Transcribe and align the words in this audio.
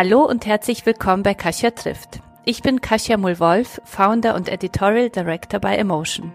Hallo 0.00 0.24
und 0.24 0.46
herzlich 0.46 0.86
willkommen 0.86 1.24
bei 1.24 1.34
Kasia 1.34 1.72
trifft. 1.72 2.20
Ich 2.44 2.62
bin 2.62 2.80
Kasia 2.80 3.16
Mulwolf, 3.16 3.80
Founder 3.82 4.36
und 4.36 4.48
Editorial 4.48 5.10
Director 5.10 5.58
bei 5.58 5.74
Emotion. 5.74 6.32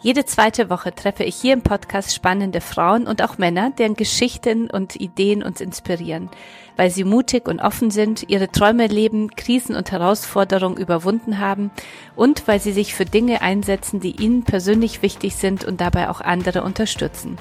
Jede 0.00 0.24
zweite 0.26 0.70
Woche 0.70 0.94
treffe 0.94 1.24
ich 1.24 1.34
hier 1.34 1.54
im 1.54 1.62
Podcast 1.62 2.14
spannende 2.14 2.60
Frauen 2.60 3.08
und 3.08 3.20
auch 3.20 3.36
Männer, 3.36 3.72
deren 3.76 3.94
Geschichten 3.94 4.70
und 4.70 4.94
Ideen 4.94 5.42
uns 5.42 5.60
inspirieren, 5.60 6.30
weil 6.76 6.88
sie 6.92 7.02
mutig 7.02 7.48
und 7.48 7.58
offen 7.58 7.90
sind, 7.90 8.26
ihre 8.28 8.52
Träume 8.52 8.86
leben, 8.86 9.28
Krisen 9.30 9.74
und 9.74 9.90
Herausforderungen 9.90 10.76
überwunden 10.76 11.40
haben 11.40 11.72
und 12.14 12.46
weil 12.46 12.60
sie 12.60 12.72
sich 12.72 12.94
für 12.94 13.06
Dinge 13.06 13.42
einsetzen, 13.42 13.98
die 13.98 14.22
ihnen 14.22 14.44
persönlich 14.44 15.02
wichtig 15.02 15.34
sind 15.34 15.64
und 15.64 15.80
dabei 15.80 16.10
auch 16.10 16.20
andere 16.20 16.62
unterstützen. 16.62 17.38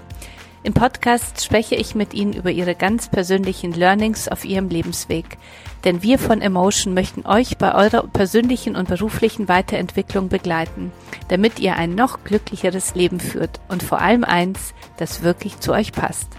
Im 0.65 0.73
Podcast 0.73 1.43
spreche 1.43 1.75
ich 1.75 1.93
mit 1.93 2.13
Ihnen 2.13 2.31
über 2.31 2.49
Ihre 2.49 2.73
ganz 2.73 3.09
persönlichen 3.09 3.73
Learnings 3.73 4.29
auf 4.29 4.45
Ihrem 4.45 4.69
Lebensweg. 4.69 5.37
Denn 5.83 6.01
wir 6.03 6.17
von 6.17 6.41
Emotion 6.41 6.93
möchten 6.93 7.25
euch 7.25 7.57
bei 7.57 7.75
eurer 7.75 8.07
persönlichen 8.07 8.77
und 8.77 8.87
beruflichen 8.87 9.49
Weiterentwicklung 9.49 10.29
begleiten, 10.29 10.93
damit 11.27 11.59
ihr 11.59 11.75
ein 11.75 11.95
noch 11.95 12.23
glücklicheres 12.23 12.95
Leben 12.95 13.19
führt 13.19 13.59
und 13.67 13.83
vor 13.83 13.99
allem 13.99 14.23
eins, 14.23 14.73
das 14.95 15.21
wirklich 15.21 15.59
zu 15.59 15.73
euch 15.73 15.91
passt. 15.91 16.29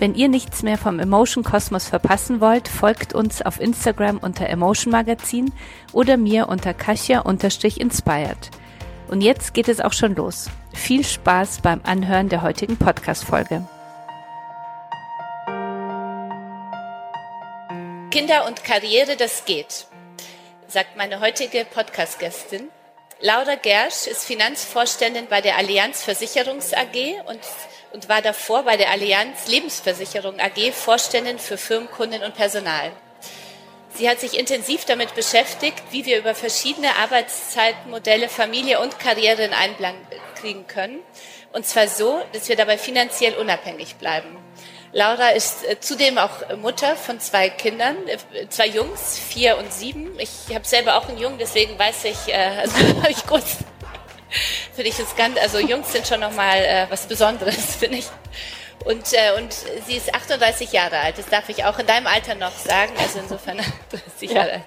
Wenn 0.00 0.16
ihr 0.16 0.28
nichts 0.28 0.64
mehr 0.64 0.76
vom 0.76 0.98
Emotion 0.98 1.44
Kosmos 1.44 1.86
verpassen 1.86 2.40
wollt, 2.40 2.66
folgt 2.66 3.14
uns 3.14 3.40
auf 3.40 3.60
Instagram 3.60 4.18
unter 4.18 4.48
Emotion 4.48 4.90
Magazin 4.90 5.52
oder 5.92 6.16
mir 6.16 6.48
unter 6.48 6.74
Kasia-inspired. 6.74 8.50
Und 9.08 9.20
jetzt 9.20 9.54
geht 9.54 9.68
es 9.68 9.80
auch 9.80 9.92
schon 9.92 10.14
los. 10.14 10.48
Viel 10.74 11.04
Spaß 11.04 11.60
beim 11.62 11.80
Anhören 11.84 12.28
der 12.28 12.42
heutigen 12.42 12.76
Podcast-Folge. 12.76 13.66
Kinder 18.10 18.46
und 18.46 18.62
Karriere, 18.62 19.16
das 19.16 19.46
geht, 19.46 19.86
sagt 20.68 20.96
meine 20.96 21.20
heutige 21.20 21.64
Podcast-Gästin. 21.64 22.68
Laura 23.20 23.54
Gersch 23.54 24.06
ist 24.06 24.24
Finanzvorständin 24.24 25.28
bei 25.28 25.40
der 25.40 25.56
Allianz 25.56 26.02
Versicherungs 26.02 26.74
AG 26.74 27.22
und, 27.26 27.40
und 27.92 28.08
war 28.08 28.20
davor 28.20 28.64
bei 28.64 28.76
der 28.76 28.90
Allianz 28.90 29.46
Lebensversicherung 29.46 30.40
AG 30.40 30.72
Vorständin 30.72 31.38
für 31.38 31.56
Firmenkunden 31.56 32.22
und 32.22 32.34
Personal. 32.34 32.92
Sie 33.94 34.08
hat 34.08 34.20
sich 34.20 34.38
intensiv 34.38 34.84
damit 34.86 35.14
beschäftigt, 35.14 35.82
wie 35.90 36.06
wir 36.06 36.18
über 36.18 36.34
verschiedene 36.34 36.96
Arbeitszeitmodelle 36.96 38.28
Familie 38.28 38.80
und 38.80 38.98
Karriere 38.98 39.42
in 39.44 39.52
Einklang 39.52 39.94
kriegen 40.34 40.66
können. 40.66 41.00
Und 41.52 41.66
zwar 41.66 41.88
so, 41.88 42.22
dass 42.32 42.48
wir 42.48 42.56
dabei 42.56 42.78
finanziell 42.78 43.34
unabhängig 43.34 43.96
bleiben. 43.96 44.38
Laura 44.92 45.30
ist 45.30 45.64
äh, 45.64 45.80
zudem 45.80 46.18
auch 46.18 46.56
Mutter 46.56 46.96
von 46.96 47.18
zwei 47.18 47.48
Kindern, 47.48 47.96
äh, 48.08 48.48
zwei 48.48 48.66
Jungs, 48.66 49.18
vier 49.18 49.56
und 49.58 49.72
sieben. 49.72 50.18
Ich 50.18 50.54
habe 50.54 50.66
selber 50.66 50.96
auch 50.96 51.08
einen 51.08 51.18
Jungen, 51.18 51.38
deswegen 51.38 51.78
weiß 51.78 52.04
ich, 52.04 52.28
äh, 52.28 52.34
also 52.60 52.76
habe 52.76 53.10
ich 53.10 53.26
kurz, 53.26 53.58
finde 54.74 54.90
ich 54.90 54.98
es 54.98 55.16
ganz, 55.16 55.38
also 55.38 55.58
Jungs 55.58 55.92
sind 55.92 56.06
schon 56.06 56.20
nochmal 56.20 56.58
äh, 56.58 56.86
was 56.90 57.06
Besonderes, 57.06 57.76
finde 57.80 57.98
ich. 57.98 58.06
Und, 58.84 59.12
äh, 59.12 59.32
und 59.36 59.52
sie 59.86 59.96
ist 59.96 60.14
38 60.14 60.72
Jahre 60.72 60.98
alt. 60.98 61.18
Das 61.18 61.26
darf 61.26 61.48
ich 61.48 61.64
auch 61.64 61.78
in 61.78 61.86
deinem 61.86 62.06
Alter 62.06 62.34
noch 62.34 62.56
sagen. 62.56 62.92
Also 62.98 63.20
insofern 63.20 63.60
38 63.90 64.30
Jahre 64.30 64.52
alt. 64.52 64.62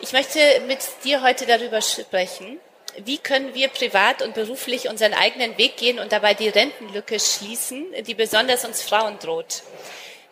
Ich 0.00 0.12
möchte 0.12 0.38
mit 0.66 0.78
dir 1.04 1.22
heute 1.22 1.44
darüber 1.46 1.82
sprechen, 1.82 2.60
wie 3.04 3.18
können 3.18 3.54
wir 3.54 3.68
privat 3.68 4.22
und 4.22 4.34
beruflich 4.34 4.88
unseren 4.88 5.14
eigenen 5.14 5.58
Weg 5.58 5.76
gehen 5.76 5.98
und 5.98 6.12
dabei 6.12 6.34
die 6.34 6.48
Rentenlücke 6.48 7.18
schließen, 7.20 7.86
die 8.06 8.14
besonders 8.14 8.64
uns 8.64 8.82
Frauen 8.82 9.18
droht. 9.18 9.62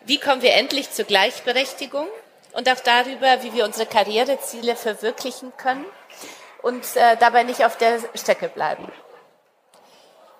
Wie 0.05 0.19
kommen 0.19 0.41
wir 0.41 0.53
endlich 0.53 0.91
zur 0.91 1.05
Gleichberechtigung 1.05 2.07
und 2.53 2.69
auch 2.69 2.79
darüber, 2.79 3.43
wie 3.43 3.53
wir 3.53 3.65
unsere 3.65 3.85
Karriereziele 3.85 4.75
verwirklichen 4.75 5.51
können 5.57 5.85
und 6.61 6.83
äh, 6.95 7.17
dabei 7.17 7.43
nicht 7.43 7.63
auf 7.65 7.77
der 7.77 7.99
Strecke 8.15 8.49
bleiben. 8.49 8.91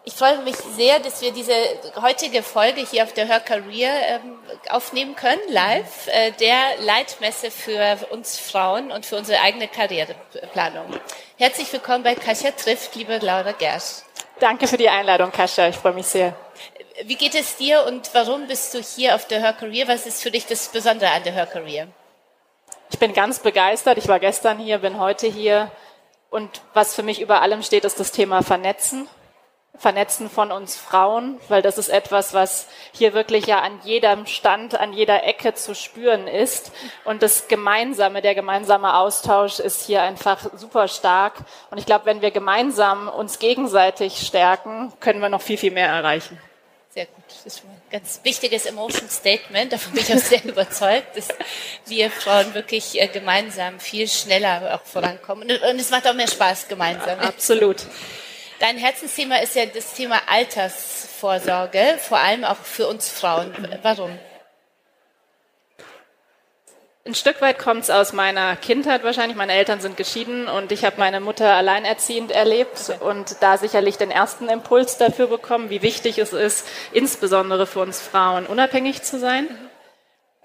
Ich 0.08 0.14
freue 0.14 0.38
mich 0.38 0.56
sehr, 0.56 1.00
dass 1.00 1.22
wir 1.22 1.34
diese 1.34 1.54
heutige 2.02 2.42
Folge 2.42 2.80
hier 2.80 3.04
auf 3.04 3.12
der 3.12 3.26
Her 3.26 3.42
Career 3.42 3.92
ähm, 4.08 4.40
aufnehmen 4.70 5.18
können, 5.18 5.42
live, 5.50 6.08
äh, 6.08 6.32
der 6.32 6.78
Leitmesse 6.80 7.52
für 7.52 7.98
uns 8.12 8.40
Frauen 8.40 8.90
und 8.90 9.06
für 9.06 9.18
unsere 9.18 9.42
eigene 9.42 9.68
Karriereplanung. 9.68 10.86
Herzlich 11.36 11.74
willkommen 11.74 12.06
bei 12.06 12.16
Kasia 12.16 12.52
trifft, 12.52 12.96
liebe 12.96 13.18
Laura 13.18 13.52
Gersch. 13.52 14.04
Danke 14.40 14.70
für 14.70 14.78
die 14.78 14.88
Einladung, 14.88 15.30
Kasia. 15.30 15.68
Ich 15.68 15.76
freue 15.76 15.92
mich 15.92 16.08
sehr. 16.08 16.34
Wie 17.04 17.16
geht 17.16 17.36
es 17.36 17.58
dir 17.58 17.84
und 17.86 18.10
warum 18.14 18.48
bist 18.48 18.74
du 18.76 18.80
hier 18.80 19.14
auf 19.14 19.28
der 19.28 19.42
Her 19.42 19.52
Career? 19.52 19.90
Was 19.90 20.06
ist 20.06 20.24
für 20.24 20.32
dich 20.32 20.46
das 20.46 20.70
Besondere 20.70 21.12
an 21.12 21.24
der 21.24 21.34
Her 21.34 21.48
Career? 21.48 21.90
Ich 22.92 22.98
bin 22.98 23.12
ganz 23.12 23.40
begeistert. 23.40 23.98
Ich 23.98 24.08
war 24.08 24.22
gestern 24.22 24.58
hier, 24.58 24.78
bin 24.78 25.02
heute 25.02 25.28
hier. 25.28 25.70
Und 26.30 26.62
was 26.74 26.96
für 26.96 27.04
mich 27.04 27.20
über 27.20 27.42
allem 27.42 27.62
steht, 27.62 27.84
ist 27.84 28.00
das 28.00 28.14
Thema 28.14 28.42
Vernetzen. 28.42 29.10
Vernetzen 29.76 30.28
von 30.30 30.52
uns 30.52 30.76
Frauen, 30.76 31.40
weil 31.50 31.62
das 31.62 31.78
ist 31.78 31.90
etwas, 31.90 32.34
was 32.34 32.68
hier 32.94 33.14
wirklich 33.14 33.46
ja 33.46 33.62
an 33.62 33.80
jedem 33.84 34.26
Stand, 34.26 34.80
an 34.80 34.92
jeder 34.92 35.24
Ecke 35.24 35.54
zu 35.54 35.76
spüren 35.76 36.28
ist. 36.28 36.72
Und 37.06 37.22
das 37.22 37.48
Gemeinsame, 37.48 38.24
der 38.24 38.34
gemeinsame 38.34 38.96
Austausch 38.96 39.60
ist 39.60 39.86
hier 39.86 40.02
einfach 40.02 40.50
super 40.56 40.88
stark. 40.88 41.36
Und 41.70 41.78
ich 41.78 41.86
glaube, 41.86 42.06
wenn 42.06 42.22
wir 42.22 42.32
gemeinsam 42.32 43.08
uns 43.08 43.38
gegenseitig 43.38 44.26
stärken, 44.26 44.92
können 45.00 45.22
wir 45.22 45.30
noch 45.30 45.42
viel, 45.42 45.58
viel 45.58 45.72
mehr 45.72 45.90
erreichen. 45.90 46.40
Sehr 46.98 47.06
gut. 47.06 47.26
Das 47.28 47.46
ist 47.46 47.64
ein 47.64 47.82
ganz 47.92 48.20
wichtiges 48.24 48.66
Emotion 48.66 49.08
Statement. 49.08 49.72
Davon 49.72 49.94
bin 49.94 50.02
ich 50.02 50.12
auch 50.12 50.18
sehr 50.18 50.44
überzeugt, 50.44 51.16
dass 51.16 51.28
wir 51.86 52.10
Frauen 52.10 52.56
wirklich 52.56 53.00
äh, 53.00 53.08
gemeinsam 53.08 53.80
viel 53.80 54.08
schneller 54.08 54.74
auch 54.74 54.88
vorankommen. 54.88 55.48
Und 55.48 55.80
es 55.80 55.92
macht 55.92 56.08
auch 56.08 56.16
mehr 56.16 56.28
Spaß 56.28 56.68
gemeinsam. 56.68 57.20
Absolut. 57.20 57.86
Dein 58.60 58.78
Herzensthema 58.78 59.38
ist 59.38 59.56
ja 59.56 59.68
das 59.68 59.94
Thema 59.94 60.20
Altersvorsorge, 60.28 62.00
vor 62.00 62.18
allem 62.18 62.44
auch 62.44 62.58
für 62.58 62.88
uns 62.88 63.08
Frauen. 63.08 63.54
Warum? 63.84 64.18
Ein 67.06 67.14
Stück 67.14 67.40
weit 67.40 67.60
kommt 67.60 67.84
es 67.84 67.90
aus 67.92 68.14
meiner 68.14 68.56
Kindheit 68.56 69.04
wahrscheinlich. 69.04 69.38
Meine 69.38 69.54
Eltern 69.54 69.80
sind 69.80 69.96
geschieden 69.96 70.48
und 70.48 70.72
ich 70.72 70.84
habe 70.84 70.98
meine 70.98 71.20
Mutter 71.20 71.54
alleinerziehend 71.54 72.32
erlebt 72.32 72.92
und 73.00 73.38
da 73.42 73.58
sicherlich 73.58 73.98
den 73.98 74.10
ersten 74.10 74.50
Impuls 74.50 74.98
dafür 74.98 75.28
bekommen, 75.28 75.70
wie 75.70 75.84
wichtig 75.84 76.18
es 76.18 76.34
ist, 76.34 76.68
insbesondere 76.92 77.68
für 77.68 77.82
uns 77.82 78.02
Frauen 78.02 78.48
unabhängig 78.48 79.04
zu 79.04 79.20
sein. 79.20 79.48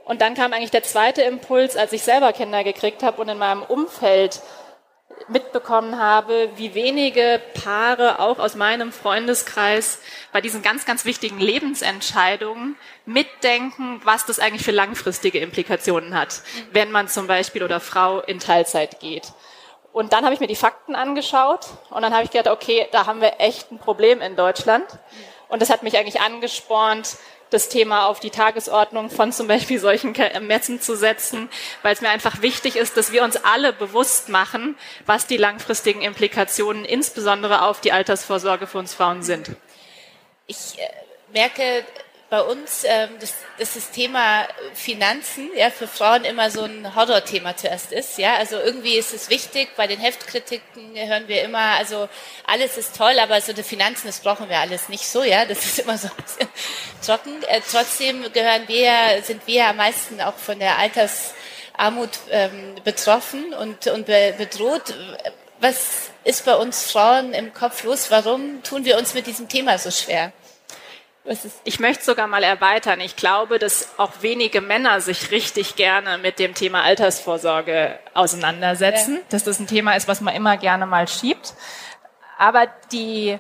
Und 0.05 0.21
dann 0.21 0.34
kam 0.34 0.53
eigentlich 0.53 0.71
der 0.71 0.83
zweite 0.83 1.23
Impuls, 1.23 1.77
als 1.77 1.93
ich 1.93 2.03
selber 2.03 2.33
Kinder 2.33 2.62
gekriegt 2.62 3.03
habe 3.03 3.23
und 3.23 3.29
in 3.29 3.39
meinem 3.39 3.62
Umfeld 3.62 4.43
mitbekommen 5.28 5.99
habe, 5.99 6.50
wie 6.56 6.75
wenige 6.75 7.41
Paare 7.62 8.21
auch 8.21 8.38
aus 8.38 8.55
meinem 8.55 8.93
Freundeskreis 8.93 10.00
bei 10.33 10.41
diesen 10.41 10.62
ganz, 10.62 10.84
ganz 10.84 11.05
wichtigen 11.05 11.38
Lebensentscheidungen 11.38 12.77
mitdenken, 13.06 14.00
was 14.05 14.27
das 14.27 14.38
eigentlich 14.38 14.65
für 14.65 14.72
langfristige 14.72 15.38
Implikationen 15.38 16.15
hat, 16.15 16.43
wenn 16.72 16.91
man 16.91 17.09
zum 17.09 17.27
Beispiel 17.27 17.62
oder 17.62 17.81
Frau 17.81 18.21
in 18.21 18.38
Teilzeit 18.38 19.00
geht. 19.00 19.32
Und 19.93 20.12
dann 20.12 20.25
habe 20.25 20.34
ich 20.34 20.41
mir 20.41 20.47
die 20.47 20.56
Fakten 20.56 20.94
angeschaut 20.94 21.66
und 21.91 22.03
dann 22.03 22.15
habe 22.15 22.25
ich 22.25 22.31
gedacht, 22.31 22.49
okay, 22.49 22.88
da 22.93 23.06
haben 23.06 23.21
wir 23.21 23.34
echt 23.38 23.71
ein 23.71 23.78
Problem 23.78 24.21
in 24.22 24.37
Deutschland. 24.37 24.87
Und 25.49 25.61
das 25.61 25.69
hat 25.69 25.82
mich 25.82 25.99
eigentlich 25.99 26.21
angespornt, 26.21 27.19
das 27.53 27.69
Thema 27.69 28.07
auf 28.07 28.21
die 28.21 28.31
Tagesordnung 28.31 29.11
von 29.11 29.33
zum 29.33 29.47
Beispiel 29.47 29.79
solchen 29.79 30.15
Messen 30.41 30.81
zu 30.81 30.97
setzen, 30.97 31.49
weil 31.82 31.94
es 31.94 32.00
mir 32.00 32.11
einfach 32.11 32.43
wichtig 32.43 32.76
ist, 32.76 32.97
dass 32.97 33.12
wir 33.12 33.23
uns 33.23 33.37
alle 33.37 33.73
bewusst 33.73 34.29
machen, 34.29 34.76
was 35.06 35.26
die 35.26 35.37
langfristigen 35.37 36.03
Implikationen 36.03 36.85
insbesondere 36.85 37.62
auf 37.62 37.81
die 37.81 37.93
Altersvorsorge 37.93 38.67
für 38.67 38.79
uns 38.79 38.94
Frauen 38.94 39.23
sind. 39.23 39.50
Ich 40.47 40.79
äh, 40.79 40.88
merke, 41.32 41.85
bei 42.32 42.40
uns, 42.40 42.84
ähm, 42.84 43.11
dass, 43.20 43.34
dass 43.58 43.75
das 43.75 43.90
Thema 43.90 44.49
Finanzen 44.73 45.50
ja 45.55 45.69
für 45.69 45.87
Frauen 45.87 46.25
immer 46.25 46.50
so 46.50 46.62
ein 46.62 46.94
Horrorthema 46.96 47.55
zuerst 47.58 47.93
ist. 47.93 48.17
Ja, 48.17 48.37
also 48.37 48.56
irgendwie 48.56 48.94
ist 48.94 49.12
es 49.12 49.29
wichtig. 49.29 49.76
Bei 49.76 49.87
den 49.87 50.00
Heftkritiken 50.00 50.94
hören 50.94 51.29
wir 51.29 51.43
immer, 51.43 51.76
also 51.76 52.08
alles 52.46 52.79
ist 52.79 52.96
toll, 52.96 53.19
aber 53.19 53.38
so 53.43 53.52
die 53.52 53.62
Finanzen, 53.62 54.06
das 54.06 54.20
brauchen 54.20 54.49
wir 54.49 54.61
alles 54.61 54.88
nicht 54.88 55.06
so. 55.06 55.23
Ja, 55.23 55.44
das 55.44 55.62
ist 55.62 55.81
immer 55.81 55.99
so 55.99 56.08
ein 56.08 56.25
bisschen 56.25 56.49
trocken. 57.05 57.43
Äh, 57.49 57.61
trotzdem 57.70 58.23
gehören 58.32 58.67
wir, 58.67 59.23
sind 59.23 59.46
wir 59.46 59.67
am 59.67 59.76
meisten 59.76 60.23
auch 60.23 60.37
von 60.37 60.58
der 60.58 60.78
Altersarmut 60.78 62.19
ähm, 62.31 62.76
betroffen 62.82 63.52
und, 63.52 63.88
und 63.88 64.06
be 64.06 64.35
bedroht. 64.38 64.94
Was 65.61 66.11
ist 66.25 66.46
bei 66.46 66.56
uns 66.56 66.90
Frauen 66.90 67.35
im 67.35 67.52
Kopf 67.52 67.85
los? 67.85 68.11
Warum 68.11 68.62
tun 68.62 68.87
wir 68.87 68.96
uns 68.96 69.12
mit 69.12 69.26
diesem 69.26 69.50
Thema 69.50 69.76
so 69.76 69.90
schwer? 69.90 70.32
Ich 71.65 71.79
möchte 71.79 72.05
sogar 72.05 72.27
mal 72.27 72.43
erweitern. 72.43 73.01
Ich 73.01 73.15
glaube, 73.15 73.61
dass 73.61 73.97
auch 73.97 74.11
wenige 74.23 74.61
Männer 74.61 75.01
sich 75.01 75.31
richtig 75.31 75.77
gerne 75.77 76.19
mit 76.19 76.41
dem 76.41 76.55
Thema 76.55 76.83
Altersvorsorge 76.83 77.99
auseinandersetzen. 78.13 79.17
Ja. 79.17 79.23
Dass 79.31 79.45
das 79.45 79.61
ein 79.61 79.69
Thema 79.69 79.95
ist, 79.95 80.09
was 80.09 80.21
man 80.21 80.35
immer 80.35 80.57
gerne 80.57 80.85
mal 80.85 81.07
schiebt. 81.07 81.55
Aber 82.39 82.67
die 82.91 83.39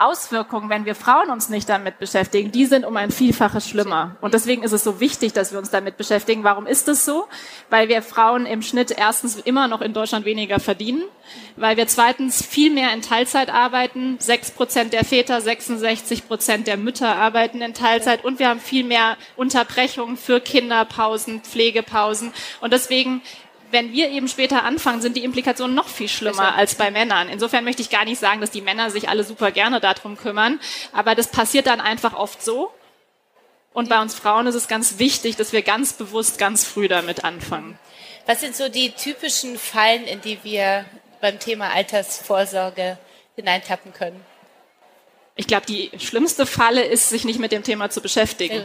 Auswirkungen, 0.00 0.70
wenn 0.70 0.86
wir 0.86 0.94
Frauen 0.94 1.30
uns 1.30 1.48
nicht 1.48 1.68
damit 1.68 1.98
beschäftigen, 1.98 2.50
die 2.50 2.66
sind 2.66 2.84
um 2.84 2.96
ein 2.96 3.10
Vielfaches 3.10 3.68
schlimmer. 3.68 4.16
Und 4.20 4.34
deswegen 4.34 4.62
ist 4.62 4.72
es 4.72 4.82
so 4.82 4.98
wichtig, 4.98 5.32
dass 5.32 5.52
wir 5.52 5.58
uns 5.58 5.70
damit 5.70 5.96
beschäftigen. 5.96 6.42
Warum 6.42 6.66
ist 6.66 6.88
das 6.88 7.04
so? 7.04 7.26
Weil 7.68 7.88
wir 7.88 8.02
Frauen 8.02 8.46
im 8.46 8.62
Schnitt 8.62 8.90
erstens 8.90 9.36
immer 9.36 9.68
noch 9.68 9.82
in 9.82 9.92
Deutschland 9.92 10.24
weniger 10.24 10.58
verdienen, 10.58 11.02
weil 11.56 11.76
wir 11.76 11.86
zweitens 11.86 12.44
viel 12.44 12.72
mehr 12.72 12.92
in 12.92 13.02
Teilzeit 13.02 13.50
arbeiten. 13.50 14.16
Sechs 14.18 14.50
Prozent 14.50 14.92
der 14.92 15.04
Väter, 15.04 15.40
66 15.40 16.26
Prozent 16.26 16.66
der 16.66 16.76
Mütter 16.76 17.16
arbeiten 17.16 17.60
in 17.60 17.74
Teilzeit 17.74 18.24
und 18.24 18.38
wir 18.38 18.48
haben 18.48 18.60
viel 18.60 18.84
mehr 18.84 19.16
Unterbrechungen 19.36 20.16
für 20.16 20.40
Kinderpausen, 20.40 21.42
Pflegepausen. 21.42 22.32
Und 22.60 22.72
deswegen 22.72 23.22
wenn 23.70 23.92
wir 23.92 24.10
eben 24.10 24.28
später 24.28 24.64
anfangen, 24.64 25.00
sind 25.00 25.16
die 25.16 25.24
Implikationen 25.24 25.74
noch 25.74 25.88
viel 25.88 26.08
schlimmer 26.08 26.54
als 26.54 26.74
bei 26.74 26.90
Männern. 26.90 27.28
Insofern 27.28 27.64
möchte 27.64 27.82
ich 27.82 27.90
gar 27.90 28.04
nicht 28.04 28.18
sagen, 28.18 28.40
dass 28.40 28.50
die 28.50 28.60
Männer 28.60 28.90
sich 28.90 29.08
alle 29.08 29.24
super 29.24 29.50
gerne 29.50 29.80
darum 29.80 30.16
kümmern, 30.16 30.60
aber 30.92 31.14
das 31.14 31.28
passiert 31.28 31.66
dann 31.66 31.80
einfach 31.80 32.14
oft 32.14 32.42
so. 32.42 32.72
Und 33.72 33.88
bei 33.88 34.00
uns 34.00 34.14
Frauen 34.14 34.46
ist 34.46 34.56
es 34.56 34.68
ganz 34.68 34.98
wichtig, 34.98 35.36
dass 35.36 35.52
wir 35.52 35.62
ganz 35.62 35.92
bewusst 35.92 36.38
ganz 36.38 36.64
früh 36.64 36.88
damit 36.88 37.24
anfangen. 37.24 37.78
Was 38.26 38.40
sind 38.40 38.56
so 38.56 38.68
die 38.68 38.90
typischen 38.90 39.58
Fallen, 39.58 40.04
in 40.04 40.20
die 40.20 40.38
wir 40.42 40.84
beim 41.20 41.38
Thema 41.38 41.72
Altersvorsorge 41.72 42.98
hineintappen 43.36 43.92
können? 43.92 44.24
Ich 45.36 45.46
glaube, 45.46 45.66
die 45.66 45.90
schlimmste 45.98 46.46
Falle 46.46 46.82
ist, 46.84 47.08
sich 47.08 47.24
nicht 47.24 47.38
mit 47.38 47.52
dem 47.52 47.62
Thema 47.62 47.90
zu 47.90 48.00
beschäftigen. 48.00 48.62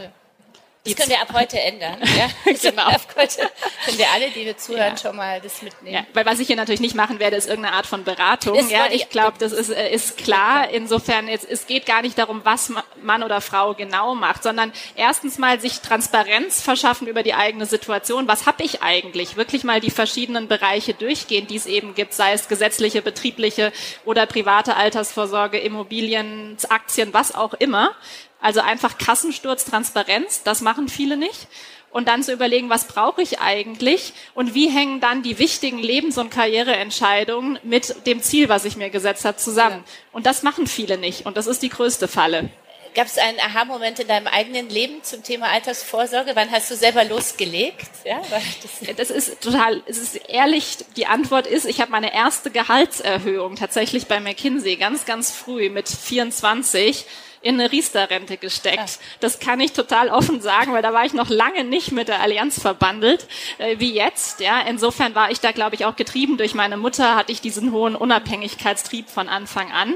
Das 0.94 0.96
können 0.96 1.10
wir 1.10 1.20
ab 1.20 1.32
heute 1.32 1.60
ändern. 1.60 1.98
Ja? 2.16 2.52
genau. 2.70 2.82
Ab 2.82 3.02
heute 3.16 3.50
können 3.84 3.98
wir 3.98 4.10
alle, 4.10 4.30
die 4.30 4.44
wir 4.44 4.56
zuhören, 4.56 4.94
ja. 4.94 4.96
schon 4.96 5.16
mal 5.16 5.40
das 5.40 5.62
mitnehmen. 5.62 5.94
Ja, 5.96 6.06
weil 6.14 6.26
was 6.26 6.38
ich 6.38 6.46
hier 6.46 6.56
natürlich 6.56 6.80
nicht 6.80 6.94
machen 6.94 7.18
werde, 7.18 7.36
ist 7.36 7.48
irgendeine 7.48 7.76
Art 7.76 7.86
von 7.86 8.04
Beratung. 8.04 8.56
Das 8.56 8.70
ja, 8.70 8.86
ich 8.90 9.08
glaube, 9.08 9.38
das 9.38 9.52
ist, 9.52 9.70
äh, 9.70 9.92
ist 9.92 10.16
klar. 10.16 10.70
Insofern, 10.70 11.28
jetzt, 11.28 11.48
es 11.48 11.66
geht 11.66 11.86
gar 11.86 12.02
nicht 12.02 12.18
darum, 12.18 12.42
was 12.44 12.72
Mann 13.02 13.22
oder 13.22 13.40
Frau 13.40 13.74
genau 13.74 14.14
macht, 14.14 14.42
sondern 14.42 14.72
erstens 14.94 15.38
mal 15.38 15.60
sich 15.60 15.80
Transparenz 15.80 16.60
verschaffen 16.60 17.06
über 17.06 17.22
die 17.22 17.34
eigene 17.34 17.66
Situation. 17.66 18.28
Was 18.28 18.46
habe 18.46 18.62
ich 18.62 18.82
eigentlich? 18.82 19.36
Wirklich 19.36 19.64
mal 19.64 19.80
die 19.80 19.90
verschiedenen 19.90 20.48
Bereiche 20.48 20.94
durchgehen, 20.94 21.46
die 21.46 21.56
es 21.56 21.66
eben 21.66 21.94
gibt, 21.94 22.14
sei 22.14 22.32
es 22.32 22.48
gesetzliche, 22.48 23.02
betriebliche 23.02 23.72
oder 24.04 24.26
private 24.26 24.76
Altersvorsorge, 24.76 25.58
Immobilien, 25.58 26.56
Aktien, 26.68 27.12
was 27.12 27.34
auch 27.34 27.54
immer 27.54 27.94
also 28.40 28.60
einfach 28.60 28.98
Kassensturz, 28.98 29.64
Transparenz, 29.64 30.42
das 30.42 30.60
machen 30.60 30.88
viele 30.88 31.16
nicht. 31.16 31.48
Und 31.90 32.08
dann 32.08 32.22
zu 32.22 32.32
überlegen, 32.32 32.68
was 32.68 32.88
brauche 32.88 33.22
ich 33.22 33.40
eigentlich 33.40 34.12
und 34.34 34.54
wie 34.54 34.68
hängen 34.68 35.00
dann 35.00 35.22
die 35.22 35.38
wichtigen 35.38 35.78
Lebens- 35.78 36.18
und 36.18 36.30
Karriereentscheidungen 36.30 37.58
mit 37.62 38.06
dem 38.06 38.22
Ziel, 38.22 38.50
was 38.50 38.66
ich 38.66 38.76
mir 38.76 38.90
gesetzt 38.90 39.24
habe, 39.24 39.38
zusammen. 39.38 39.82
Und 40.12 40.26
das 40.26 40.42
machen 40.42 40.66
viele 40.66 40.98
nicht. 40.98 41.24
Und 41.24 41.38
das 41.38 41.46
ist 41.46 41.62
die 41.62 41.70
größte 41.70 42.06
Falle. 42.06 42.50
Gab 42.96 43.08
es 43.08 43.18
einen 43.18 43.38
Aha-Moment 43.40 43.98
in 43.98 44.08
deinem 44.08 44.26
eigenen 44.26 44.70
Leben 44.70 45.02
zum 45.02 45.22
Thema 45.22 45.48
Altersvorsorge? 45.48 46.30
Wann 46.32 46.50
hast 46.50 46.70
du 46.70 46.76
selber 46.76 47.04
losgelegt? 47.04 47.90
Ja, 48.06 48.22
das, 48.62 48.96
das 48.96 49.10
ist 49.10 49.42
total, 49.42 49.82
es 49.84 49.98
ist 49.98 50.16
ehrlich, 50.30 50.78
die 50.96 51.06
Antwort 51.06 51.46
ist, 51.46 51.66
ich 51.66 51.82
habe 51.82 51.90
meine 51.90 52.14
erste 52.14 52.50
Gehaltserhöhung 52.50 53.56
tatsächlich 53.56 54.06
bei 54.06 54.18
McKinsey 54.18 54.76
ganz, 54.76 55.04
ganz 55.04 55.30
früh 55.30 55.68
mit 55.68 55.90
24 55.90 57.04
in 57.46 57.60
eine 57.60 57.70
Riester-Rente 57.70 58.36
gesteckt. 58.36 58.76
Ja. 58.76 58.86
Das 59.20 59.38
kann 59.38 59.60
ich 59.60 59.72
total 59.72 60.08
offen 60.08 60.40
sagen, 60.40 60.72
weil 60.72 60.82
da 60.82 60.92
war 60.92 61.04
ich 61.04 61.12
noch 61.12 61.30
lange 61.30 61.64
nicht 61.64 61.92
mit 61.92 62.08
der 62.08 62.20
Allianz 62.20 62.60
verbandelt, 62.60 63.26
äh, 63.58 63.76
wie 63.78 63.94
jetzt. 63.94 64.40
Ja, 64.40 64.60
insofern 64.60 65.14
war 65.14 65.30
ich 65.30 65.40
da, 65.40 65.52
glaube 65.52 65.76
ich, 65.76 65.84
auch 65.84 65.96
getrieben 65.96 66.36
durch 66.36 66.54
meine 66.54 66.76
Mutter, 66.76 67.16
hatte 67.16 67.32
ich 67.32 67.40
diesen 67.40 67.72
hohen 67.72 67.94
Unabhängigkeitstrieb 67.94 69.08
von 69.08 69.28
Anfang 69.28 69.70
an. 69.70 69.94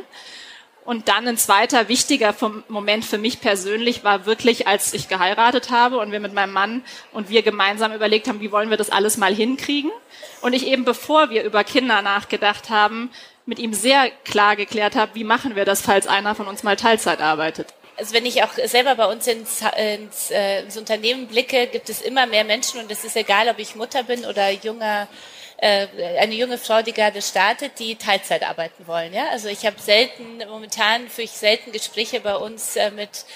Und 0.85 1.09
dann 1.09 1.29
ein 1.29 1.37
zweiter 1.37 1.89
wichtiger 1.89 2.35
Moment 2.69 3.05
für 3.05 3.19
mich 3.19 3.41
persönlich 3.41 4.03
war 4.03 4.27
wirklich, 4.27 4.67
als 4.67 4.95
ich 4.95 5.09
geheiratet 5.09 5.71
habe 5.71 5.99
und 5.99 6.11
wir 6.11 6.21
mit 6.21 6.33
meinem 6.33 6.53
Mann 6.53 6.83
und 7.13 7.29
wir 7.29 7.43
gemeinsam 7.43 7.93
überlegt 7.93 8.29
haben, 8.29 8.41
wie 8.41 8.51
wollen 8.51 8.71
wir 8.71 8.77
das 8.77 8.91
alles 8.91 9.17
mal 9.17 9.35
hinkriegen. 9.35 9.91
Und 10.41 10.53
ich 10.53 10.67
eben, 10.67 10.85
bevor 10.85 11.31
wir 11.31 11.45
über 11.45 11.65
Kinder 11.65 12.01
nachgedacht 12.03 12.71
haben, 12.71 13.11
mit 13.51 13.59
ihm 13.59 13.75
sehr 13.75 14.11
klar 14.25 14.55
geklärt 14.55 14.95
habe, 14.95 15.15
wie 15.17 15.25
machen 15.25 15.57
wir 15.57 15.65
das, 15.65 15.83
falls 15.83 16.07
einer 16.07 16.37
von 16.37 16.47
uns 16.47 16.63
mal 16.63 16.77
Teilzeit 16.77 17.21
arbeitet. 17.21 17.75
Also 17.97 18.15
wenn 18.15 18.25
ich 18.25 18.43
auch 18.45 18.53
selber 18.65 18.95
bei 18.95 19.07
uns 19.07 19.27
ins, 19.27 19.63
ins, 19.77 20.31
äh, 20.31 20.63
ins 20.63 20.77
Unternehmen 20.77 21.27
blicke, 21.27 21.67
gibt 21.67 21.91
es 21.91 22.01
immer 22.01 22.27
mehr 22.27 22.45
Menschen 22.45 22.81
und 22.81 22.91
es 22.91 23.05
ist 23.05 23.17
egal, 23.17 23.49
ob 23.49 23.59
ich 23.59 23.75
Mutter 23.75 24.05
bin 24.05 24.25
oder 24.25 24.51
junger 24.51 25.09
äh, 25.57 25.89
eine 26.19 26.35
junge 26.35 26.59
Frau, 26.59 26.81
die 26.81 26.93
gerade 26.93 27.21
startet, 27.21 27.79
die 27.79 27.97
Teilzeit 27.97 28.43
arbeiten 28.43 28.87
wollen. 28.87 29.13
Ja? 29.13 29.29
Also 29.31 29.49
ich 29.49 29.67
habe 29.67 29.77
selten, 29.79 30.39
momentan 30.49 31.09
führe 31.09 31.25
ich 31.25 31.33
selten 31.33 31.73
Gespräche 31.73 32.21
bei 32.21 32.37
uns 32.37 32.77
äh, 32.77 32.91
mit 32.91 33.27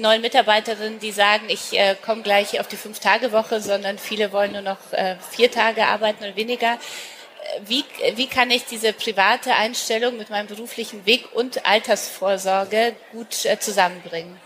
neuen 0.00 0.22
Mitarbeiterinnen, 0.22 1.00
die 1.00 1.12
sagen, 1.12 1.44
ich 1.48 1.78
äh, 1.78 1.96
komme 2.02 2.22
gleich 2.22 2.58
auf 2.60 2.68
die 2.68 2.76
Fünf-Tage-Woche, 2.76 3.60
sondern 3.60 3.98
viele 3.98 4.32
wollen 4.32 4.52
nur 4.52 4.62
noch 4.62 4.92
äh, 4.92 5.16
vier 5.32 5.50
Tage 5.50 5.84
arbeiten 5.86 6.24
oder 6.24 6.36
weniger 6.36 6.78
wie, 7.66 7.84
wie 8.16 8.26
kann 8.26 8.50
ich 8.50 8.64
diese 8.64 8.92
private 8.92 9.54
Einstellung 9.54 10.16
mit 10.16 10.30
meinem 10.30 10.46
beruflichen 10.46 11.06
Weg 11.06 11.34
und 11.34 11.66
Altersvorsorge 11.66 12.94
gut 13.12 13.44
äh, 13.44 13.58
zusammenbringen? 13.58 14.38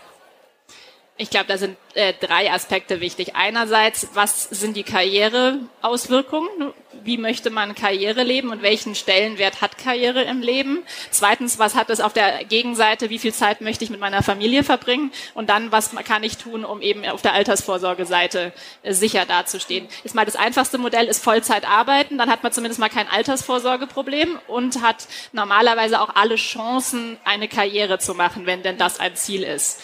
Ich 1.21 1.29
glaube, 1.29 1.47
da 1.47 1.57
sind 1.57 1.75
äh, 1.95 2.13
drei 2.17 2.49
Aspekte 2.49 3.01
wichtig. 3.01 3.35
Einerseits, 3.35 4.07
was 4.13 4.43
sind 4.43 4.77
die 4.77 4.83
Karriereauswirkungen? 4.83 6.73
Wie 7.03 7.17
möchte 7.17 7.49
man 7.49 7.75
Karriere 7.75 8.23
leben 8.23 8.51
und 8.51 8.61
welchen 8.61 8.95
Stellenwert 8.95 9.59
hat 9.59 9.77
Karriere 9.77 10.21
im 10.21 10.39
Leben? 10.39 10.85
Zweitens, 11.11 11.59
was 11.59 11.75
hat 11.75 11.89
es 11.89 11.99
auf 11.99 12.13
der 12.13 12.45
Gegenseite? 12.45 13.09
Wie 13.09 13.19
viel 13.19 13.33
Zeit 13.33 13.59
möchte 13.59 13.83
ich 13.83 13.89
mit 13.89 13.99
meiner 13.99 14.23
Familie 14.23 14.63
verbringen? 14.63 15.11
Und 15.33 15.49
dann, 15.49 15.73
was 15.73 15.93
kann 16.05 16.23
ich 16.23 16.37
tun, 16.37 16.63
um 16.63 16.81
eben 16.81 17.05
auf 17.05 17.21
der 17.21 17.33
Altersvorsorgeseite 17.33 18.53
äh, 18.83 18.93
sicher 18.93 19.25
dazustehen? 19.25 19.89
Ist 20.05 20.15
mal 20.15 20.23
das 20.23 20.37
einfachste 20.37 20.77
Modell 20.77 21.07
ist 21.07 21.21
Vollzeit 21.21 21.67
arbeiten. 21.67 22.17
Dann 22.17 22.29
hat 22.29 22.43
man 22.43 22.53
zumindest 22.53 22.79
mal 22.79 22.87
kein 22.87 23.09
Altersvorsorgeproblem 23.09 24.39
und 24.47 24.81
hat 24.81 25.09
normalerweise 25.33 25.99
auch 25.99 26.15
alle 26.15 26.37
Chancen, 26.37 27.17
eine 27.25 27.49
Karriere 27.49 27.99
zu 27.99 28.15
machen, 28.15 28.45
wenn 28.45 28.63
denn 28.63 28.77
das 28.77 29.01
ein 29.01 29.17
Ziel 29.17 29.43
ist. 29.43 29.81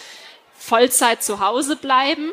Vollzeit 0.66 1.22
zu 1.22 1.40
Hause 1.40 1.76
bleiben. 1.76 2.32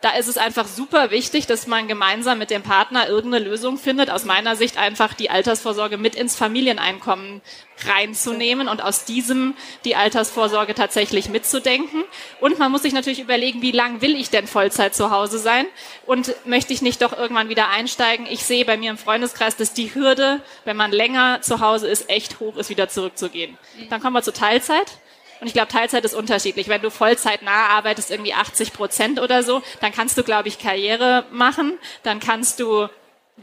Da 0.00 0.10
ist 0.10 0.28
es 0.28 0.38
einfach 0.38 0.68
super 0.68 1.10
wichtig, 1.10 1.46
dass 1.48 1.66
man 1.66 1.88
gemeinsam 1.88 2.38
mit 2.38 2.50
dem 2.50 2.62
Partner 2.62 3.08
irgendeine 3.08 3.44
Lösung 3.44 3.78
findet. 3.78 4.10
Aus 4.10 4.24
meiner 4.24 4.54
Sicht 4.54 4.78
einfach 4.78 5.12
die 5.12 5.28
Altersvorsorge 5.28 5.96
mit 5.96 6.14
ins 6.14 6.36
Familieneinkommen 6.36 7.40
reinzunehmen 7.84 8.68
und 8.68 8.80
aus 8.80 9.04
diesem 9.04 9.54
die 9.84 9.96
Altersvorsorge 9.96 10.74
tatsächlich 10.74 11.28
mitzudenken. 11.28 12.04
Und 12.40 12.60
man 12.60 12.70
muss 12.70 12.82
sich 12.82 12.92
natürlich 12.92 13.20
überlegen, 13.20 13.60
wie 13.60 13.72
lang 13.72 14.00
will 14.00 14.14
ich 14.14 14.30
denn 14.30 14.46
Vollzeit 14.46 14.94
zu 14.94 15.10
Hause 15.10 15.40
sein? 15.40 15.66
Und 16.06 16.34
möchte 16.46 16.72
ich 16.72 16.80
nicht 16.80 17.02
doch 17.02 17.16
irgendwann 17.16 17.48
wieder 17.48 17.68
einsteigen? 17.68 18.26
Ich 18.30 18.44
sehe 18.44 18.64
bei 18.64 18.76
mir 18.76 18.90
im 18.90 18.98
Freundeskreis, 18.98 19.56
dass 19.56 19.72
die 19.72 19.94
Hürde, 19.94 20.40
wenn 20.64 20.76
man 20.76 20.92
länger 20.92 21.42
zu 21.42 21.58
Hause 21.58 21.88
ist, 21.88 22.08
echt 22.08 22.38
hoch 22.38 22.56
ist, 22.56 22.70
wieder 22.70 22.88
zurückzugehen. 22.88 23.58
Dann 23.90 24.00
kommen 24.00 24.14
wir 24.14 24.22
zur 24.22 24.34
Teilzeit. 24.34 24.98
Und 25.40 25.46
ich 25.46 25.52
glaube, 25.52 25.68
Teilzeit 25.68 26.04
ist 26.04 26.14
unterschiedlich. 26.14 26.68
Wenn 26.68 26.82
du 26.82 26.90
Vollzeit 26.90 27.42
nah 27.42 27.68
arbeitest, 27.68 28.10
irgendwie 28.10 28.34
80 28.34 28.72
Prozent 28.72 29.20
oder 29.20 29.42
so, 29.42 29.62
dann 29.80 29.92
kannst 29.92 30.18
du, 30.18 30.22
glaube 30.22 30.48
ich, 30.48 30.58
Karriere 30.58 31.24
machen. 31.30 31.78
Dann 32.02 32.20
kannst 32.20 32.60
du 32.60 32.88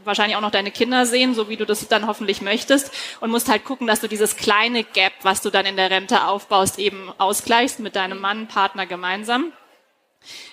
wahrscheinlich 0.04 0.36
auch 0.36 0.42
noch 0.42 0.50
deine 0.50 0.70
Kinder 0.70 1.06
sehen, 1.06 1.34
so 1.34 1.48
wie 1.48 1.56
du 1.56 1.64
das 1.64 1.88
dann 1.88 2.06
hoffentlich 2.06 2.42
möchtest 2.42 2.92
und 3.20 3.30
musst 3.30 3.48
halt 3.48 3.64
gucken, 3.64 3.86
dass 3.86 4.00
du 4.00 4.08
dieses 4.08 4.36
kleine 4.36 4.84
Gap, 4.84 5.12
was 5.22 5.40
du 5.40 5.50
dann 5.50 5.66
in 5.66 5.76
der 5.76 5.90
Rente 5.90 6.26
aufbaust, 6.26 6.78
eben 6.78 7.12
ausgleichst 7.18 7.80
mit 7.80 7.96
deinem 7.96 8.20
Mann, 8.20 8.46
Partner 8.46 8.86
gemeinsam. 8.86 9.52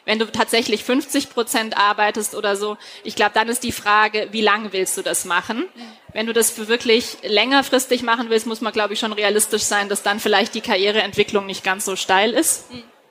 Wenn 0.06 0.20
du 0.20 0.26
tatsächlich 0.26 0.84
50 0.84 1.30
Prozent 1.30 1.78
arbeitest 1.78 2.36
oder 2.36 2.56
so, 2.56 2.78
ich 3.04 3.16
glaube, 3.16 3.32
dann 3.34 3.50
ist 3.50 3.64
die 3.64 3.72
Frage, 3.72 4.28
wie 4.32 4.42
lange 4.42 4.74
willst 4.74 4.98
du 4.98 5.02
das 5.02 5.26
machen? 5.26 5.66
Wenn 6.14 6.28
du 6.28 6.34
das 6.34 6.52
für 6.52 6.68
wirklich 6.68 7.18
längerfristig 7.24 8.04
machen 8.04 8.30
willst, 8.30 8.46
muss 8.46 8.62
man, 8.62 8.74
glaube 8.74 8.94
ich, 8.94 9.00
schon 9.00 9.14
realistisch 9.14 9.64
sein, 9.64 9.90
dass 9.90 10.04
dann 10.04 10.20
vielleicht 10.20 10.54
die 10.54 10.62
Karriereentwicklung 10.62 11.46
nicht 11.46 11.64
ganz 11.64 11.86
so 11.86 11.96
steil 11.96 12.32
ist. 12.34 12.66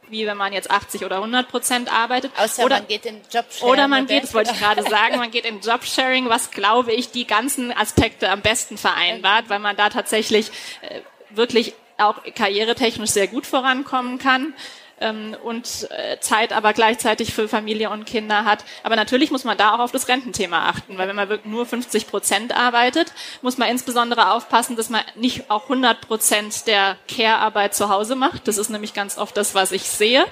Wie 0.09 0.27
wenn 0.27 0.37
man 0.37 0.53
jetzt 0.53 0.71
80 0.71 1.05
oder 1.05 1.17
100 1.17 1.49
Prozent 1.49 1.91
arbeitet. 1.91 2.33
Außer 2.37 2.65
oder, 2.65 2.77
man 2.77 2.87
geht 2.87 3.07
in 3.07 3.21
Jobsharing. 3.33 3.73
Oder 3.73 3.89
man 3.89 4.07
geht, 4.07 4.25
das 4.25 4.35
wollte 4.35 4.53
ich 4.53 4.59
gerade 4.59 4.83
sagen, 4.83 5.17
man 5.17 5.31
geht 5.31 5.47
in 5.47 5.61
Jobsharing, 5.61 6.29
was, 6.29 6.51
glaube 6.51 6.93
ich, 6.93 7.11
die 7.11 7.27
ganzen 7.27 7.73
Aspekte 7.73 8.29
am 8.29 8.43
besten 8.43 8.77
vereinbart, 8.77 9.49
weil 9.49 9.59
man 9.59 9.75
da 9.75 9.89
tatsächlich 9.89 10.51
äh, 10.83 11.01
wirklich 11.31 11.73
auch 11.97 12.17
karrieretechnisch 12.35 13.11
sehr 13.11 13.27
gut 13.27 13.47
vorankommen 13.47 14.19
kann 14.19 14.55
ähm, 15.03 15.37
und 15.43 15.89
äh, 15.91 16.19
Zeit 16.21 16.53
aber 16.53 16.73
gleichzeitig 16.73 17.35
für 17.35 17.49
Familie 17.49 17.91
und 17.91 18.07
Kinder 18.07 18.45
hat. 18.45 18.65
Aber 18.83 18.97
natürlich 18.97 19.31
muss 19.31 19.45
man 19.45 19.59
da 19.59 19.75
auch 19.75 19.81
auf 19.81 19.93
das 19.93 20.09
Rententhema 20.09 20.69
achten, 20.69 20.97
weil 20.97 21.09
wenn 21.09 21.17
man 21.17 21.29
wirklich 21.29 21.53
nur 21.53 21.67
50 21.67 22.07
Prozent 22.07 22.57
arbeitet, 22.57 23.13
muss 23.43 23.59
man 23.59 23.69
insbesondere 23.69 24.33
aufpassen, 24.33 24.77
dass 24.77 24.89
man 24.89 25.03
nicht 25.17 25.51
auch 25.51 25.65
100 25.65 26.01
Prozent 26.01 26.67
der 26.67 26.97
Care-Arbeit 27.09 27.75
zu 27.75 27.89
Hause 27.89 28.15
macht. 28.15 28.49
Das 28.49 28.59
ist 28.59 28.71
nämlich 28.71 28.95
ganz 28.95 29.19
oft 29.19 29.37
das, 29.37 29.55
was 29.55 29.73
ich 29.73 29.83
sehe. 29.83 30.25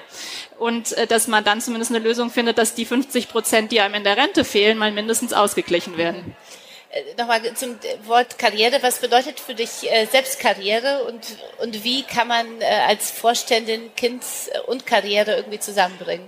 Und 0.57 0.93
äh, 0.93 1.07
dass 1.07 1.27
man 1.27 1.43
dann 1.43 1.61
zumindest 1.61 1.91
eine 1.91 2.03
Lösung 2.03 2.31
findet, 2.31 2.57
dass 2.57 2.73
die 2.73 2.85
50 2.85 3.29
Prozent, 3.29 3.71
die 3.71 3.81
einem 3.81 3.95
in 3.95 4.03
der 4.03 4.17
Rente 4.17 4.43
fehlen, 4.43 4.77
mal 4.77 4.91
mindestens 4.91 5.33
ausgeglichen 5.33 5.97
werden. 5.97 6.35
Äh, 6.91 7.15
nochmal 7.17 7.41
zum 7.55 7.77
Wort 8.03 8.37
Karriere. 8.37 8.79
Was 8.81 8.99
bedeutet 8.99 9.39
für 9.39 9.55
dich 9.55 9.89
äh, 9.89 10.05
selbst 10.05 10.39
Karriere 10.39 11.03
und, 11.05 11.25
und 11.59 11.83
wie 11.83 12.03
kann 12.03 12.27
man 12.27 12.61
äh, 12.61 12.65
als 12.87 13.11
Vorständin 13.11 13.95
Kind 13.95 14.23
und 14.67 14.85
Karriere 14.85 15.35
irgendwie 15.35 15.59
zusammenbringen? 15.59 16.27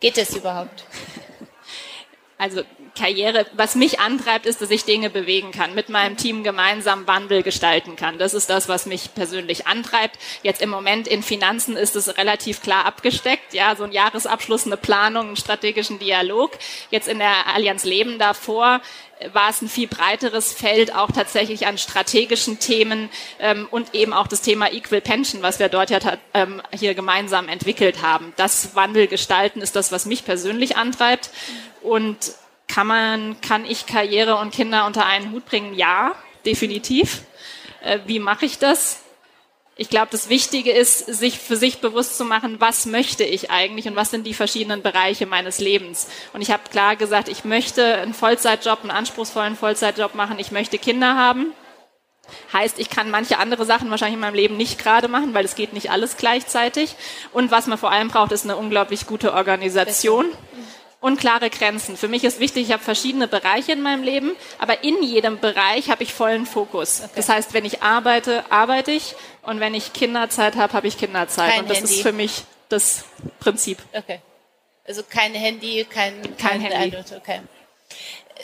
Geht 0.00 0.16
das 0.16 0.34
überhaupt? 0.34 0.84
Also 2.40 2.62
Karriere, 2.96 3.46
was 3.54 3.74
mich 3.74 3.98
antreibt, 3.98 4.46
ist, 4.46 4.62
dass 4.62 4.70
ich 4.70 4.84
Dinge 4.84 5.10
bewegen 5.10 5.50
kann, 5.50 5.74
mit 5.74 5.88
meinem 5.88 6.16
Team 6.16 6.44
gemeinsam 6.44 7.04
Wandel 7.08 7.42
gestalten 7.42 7.96
kann. 7.96 8.18
Das 8.18 8.32
ist 8.32 8.48
das, 8.48 8.68
was 8.68 8.86
mich 8.86 9.12
persönlich 9.14 9.66
antreibt. 9.66 10.16
Jetzt 10.44 10.62
im 10.62 10.70
Moment 10.70 11.08
in 11.08 11.24
Finanzen 11.24 11.76
ist 11.76 11.96
es 11.96 12.16
relativ 12.16 12.62
klar 12.62 12.86
abgesteckt. 12.86 13.54
Ja, 13.54 13.74
so 13.74 13.82
ein 13.82 13.90
Jahresabschluss, 13.90 14.66
eine 14.66 14.76
Planung, 14.76 15.26
einen 15.26 15.36
strategischen 15.36 15.98
Dialog. 15.98 16.52
Jetzt 16.90 17.08
in 17.08 17.18
der 17.18 17.48
Allianz 17.52 17.82
Leben 17.82 18.20
davor 18.20 18.82
war 19.32 19.50
es 19.50 19.62
ein 19.62 19.68
viel 19.68 19.88
breiteres 19.88 20.52
Feld 20.52 20.94
auch 20.94 21.10
tatsächlich 21.10 21.66
an 21.66 21.78
strategischen 21.78 22.58
Themen 22.58 23.10
ähm, 23.40 23.66
und 23.70 23.94
eben 23.94 24.12
auch 24.12 24.26
das 24.26 24.42
Thema 24.42 24.72
Equal 24.72 25.00
Pension, 25.00 25.42
was 25.42 25.58
wir 25.58 25.68
dort 25.68 25.90
ja 25.90 25.98
ähm, 26.34 26.62
hier 26.72 26.94
gemeinsam 26.94 27.48
entwickelt 27.48 28.02
haben. 28.02 28.32
Das 28.36 28.74
Wandel 28.74 29.06
gestalten 29.06 29.60
ist 29.60 29.76
das, 29.76 29.92
was 29.92 30.06
mich 30.06 30.24
persönlich 30.24 30.76
antreibt 30.76 31.30
und 31.82 32.16
kann 32.68 32.86
man, 32.86 33.40
kann 33.40 33.64
ich 33.64 33.86
Karriere 33.86 34.36
und 34.36 34.52
Kinder 34.52 34.86
unter 34.86 35.06
einen 35.06 35.32
Hut 35.32 35.46
bringen? 35.46 35.74
Ja, 35.74 36.14
definitiv. 36.44 37.22
Äh, 37.82 38.00
wie 38.06 38.18
mache 38.18 38.46
ich 38.46 38.58
das? 38.58 39.00
Ich 39.80 39.90
glaube, 39.90 40.08
das 40.10 40.28
Wichtige 40.28 40.72
ist, 40.72 41.06
sich 41.06 41.38
für 41.38 41.54
sich 41.54 41.78
bewusst 41.78 42.18
zu 42.18 42.24
machen, 42.24 42.56
was 42.58 42.84
möchte 42.84 43.22
ich 43.22 43.52
eigentlich 43.52 43.86
und 43.86 43.94
was 43.94 44.10
sind 44.10 44.26
die 44.26 44.34
verschiedenen 44.34 44.82
Bereiche 44.82 45.24
meines 45.24 45.60
Lebens. 45.60 46.08
Und 46.32 46.40
ich 46.40 46.50
habe 46.50 46.64
klar 46.68 46.96
gesagt, 46.96 47.28
ich 47.28 47.44
möchte 47.44 47.94
einen 47.94 48.12
Vollzeitjob, 48.12 48.80
einen 48.80 48.90
anspruchsvollen 48.90 49.54
Vollzeitjob 49.54 50.16
machen. 50.16 50.40
Ich 50.40 50.50
möchte 50.50 50.78
Kinder 50.78 51.14
haben. 51.14 51.52
Heißt, 52.52 52.80
ich 52.80 52.90
kann 52.90 53.08
manche 53.12 53.38
andere 53.38 53.64
Sachen 53.66 53.88
wahrscheinlich 53.88 54.16
in 54.16 54.20
meinem 54.20 54.34
Leben 54.34 54.56
nicht 54.56 54.80
gerade 54.80 55.06
machen, 55.06 55.32
weil 55.32 55.44
es 55.44 55.54
geht 55.54 55.72
nicht 55.72 55.92
alles 55.92 56.16
gleichzeitig. 56.16 56.96
Und 57.32 57.52
was 57.52 57.68
man 57.68 57.78
vor 57.78 57.92
allem 57.92 58.08
braucht, 58.08 58.32
ist 58.32 58.42
eine 58.42 58.56
unglaublich 58.56 59.06
gute 59.06 59.32
Organisation 59.32 60.26
und 61.00 61.18
klare 61.18 61.50
Grenzen. 61.50 61.96
Für 61.96 62.08
mich 62.08 62.24
ist 62.24 62.40
wichtig, 62.40 62.66
ich 62.68 62.72
habe 62.72 62.82
verschiedene 62.82 63.28
Bereiche 63.28 63.72
in 63.72 63.82
meinem 63.82 64.02
Leben, 64.02 64.36
aber 64.58 64.82
in 64.82 65.02
jedem 65.02 65.38
Bereich 65.38 65.90
habe 65.90 66.02
ich 66.02 66.12
vollen 66.12 66.46
Fokus. 66.46 67.00
Okay. 67.00 67.12
Das 67.16 67.28
heißt, 67.28 67.54
wenn 67.54 67.64
ich 67.64 67.82
arbeite, 67.82 68.50
arbeite 68.50 68.90
ich 68.90 69.14
und 69.42 69.60
wenn 69.60 69.74
ich 69.74 69.92
Kinderzeit 69.92 70.56
habe, 70.56 70.72
habe 70.72 70.88
ich 70.88 70.98
Kinderzeit. 70.98 71.52
Kein 71.52 71.60
und 71.60 71.70
das 71.70 71.78
Handy. 71.78 71.94
ist 71.94 72.02
für 72.02 72.12
mich 72.12 72.42
das 72.68 73.04
Prinzip. 73.38 73.78
Okay. 73.92 74.20
Also 74.86 75.02
kein 75.02 75.34
Handy, 75.34 75.86
kein, 75.88 76.22
kein, 76.36 76.60
kein 76.60 76.60
Handy. 76.60 76.96
Okay. 77.16 77.40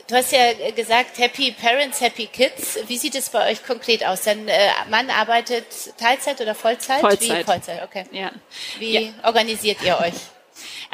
Du 0.09 0.17
hast 0.17 0.33
ja 0.33 0.53
gesagt, 0.73 1.19
Happy 1.19 1.53
Parents, 1.53 2.01
Happy 2.01 2.27
Kids. 2.27 2.79
Wie 2.89 2.99
sieht 2.99 3.15
es 3.15 3.31
bei 3.31 3.51
euch 3.51 3.65
konkret 3.65 4.05
aus? 4.05 4.23
Dein 4.23 4.47
äh, 4.49 4.69
Mann 4.91 5.09
arbeitet 5.09 5.65
Teilzeit 5.99 6.41
oder 6.41 6.55
Vollzeit? 6.55 7.01
Vollzeit. 7.01 7.41
Wie 7.41 7.45
Vollzeit, 7.45 7.83
okay. 7.83 8.05
Ja. 8.11 8.31
Wie 8.79 8.99
ja. 8.99 9.13
organisiert 9.23 9.79
ihr 9.83 9.99
euch? 9.99 10.15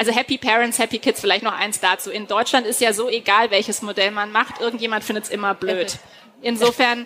Also 0.01 0.13
Happy 0.13 0.39
Parents, 0.39 0.79
Happy 0.79 0.97
Kids, 0.97 1.21
vielleicht 1.21 1.43
noch 1.43 1.53
eins 1.53 1.79
dazu. 1.79 2.09
In 2.09 2.25
Deutschland 2.25 2.65
ist 2.65 2.81
ja 2.81 2.91
so 2.91 3.07
egal, 3.07 3.51
welches 3.51 3.83
Modell 3.83 4.09
man 4.09 4.31
macht, 4.31 4.59
irgendjemand 4.59 5.03
findet 5.03 5.25
es 5.25 5.29
immer 5.29 5.53
blöd. 5.53 5.99
Insofern 6.41 7.05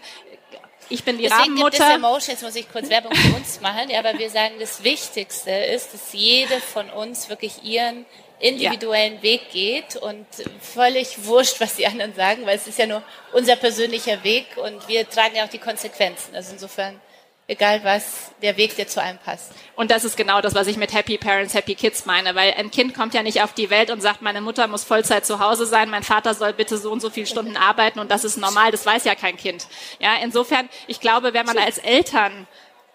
ich 0.88 1.04
bin 1.04 1.18
die 1.18 1.24
Deswegen 1.24 1.42
Rabenmutter. 1.42 1.72
Gibt 1.72 1.90
es 1.90 1.96
Emotion, 1.96 2.32
jetzt 2.36 2.44
muss 2.44 2.56
ich 2.56 2.72
kurz 2.72 2.88
Werbung 2.90 3.14
für 3.14 3.36
uns 3.36 3.60
machen, 3.60 3.90
ja, 3.90 4.00
aber 4.00 4.18
wir 4.18 4.30
sagen, 4.30 4.54
das 4.62 4.86
Wichtigste 4.86 5.52
ist, 5.52 5.94
dass 5.94 6.14
jede 6.14 6.62
von 6.62 6.90
uns 6.90 7.28
wirklich 7.28 7.66
ihren 7.66 8.06
individuellen 8.40 9.16
ja. 9.16 9.24
Weg 9.24 9.50
geht 9.52 9.98
und 9.98 10.26
völlig 10.62 11.26
wurscht, 11.26 11.60
was 11.60 11.76
die 11.76 11.88
anderen 11.88 12.16
sagen, 12.16 12.46
weil 12.46 12.56
es 12.56 12.66
ist 12.66 12.80
ja 12.80 12.88
nur 12.88 13.04
unser 13.34 13.58
persönlicher 13.58 14.24
Weg 14.24 14.46
und 14.56 14.88
wir 14.88 15.10
tragen 15.10 15.36
ja 15.36 15.44
auch 15.44 15.50
die 15.50 15.60
Konsequenzen. 15.60 16.34
Also 16.34 16.54
insofern 16.54 17.02
egal 17.48 17.84
was, 17.84 18.32
der 18.42 18.58
Weg, 18.58 18.76
der 18.76 18.88
zu 18.88 19.02
einem 19.02 19.20
passt. 19.20 19.52
Und 19.76 19.92
das 19.92 20.04
ist 20.04 20.18
genau 20.18 20.42
das, 20.42 20.56
was 20.56 20.68
ich 20.68 20.78
mit 20.78 20.94
Happy 20.94 21.18
Parents, 21.18 21.54
Happy 21.54 21.76
Kids 21.76 22.06
meine, 22.06 22.34
weil 22.36 22.54
ein 22.54 22.72
Kind 22.72 22.96
kommt 22.96 23.14
ja 23.14 23.22
nicht 23.22 23.42
auf 23.42 23.54
die 23.54 23.70
Welt 23.70 23.92
und 23.92 24.02
sagt, 24.02 24.22
meine 24.22 24.42
Mutter 24.42 24.68
muss 24.68 24.84
Vollzeit 24.84 25.26
zu 25.26 25.40
Hause 25.40 25.66
sein, 25.66 25.90
mein 25.90 26.04
Vater 26.04 26.34
soll 26.34 26.54
bitte 26.54 26.78
so 26.78 26.92
und 26.92 27.02
so 27.02 27.10
viele 27.10 27.28
Stunden 27.28 27.58
arbeiten 27.58 28.00
und 28.00 28.10
das 28.10 28.24
ist 28.24 28.38
normal, 28.38 28.72
das 28.72 28.86
weiß 28.86 29.04
ja 29.06 29.16
kein 29.16 29.38
Kind. 29.38 29.68
Ja, 30.00 30.16
insofern, 30.24 30.70
ich 30.88 31.00
glaube, 31.00 31.34
wenn 31.34 31.46
man 31.46 31.58
als 31.58 31.78
Eltern 31.78 32.48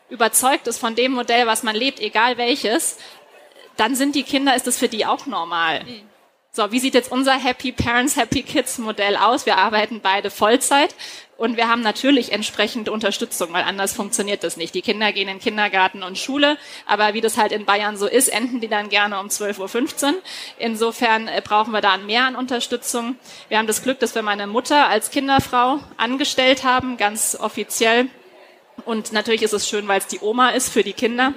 überzeugt 0.08 0.66
ist 0.66 0.78
von 0.78 0.96
dem 0.96 1.12
Modell, 1.12 1.46
was 1.46 1.62
man 1.62 1.76
lebt, 1.76 2.00
egal 2.00 2.36
welches, 2.36 2.98
dann 3.76 3.94
sind 3.94 4.14
die 4.14 4.24
Kinder, 4.24 4.56
ist 4.56 4.66
es 4.66 4.78
für 4.78 4.88
die 4.88 5.06
auch 5.06 5.26
normal. 5.26 5.84
Mhm. 5.84 6.09
So, 6.52 6.72
wie 6.72 6.80
sieht 6.80 6.94
jetzt 6.94 7.12
unser 7.12 7.34
Happy 7.34 7.70
Parents, 7.70 8.16
Happy 8.16 8.42
Kids 8.42 8.78
Modell 8.78 9.14
aus? 9.16 9.46
Wir 9.46 9.56
arbeiten 9.56 10.00
beide 10.02 10.30
Vollzeit 10.30 10.96
und 11.36 11.56
wir 11.56 11.68
haben 11.68 11.80
natürlich 11.80 12.32
entsprechend 12.32 12.88
Unterstützung, 12.88 13.52
weil 13.52 13.62
anders 13.62 13.92
funktioniert 13.92 14.42
das 14.42 14.56
nicht. 14.56 14.74
Die 14.74 14.82
Kinder 14.82 15.12
gehen 15.12 15.28
in 15.28 15.38
Kindergarten 15.38 16.02
und 16.02 16.18
Schule, 16.18 16.58
aber 16.86 17.14
wie 17.14 17.20
das 17.20 17.36
halt 17.36 17.52
in 17.52 17.66
Bayern 17.66 17.96
so 17.96 18.08
ist, 18.08 18.26
enden 18.26 18.60
die 18.60 18.66
dann 18.66 18.88
gerne 18.88 19.20
um 19.20 19.28
12.15 19.28 20.06
Uhr. 20.06 20.14
Insofern 20.58 21.28
äh, 21.28 21.40
brauchen 21.40 21.70
wir 21.72 21.80
da 21.80 21.96
mehr 21.98 22.24
an 22.24 22.34
Unterstützung. 22.34 23.14
Wir 23.48 23.58
haben 23.58 23.68
das 23.68 23.84
Glück, 23.84 24.00
dass 24.00 24.16
wir 24.16 24.22
meine 24.22 24.48
Mutter 24.48 24.88
als 24.88 25.12
Kinderfrau 25.12 25.78
angestellt 25.98 26.64
haben, 26.64 26.96
ganz 26.96 27.36
offiziell. 27.38 28.08
Und 28.84 29.12
natürlich 29.12 29.42
ist 29.42 29.52
es 29.52 29.68
schön, 29.68 29.86
weil 29.86 30.00
es 30.00 30.08
die 30.08 30.18
Oma 30.18 30.50
ist 30.50 30.72
für 30.72 30.82
die 30.82 30.94
Kinder. 30.94 31.32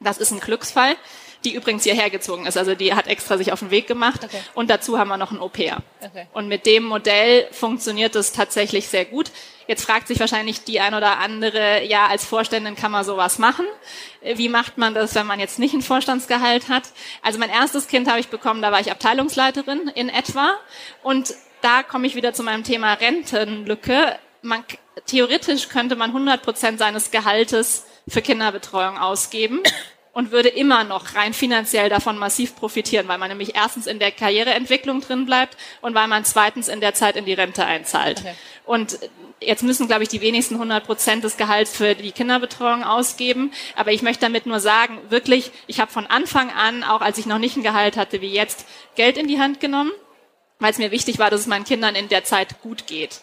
Das 0.00 0.18
ist 0.18 0.32
ein 0.32 0.40
Glücksfall 0.40 0.96
die 1.44 1.54
übrigens 1.54 1.84
hierher 1.84 2.10
gezogen 2.10 2.46
ist. 2.46 2.58
Also 2.58 2.74
die 2.74 2.94
hat 2.94 3.06
extra 3.06 3.38
sich 3.38 3.52
auf 3.52 3.60
den 3.60 3.70
Weg 3.70 3.86
gemacht. 3.86 4.24
Okay. 4.24 4.40
Und 4.54 4.70
dazu 4.70 4.98
haben 4.98 5.08
wir 5.08 5.16
noch 5.16 5.30
ein 5.30 5.38
Au-pair. 5.38 5.78
Okay. 6.00 6.26
Und 6.32 6.48
mit 6.48 6.66
dem 6.66 6.84
Modell 6.84 7.48
funktioniert 7.52 8.14
es 8.14 8.32
tatsächlich 8.32 8.88
sehr 8.88 9.04
gut. 9.04 9.30
Jetzt 9.66 9.84
fragt 9.84 10.08
sich 10.08 10.18
wahrscheinlich 10.20 10.64
die 10.64 10.80
ein 10.80 10.94
oder 10.94 11.18
andere, 11.18 11.84
ja, 11.84 12.08
als 12.08 12.24
Vorständin 12.24 12.74
kann 12.74 12.90
man 12.90 13.04
sowas 13.04 13.38
machen. 13.38 13.64
Wie 14.20 14.48
macht 14.48 14.78
man 14.78 14.94
das, 14.94 15.14
wenn 15.14 15.26
man 15.26 15.38
jetzt 15.40 15.58
nicht 15.58 15.74
ein 15.74 15.82
Vorstandsgehalt 15.82 16.68
hat? 16.68 16.84
Also 17.22 17.38
mein 17.38 17.50
erstes 17.50 17.86
Kind 17.86 18.08
habe 18.08 18.20
ich 18.20 18.28
bekommen, 18.28 18.62
da 18.62 18.72
war 18.72 18.80
ich 18.80 18.90
Abteilungsleiterin 18.90 19.88
in 19.94 20.08
etwa. 20.08 20.54
Und 21.02 21.34
da 21.62 21.82
komme 21.82 22.06
ich 22.06 22.16
wieder 22.16 22.32
zu 22.32 22.42
meinem 22.42 22.64
Thema 22.64 22.94
Rentenlücke. 22.94 24.18
Man, 24.42 24.64
theoretisch 25.06 25.68
könnte 25.68 25.96
man 25.96 26.10
100 26.10 26.42
Prozent 26.42 26.78
seines 26.78 27.10
Gehaltes 27.10 27.86
für 28.08 28.22
Kinderbetreuung 28.22 28.98
ausgeben 28.98 29.62
und 30.12 30.32
würde 30.32 30.48
immer 30.48 30.84
noch 30.84 31.14
rein 31.14 31.32
finanziell 31.32 31.88
davon 31.88 32.18
massiv 32.18 32.56
profitieren, 32.56 33.06
weil 33.08 33.18
man 33.18 33.28
nämlich 33.28 33.54
erstens 33.54 33.86
in 33.86 33.98
der 33.98 34.10
Karriereentwicklung 34.10 35.00
drin 35.00 35.26
bleibt 35.26 35.56
und 35.80 35.94
weil 35.94 36.08
man 36.08 36.24
zweitens 36.24 36.68
in 36.68 36.80
der 36.80 36.94
Zeit 36.94 37.16
in 37.16 37.24
die 37.24 37.32
Rente 37.32 37.64
einzahlt. 37.64 38.20
Okay. 38.20 38.34
Und 38.64 38.98
jetzt 39.40 39.62
müssen, 39.62 39.86
glaube 39.86 40.02
ich, 40.02 40.08
die 40.08 40.20
wenigsten 40.20 40.54
100 40.54 40.84
Prozent 40.84 41.24
des 41.24 41.36
Gehalts 41.36 41.76
für 41.76 41.94
die 41.94 42.12
Kinderbetreuung 42.12 42.84
ausgeben. 42.84 43.52
Aber 43.76 43.92
ich 43.92 44.02
möchte 44.02 44.22
damit 44.22 44.46
nur 44.46 44.60
sagen, 44.60 44.98
wirklich, 45.08 45.50
ich 45.66 45.80
habe 45.80 45.90
von 45.90 46.06
Anfang 46.06 46.50
an, 46.50 46.84
auch 46.84 47.00
als 47.00 47.18
ich 47.18 47.26
noch 47.26 47.38
nicht 47.38 47.56
ein 47.56 47.62
Gehalt 47.62 47.96
hatte 47.96 48.20
wie 48.20 48.32
jetzt, 48.32 48.66
Geld 48.96 49.16
in 49.16 49.28
die 49.28 49.40
Hand 49.40 49.60
genommen, 49.60 49.92
weil 50.58 50.72
es 50.72 50.78
mir 50.78 50.90
wichtig 50.90 51.18
war, 51.18 51.30
dass 51.30 51.40
es 51.40 51.46
meinen 51.46 51.64
Kindern 51.64 51.94
in 51.94 52.08
der 52.08 52.24
Zeit 52.24 52.60
gut 52.62 52.86
geht. 52.86 53.20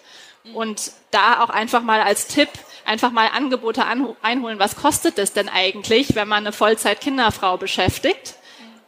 Und 0.53 0.91
da 1.11 1.43
auch 1.43 1.49
einfach 1.49 1.81
mal 1.81 2.01
als 2.01 2.27
Tipp, 2.27 2.49
einfach 2.85 3.11
mal 3.11 3.27
Angebote 3.27 3.83
einholen. 3.85 4.59
Was 4.59 4.75
kostet 4.75 5.19
es 5.19 5.33
denn 5.33 5.49
eigentlich, 5.49 6.15
wenn 6.15 6.27
man 6.27 6.45
eine 6.45 6.53
Vollzeit-Kinderfrau 6.53 7.57
beschäftigt? 7.57 8.35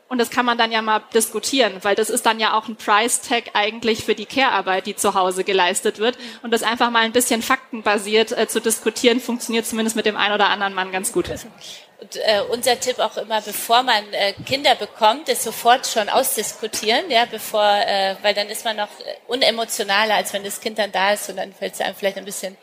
Und 0.09 0.17
das 0.17 0.31
kann 0.31 0.43
man 0.43 0.57
dann 0.57 0.71
ja 0.71 0.81
mal 0.81 1.03
diskutieren, 1.13 1.73
weil 1.83 1.93
das 1.93 2.09
ist 2.09 2.25
dann 2.25 2.39
ja 2.39 2.57
auch 2.57 2.67
ein 2.67 2.75
Price-Tag 2.75 3.51
eigentlich 3.53 4.03
für 4.03 4.15
die 4.15 4.25
Care-Arbeit, 4.25 4.87
die 4.87 4.95
zu 4.95 5.13
Hause 5.13 5.43
geleistet 5.43 5.99
wird. 5.99 6.17
Und 6.41 6.51
das 6.51 6.63
einfach 6.63 6.89
mal 6.89 7.03
ein 7.03 7.11
bisschen 7.11 7.43
faktenbasiert 7.43 8.31
äh, 8.31 8.47
zu 8.47 8.59
diskutieren, 8.59 9.19
funktioniert 9.19 9.67
zumindest 9.67 9.95
mit 9.95 10.07
dem 10.07 10.17
einen 10.17 10.33
oder 10.33 10.49
anderen 10.49 10.73
Mann 10.73 10.91
ganz 10.91 11.13
gut. 11.13 11.29
Und, 11.29 12.15
äh, 12.15 12.41
unser 12.49 12.79
Tipp 12.79 12.97
auch 12.97 13.17
immer, 13.17 13.39
bevor 13.41 13.83
man 13.83 14.03
äh, 14.13 14.33
Kinder 14.47 14.73
bekommt, 14.73 15.29
ist 15.29 15.43
sofort 15.43 15.85
schon 15.85 16.09
ausdiskutieren, 16.09 17.11
ja, 17.11 17.25
bevor, 17.29 17.69
äh, 17.85 18.15
weil 18.23 18.33
dann 18.33 18.47
ist 18.47 18.65
man 18.65 18.77
noch 18.77 18.89
unemotionaler, 19.27 20.15
als 20.15 20.33
wenn 20.33 20.43
das 20.43 20.59
Kind 20.59 20.79
dann 20.79 20.91
da 20.91 21.13
ist 21.13 21.29
und 21.29 21.35
dann 21.35 21.53
fällt 21.53 21.75
es 21.75 21.81
einem 21.81 21.95
vielleicht 21.95 22.17
ein 22.17 22.25
bisschen 22.25 22.57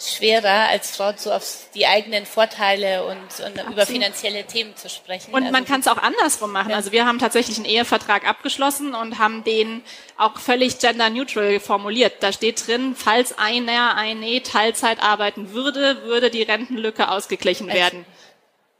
schwerer, 0.00 0.68
als 0.68 0.96
Frau 0.96 1.12
so 1.16 1.30
auf 1.30 1.68
die 1.74 1.86
eigenen 1.86 2.24
Vorteile 2.24 3.04
und, 3.04 3.18
und 3.44 3.70
über 3.70 3.84
finanzielle 3.84 4.44
Themen 4.44 4.74
zu 4.74 4.88
sprechen. 4.88 5.32
Und 5.32 5.42
also 5.42 5.52
man 5.52 5.66
kann 5.66 5.80
es 5.80 5.88
auch 5.88 5.98
andersrum 5.98 6.52
machen. 6.52 6.70
Ja. 6.70 6.76
Also 6.76 6.90
wir 6.90 7.06
haben 7.06 7.18
tatsächlich 7.18 7.58
einen 7.58 7.66
Ehevertrag 7.66 8.26
abgeschlossen 8.26 8.94
und 8.94 9.18
haben 9.18 9.44
den 9.44 9.82
auch 10.16 10.38
völlig 10.38 10.78
gender 10.78 11.10
neutral 11.10 11.60
formuliert. 11.60 12.14
Da 12.20 12.32
steht 12.32 12.66
drin, 12.66 12.94
falls 12.96 13.38
einer 13.38 13.94
eine 13.96 14.42
Teilzeit 14.42 15.02
arbeiten 15.02 15.52
würde, 15.52 16.02
würde 16.04 16.30
die 16.30 16.42
Rentenlücke 16.42 17.10
ausgeglichen 17.10 17.68
also, 17.68 17.78
werden. 17.78 18.06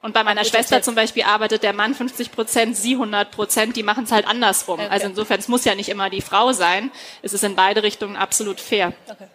Und 0.02 0.14
bei 0.14 0.24
meiner 0.24 0.46
Schwester 0.46 0.76
Tipp. 0.76 0.84
zum 0.84 0.94
Beispiel 0.94 1.24
arbeitet 1.24 1.62
der 1.62 1.74
Mann 1.74 1.94
50 1.94 2.32
Prozent, 2.32 2.74
sie 2.74 2.94
100 2.94 3.30
Prozent, 3.30 3.76
die 3.76 3.82
machen 3.82 4.04
es 4.04 4.12
halt 4.12 4.26
andersrum. 4.26 4.80
Okay. 4.80 4.88
Also 4.88 5.08
insofern, 5.08 5.38
es 5.38 5.48
muss 5.48 5.66
ja 5.66 5.74
nicht 5.74 5.90
immer 5.90 6.08
die 6.08 6.22
Frau 6.22 6.52
sein. 6.52 6.90
Es 7.20 7.34
ist 7.34 7.44
in 7.44 7.54
beide 7.54 7.82
Richtungen 7.82 8.16
absolut 8.16 8.58
fair. 8.58 8.94
Okay 9.06 9.26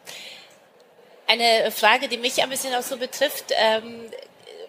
eine 1.28 1.72
Frage, 1.72 2.08
die 2.08 2.18
mich 2.18 2.42
ein 2.42 2.50
bisschen 2.50 2.74
auch 2.76 2.84
so 2.84 2.98
betrifft. 2.98 3.46
Ähm, 3.52 4.12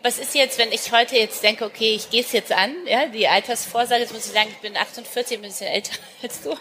Was 0.03 0.19
ist 0.19 0.35
jetzt, 0.37 0.59
wenn 0.59 0.71
ich 0.71 0.93
heute 0.93 1.17
jetzt 1.17 1.43
denke, 1.43 1.65
okay, 1.65 1.97
ich 1.97 2.11
gehe 2.11 2.23
es 2.23 2.31
jetzt 2.31 2.53
an, 2.53 2.73
ja, 2.87 3.07
die 3.07 3.27
Altersvorsorge, 3.27 4.03
jetzt 4.03 4.13
muss 4.13 4.27
ich 4.27 4.33
sagen, 4.33 4.49
ich 4.51 4.59
bin 4.59 4.77
48, 4.77 5.39
ein 5.39 5.43
bisschen 5.43 5.67
älter 5.67 5.93
als 6.23 6.43
du. 6.43 6.55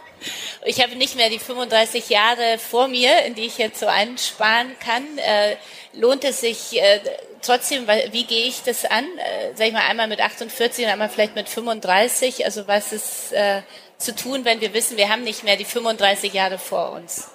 Ich 0.65 0.81
habe 0.81 0.95
nicht 0.95 1.15
mehr 1.15 1.29
die 1.29 1.37
35 1.37 2.09
Jahre 2.09 2.57
vor 2.57 2.87
mir, 2.87 3.23
in 3.25 3.35
die 3.35 3.45
ich 3.45 3.57
jetzt 3.59 3.79
so 3.79 3.85
einsparen 3.85 4.75
kann. 4.79 5.17
Äh, 5.19 5.57
lohnt 5.93 6.23
es 6.23 6.41
sich 6.41 6.81
äh, 6.81 6.99
trotzdem, 7.43 7.87
wie 8.11 8.23
gehe 8.23 8.47
ich 8.47 8.63
das 8.63 8.83
an? 8.85 9.05
Äh, 9.17 9.53
sag 9.53 9.67
ich 9.67 9.73
mal, 9.73 9.87
einmal 9.87 10.07
mit 10.07 10.21
48 10.21 10.85
und 10.85 10.91
einmal 10.91 11.09
vielleicht 11.09 11.35
mit 11.35 11.47
35. 11.47 12.45
Also 12.45 12.67
was 12.67 12.91
ist 12.93 13.31
äh, 13.31 13.61
zu 13.99 14.15
tun, 14.15 14.43
wenn 14.43 14.59
wir 14.59 14.73
wissen, 14.73 14.97
wir 14.97 15.09
haben 15.09 15.23
nicht 15.23 15.43
mehr 15.43 15.55
die 15.55 15.65
35 15.65 16.33
Jahre 16.33 16.57
vor 16.57 16.93
uns? 16.93 17.29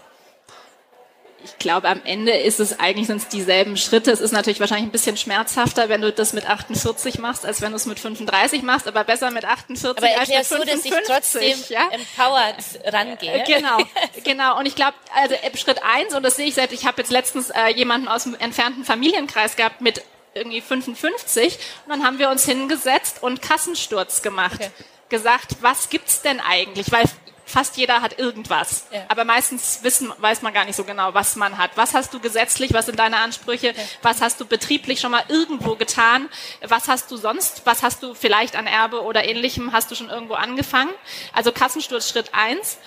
Ich 1.45 1.59
glaube, 1.59 1.89
am 1.89 2.01
Ende 2.05 2.33
ist 2.33 2.61
es 2.61 2.79
eigentlich 2.79 3.09
es 3.09 3.29
dieselben 3.29 3.77
Schritte. 3.77 4.11
Es 4.11 4.21
ist 4.21 4.33
natürlich 4.33 4.61
wahrscheinlich 4.61 4.89
ein 4.89 4.93
bisschen 4.93 5.17
schmerzhafter, 5.17 5.89
wenn 5.89 6.01
du 6.01 6.13
das 6.13 6.33
mit 6.33 6.47
48 6.47 7.19
machst, 7.19 7.47
als 7.47 7.61
wenn 7.61 7.71
du 7.71 7.77
es 7.77 7.87
mit 7.87 7.99
35 7.99 8.63
machst, 8.63 8.87
aber 8.87 9.05
besser 9.05 9.31
mit 9.31 9.45
48 9.45 9.99
aber 9.99 10.21
als 10.21 10.29
mit 10.29 10.47
55. 10.47 10.49
so, 10.49 10.97
dass 10.97 11.01
ich 11.01 11.07
trotzdem 11.07 11.65
ja? 11.69 11.89
empowered 11.91 12.95
rangehe. 12.95 13.45
Genau, 13.47 13.79
genau. 14.25 14.59
Und 14.59 14.67
ich 14.67 14.75
glaube, 14.75 14.95
also 15.15 15.35
Schritt 15.57 15.83
eins 15.83 16.15
und 16.15 16.23
das 16.23 16.37
sehe 16.37 16.47
ich 16.47 16.55
selbst, 16.55 16.73
ich 16.73 16.87
habe 16.87 17.01
jetzt 17.03 17.11
letztens 17.11 17.51
äh, 17.51 17.69
jemanden 17.75 18.09
aus 18.09 18.25
dem 18.25 18.35
entfernten 18.35 18.85
Familienkreis 18.85 19.57
gehabt 19.57 19.81
mit 19.81 20.03
irgendwie 20.35 20.61
55 20.61 21.59
und 21.87 21.91
dann 21.91 22.05
haben 22.05 22.19
wir 22.19 22.31
uns 22.31 22.45
hingesetzt 22.45 23.23
und 23.23 23.43
Kassensturz 23.43 24.23
gemacht. 24.23 24.61
Okay 24.61 24.71
gesagt, 25.11 25.57
was 25.61 25.91
gibt's 25.91 26.23
denn 26.23 26.41
eigentlich? 26.41 26.91
Weil 26.91 27.05
fast 27.51 27.77
jeder 27.77 28.01
hat 28.01 28.19
irgendwas. 28.19 28.87
Ja. 28.93 29.05
Aber 29.09 29.25
meistens 29.25 29.81
wissen, 29.83 30.13
weiß 30.19 30.43
man 30.43 30.55
gar 30.55 30.65
nicht 30.65 30.77
so 30.77 30.85
genau, 30.85 31.13
was 31.15 31.37
man 31.37 31.59
hat. 31.59 31.73
Was 31.77 31.95
hast 31.95 32.15
du 32.15 32.21
gesetzlich? 32.21 32.73
Was 32.73 32.87
sind 32.87 32.99
deine 32.99 33.19
Ansprüche? 33.19 33.69
Ja. 33.69 33.83
Was 34.03 34.21
hast 34.21 34.41
du 34.41 34.47
betrieblich 34.47 35.01
schon 35.01 35.11
mal 35.11 35.25
irgendwo 35.29 35.77
getan? 35.77 36.29
Was 36.67 36.89
hast 36.89 37.11
du 37.11 37.17
sonst? 37.17 37.63
Was 37.65 37.83
hast 37.83 38.03
du 38.03 38.15
vielleicht 38.15 38.57
an 38.57 38.67
Erbe 38.67 39.03
oder 39.03 39.25
ähnlichem? 39.25 39.73
Hast 39.73 39.91
du 39.91 39.95
schon 39.95 40.09
irgendwo 40.09 40.35
angefangen? 40.35 40.91
Also 41.33 41.53
Kassensturz 41.53 42.09
Schritt 42.09 42.31
eins. 42.33 42.79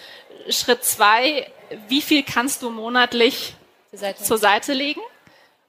Schritt 0.49 0.83
zwei, 0.83 1.51
wie 1.87 2.01
viel 2.01 2.23
kannst 2.23 2.61
du 2.61 2.69
monatlich 2.69 3.55
Seite. 3.91 4.23
zur 4.23 4.37
Seite 4.37 4.73
legen? 4.73 5.01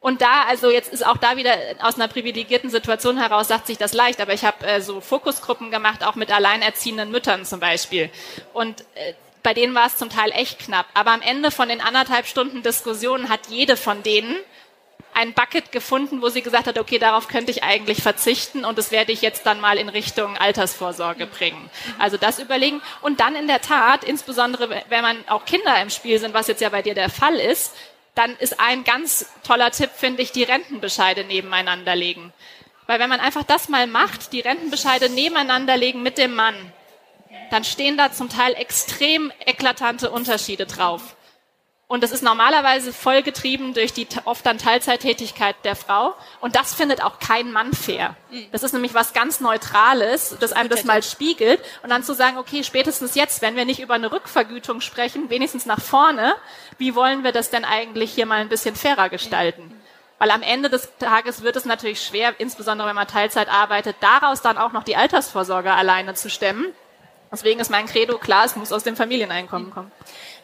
Und 0.05 0.21
da, 0.21 0.43
also 0.43 0.71
jetzt 0.71 0.93
ist 0.93 1.07
auch 1.07 1.17
da 1.17 1.39
wieder 1.39 1.57
aus 1.81 1.95
einer 1.95 2.09
privilegierten 2.09 2.69
Situation 2.69 3.17
heraus, 3.17 3.49
sagt 3.49 3.67
sich 3.67 3.79
das 3.79 3.95
leicht, 3.95 4.21
aber 4.21 4.35
ich 4.35 4.45
habe 4.45 4.67
äh, 4.67 4.83
so 4.83 5.01
Fokusgruppen 5.01 5.71
gemacht, 5.71 6.05
auch 6.05 6.15
mit 6.15 6.31
alleinerziehenden 6.31 7.11
Müttern 7.11 7.47
zum 7.47 7.59
Beispiel. 7.59 8.11
Und 8.53 8.83
äh, 8.97 9.15
bei 9.43 9.55
denen 9.55 9.75
war 9.75 9.87
es 9.87 9.97
zum 9.97 10.11
Teil 10.11 10.31
echt 10.33 10.59
knapp. 10.59 10.85
Aber 10.93 11.13
am 11.13 11.23
Ende 11.23 11.51
von 11.51 11.71
den 11.71 11.81
anderthalb 11.81 12.27
Stunden 12.27 12.63
Diskussionen 12.63 13.31
hat 13.31 13.47
jede 13.49 13.79
von 13.79 14.03
denen 14.03 14.37
ein 15.15 15.33
Bucket 15.33 15.73
gefunden, 15.73 16.21
wo 16.21 16.29
sie 16.29 16.43
gesagt 16.43 16.67
hat, 16.67 16.79
okay, 16.79 16.99
darauf 16.99 17.29
könnte 17.29 17.51
ich 17.51 17.63
eigentlich 17.63 18.03
verzichten 18.03 18.67
und 18.67 18.77
das 18.77 18.91
werde 18.91 19.11
ich 19.11 19.23
jetzt 19.23 19.47
dann 19.47 19.59
mal 19.59 19.79
in 19.79 19.89
Richtung 19.89 20.37
Altersvorsorge 20.37 21.27
bringen. 21.27 21.71
Also 21.99 22.19
das 22.19 22.39
überlegen. 22.41 22.83
Und 23.01 23.21
dann 23.21 23.37
in 23.37 23.47
der 23.47 23.63
Tat, 23.63 24.05
insbesondere 24.05 24.83
wenn 24.91 25.03
man 25.03 25.17
auch 25.29 25.47
Kinder 25.47 25.81
im 25.81 25.89
Spiel 25.89 26.19
sind, 26.19 26.35
was 26.35 26.47
jetzt 26.47 26.61
ja 26.61 26.69
bei 26.69 26.83
dir 26.83 26.95
der 26.95 27.09
Fall 27.09 27.37
ist, 27.37 27.75
dann 28.15 28.37
ist 28.37 28.61
ein 28.61 28.85
ganz 28.85 29.27
toller 29.43 29.71
Tipp, 29.71 29.91
finde 29.95 30.23
ich, 30.23 30.33
die 30.33 30.45
Rentenbescheide 30.45 31.25
nebeneinander 31.25 31.97
legen. 31.97 32.33
Weil 32.87 33.01
wenn 33.01 33.09
man 33.09 33.21
einfach 33.21 33.45
das 33.45 33.69
mal 33.69 33.87
macht, 33.87 34.33
die 34.33 34.41
Rentenbescheide 34.41 35.09
nebeneinander 35.09 35.77
legen 35.77 36.03
mit 36.03 36.19
dem 36.19 36.35
Mann, 36.35 36.55
dann 37.51 37.65
stehen 37.65 37.97
da 37.97 38.13
zum 38.13 38.29
Teil 38.29 38.55
extrem 38.55 39.33
eklatante 39.45 40.11
Unterschiede 40.11 40.67
drauf. 40.67 41.17
Und 41.87 42.03
das 42.03 42.13
ist 42.13 42.23
normalerweise 42.23 42.95
vollgetrieben 42.95 43.75
durch 43.75 43.93
die 43.93 44.09
oft 44.25 44.47
dann 44.47 44.57
Teilzeittätigkeit 44.57 45.55
der 45.65 45.77
Frau. 45.77 46.15
Und 46.41 46.57
das 46.57 46.73
findet 46.73 47.03
auch 47.03 47.19
kein 47.19 47.53
Mann 47.53 47.75
fair. 47.75 48.17
Mhm. 48.31 48.47
Das 48.53 48.63
ist 48.63 48.73
nämlich 48.73 48.95
was 48.95 49.13
ganz 49.13 49.41
Neutrales, 49.41 50.35
das 50.41 50.53
einem 50.53 50.71
das 50.71 50.85
mal 50.85 51.03
spiegelt. 51.03 51.61
Und 51.83 51.91
dann 51.91 52.03
zu 52.03 52.15
sagen, 52.15 52.39
okay, 52.39 52.65
spätestens 52.65 53.15
jetzt, 53.15 53.43
wenn 53.43 53.55
wir 53.55 53.67
nicht 53.67 53.81
über 53.81 53.95
eine 53.95 54.11
Rückvergütung 54.11 54.81
sprechen, 54.81 55.29
wenigstens 55.29 55.67
nach 55.67 55.81
vorne, 55.81 56.35
wie 56.79 56.95
wollen 56.95 57.23
wir 57.23 57.33
das 57.33 57.51
denn 57.51 57.67
eigentlich 57.67 58.13
hier 58.15 58.27
mal 58.27 58.41
ein 58.41 58.49
bisschen 58.49 58.77
fairer 58.77 59.11
gestalten? 59.11 59.79
Weil 60.19 60.31
am 60.31 60.43
Ende 60.43 60.71
des 60.71 60.89
Tages 60.99 61.43
wird 61.43 61.57
es 61.57 61.67
natürlich 61.67 62.01
schwer, 62.03 62.35
insbesondere 62.39 62.89
wenn 62.89 62.95
man 62.95 63.07
Teilzeit 63.07 63.49
arbeitet, 63.49 63.97
daraus 64.01 64.41
dann 64.41 64.57
auch 64.57 64.73
noch 64.73 64.85
die 64.85 64.97
Altersvorsorge 64.97 65.73
alleine 65.73 66.15
zu 66.15 66.31
stemmen. 66.31 66.73
Deswegen 67.31 67.59
ist 67.61 67.71
mein 67.71 67.87
Credo 67.87 68.17
klar, 68.17 68.45
es 68.45 68.55
muss 68.55 68.73
aus 68.73 68.85
dem 68.85 68.95
Familieneinkommen 68.97 69.71
kommen. 69.71 69.91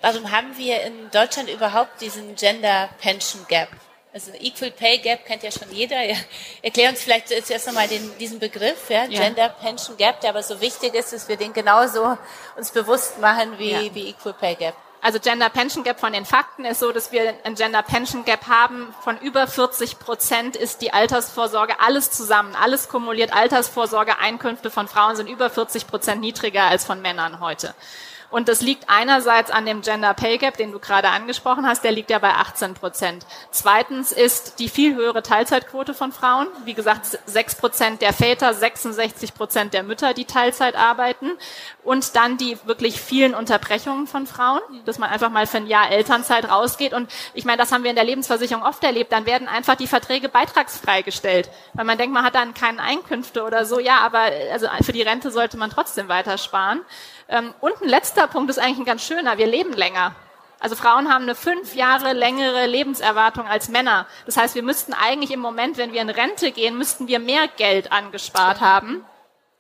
Warum 0.01 0.31
haben 0.31 0.57
wir 0.57 0.83
in 0.83 1.11
Deutschland 1.11 1.51
überhaupt 1.51 2.01
diesen 2.01 2.35
Gender 2.35 2.89
Pension 3.01 3.45
Gap? 3.49 3.69
Also 4.13 4.33
Equal 4.41 4.71
Pay 4.73 4.99
Gap 4.99 5.25
kennt 5.25 5.43
ja 5.43 5.51
schon 5.51 5.71
jeder. 5.71 6.03
Ja. 6.03 6.17
Erklär 6.63 6.91
uns 6.91 7.03
vielleicht 7.03 7.29
zuerst 7.29 7.67
nochmal 7.67 7.87
den, 7.87 8.11
diesen 8.19 8.39
Begriff, 8.39 8.89
ja, 8.89 9.05
ja. 9.05 9.21
Gender 9.21 9.49
Pension 9.51 9.97
Gap, 9.97 10.21
der 10.21 10.31
aber 10.31 10.43
so 10.43 10.61
wichtig 10.61 10.95
ist, 10.95 11.13
dass 11.13 11.29
wir 11.29 11.37
den 11.37 11.53
genauso 11.53 12.19
uns 12.57 12.71
bewusst 12.71 13.21
machen 13.21 13.59
wie, 13.59 13.71
ja. 13.71 13.95
wie 13.95 14.09
Equal 14.09 14.35
Pay 14.35 14.57
Gap. 14.57 14.75
Also 15.03 15.19
Gender 15.19 15.49
Pension 15.49 15.83
Gap 15.83 15.99
von 15.99 16.13
den 16.13 16.27
Fakten 16.27 16.65
ist 16.65 16.81
so, 16.81 16.93
dass 16.93 17.11
wir 17.11 17.35
ein 17.45 17.55
Gender 17.55 17.83
Pension 17.83 18.25
Gap 18.25 18.49
haben 18.49 18.95
von 19.03 19.19
über 19.19 19.47
40 19.47 19.99
Prozent 19.99 20.57
ist 20.57 20.83
die 20.83 20.93
Altersvorsorge 20.93 21.81
alles 21.81 22.11
zusammen, 22.11 22.55
alles 22.55 22.89
kumuliert 22.89 23.33
Altersvorsorge 23.33 24.19
Einkünfte 24.19 24.71
von 24.71 24.89
Frauen 24.89 25.17
sind 25.17 25.29
über 25.29 25.49
40 25.49 25.87
Prozent 25.87 26.21
niedriger 26.21 26.65
als 26.65 26.85
von 26.85 27.01
Männern 27.01 27.41
heute. 27.41 27.75
Und 28.31 28.49
das 28.49 28.61
liegt 28.61 28.85
einerseits 28.89 29.51
an 29.51 29.67
dem 29.67 29.83
Gender 29.83 30.15
Pay 30.15 30.39
Gap, 30.39 30.57
den 30.57 30.73
du 30.73 30.79
gerade 30.79 31.09
angesprochen 31.09 31.67
hast, 31.67 31.83
der 31.83 31.93
liegt 31.93 32.11
ja 32.11 32.19
bei 32.19 32.31
18 32.31 32.75
Prozent. 32.75 33.27
Zweitens 33.51 34.13
ist 34.13 34.61
die 34.61 34.69
viel 34.69 34.95
höhere 34.95 35.23
Teilzeitquote 35.23 35.95
von 35.95 36.13
Frauen. 36.13 36.47
Wie 36.65 36.75
gesagt, 36.75 37.19
6 37.27 37.57
Prozent 37.57 38.03
der 38.03 38.13
Väter, 38.13 38.55
66 38.55 39.35
Prozent 39.35 39.75
der 39.75 39.83
Mütter, 39.83 40.15
die 40.15 40.27
Teilzeit 40.27 40.77
arbeiten. 40.77 41.33
Und 41.83 42.15
dann 42.15 42.37
die 42.37 42.57
wirklich 42.65 43.01
vielen 43.01 43.35
Unterbrechungen 43.35 44.07
von 44.07 44.27
Frauen, 44.27 44.61
dass 44.85 44.99
man 44.99 45.11
einfach 45.11 45.31
mal 45.31 45.47
für 45.47 45.57
ein 45.57 45.67
Jahr 45.67 45.91
Elternzeit 45.91 46.49
rausgeht. 46.49 46.93
Und 46.93 47.11
ich 47.35 47.45
meine, 47.45 47.59
das 47.59 47.73
haben 47.73 47.83
wir 47.83 47.91
in 47.91 47.97
der 47.97 48.05
Lebensversicherung 48.05 48.63
oft 48.63 48.85
erlebt. 48.85 49.13
Dann 49.13 49.27
werden 49.27 49.49
einfach 49.49 49.75
die 49.75 49.87
Verträge 49.87 50.29
beitragsfrei 50.29 51.03
gestellt. 51.03 51.51
Weil 51.75 51.85
man 51.85 51.99
denkt, 51.99 52.15
man 52.15 52.25
hat 52.25 52.35
dann 52.35 52.55
keine 52.55 52.81
Einkünfte 52.81 53.43
oder 53.43 53.65
so. 53.65 53.81
Ja, 53.81 53.99
aber 54.01 54.31
also 54.53 54.69
für 54.83 54.93
die 54.93 55.03
Rente 55.03 55.31
sollte 55.33 55.57
man 55.57 55.71
trotzdem 55.71 56.09
weiter 56.09 56.39
sparen. 56.39 56.83
Ähm, 57.31 57.55
und 57.61 57.81
ein 57.81 57.89
letzter 57.89 58.27
Punkt 58.27 58.51
ist 58.51 58.59
eigentlich 58.59 58.79
ein 58.79 58.85
ganz 58.85 59.03
schöner. 59.03 59.39
Wir 59.39 59.47
leben 59.47 59.73
länger. 59.73 60.15
Also 60.59 60.77
Frauen 60.77 61.09
haben 61.09 61.23
eine 61.23 61.35
fünf 61.35 61.75
Jahre 61.75 62.13
längere 62.13 62.67
Lebenserwartung 62.67 63.47
als 63.47 63.71
Männer. 63.71 64.07
Das 64.27 64.37
heißt, 64.37 64.55
wir 64.55 64.63
müssten 64.63 64.93
eigentlich 64.93 65.31
im 65.31 65.41
Moment, 65.41 65.79
wenn 65.79 65.95
wir 65.95 66.03
in 66.03 66.11
Rente 66.11 66.53
gehen, 66.53 66.77
müssten 66.77 67.09
wir 67.09 67.19
mehr 67.19 67.49
Geld 67.57 67.93
angespart 67.93 68.61
haben 68.61 69.05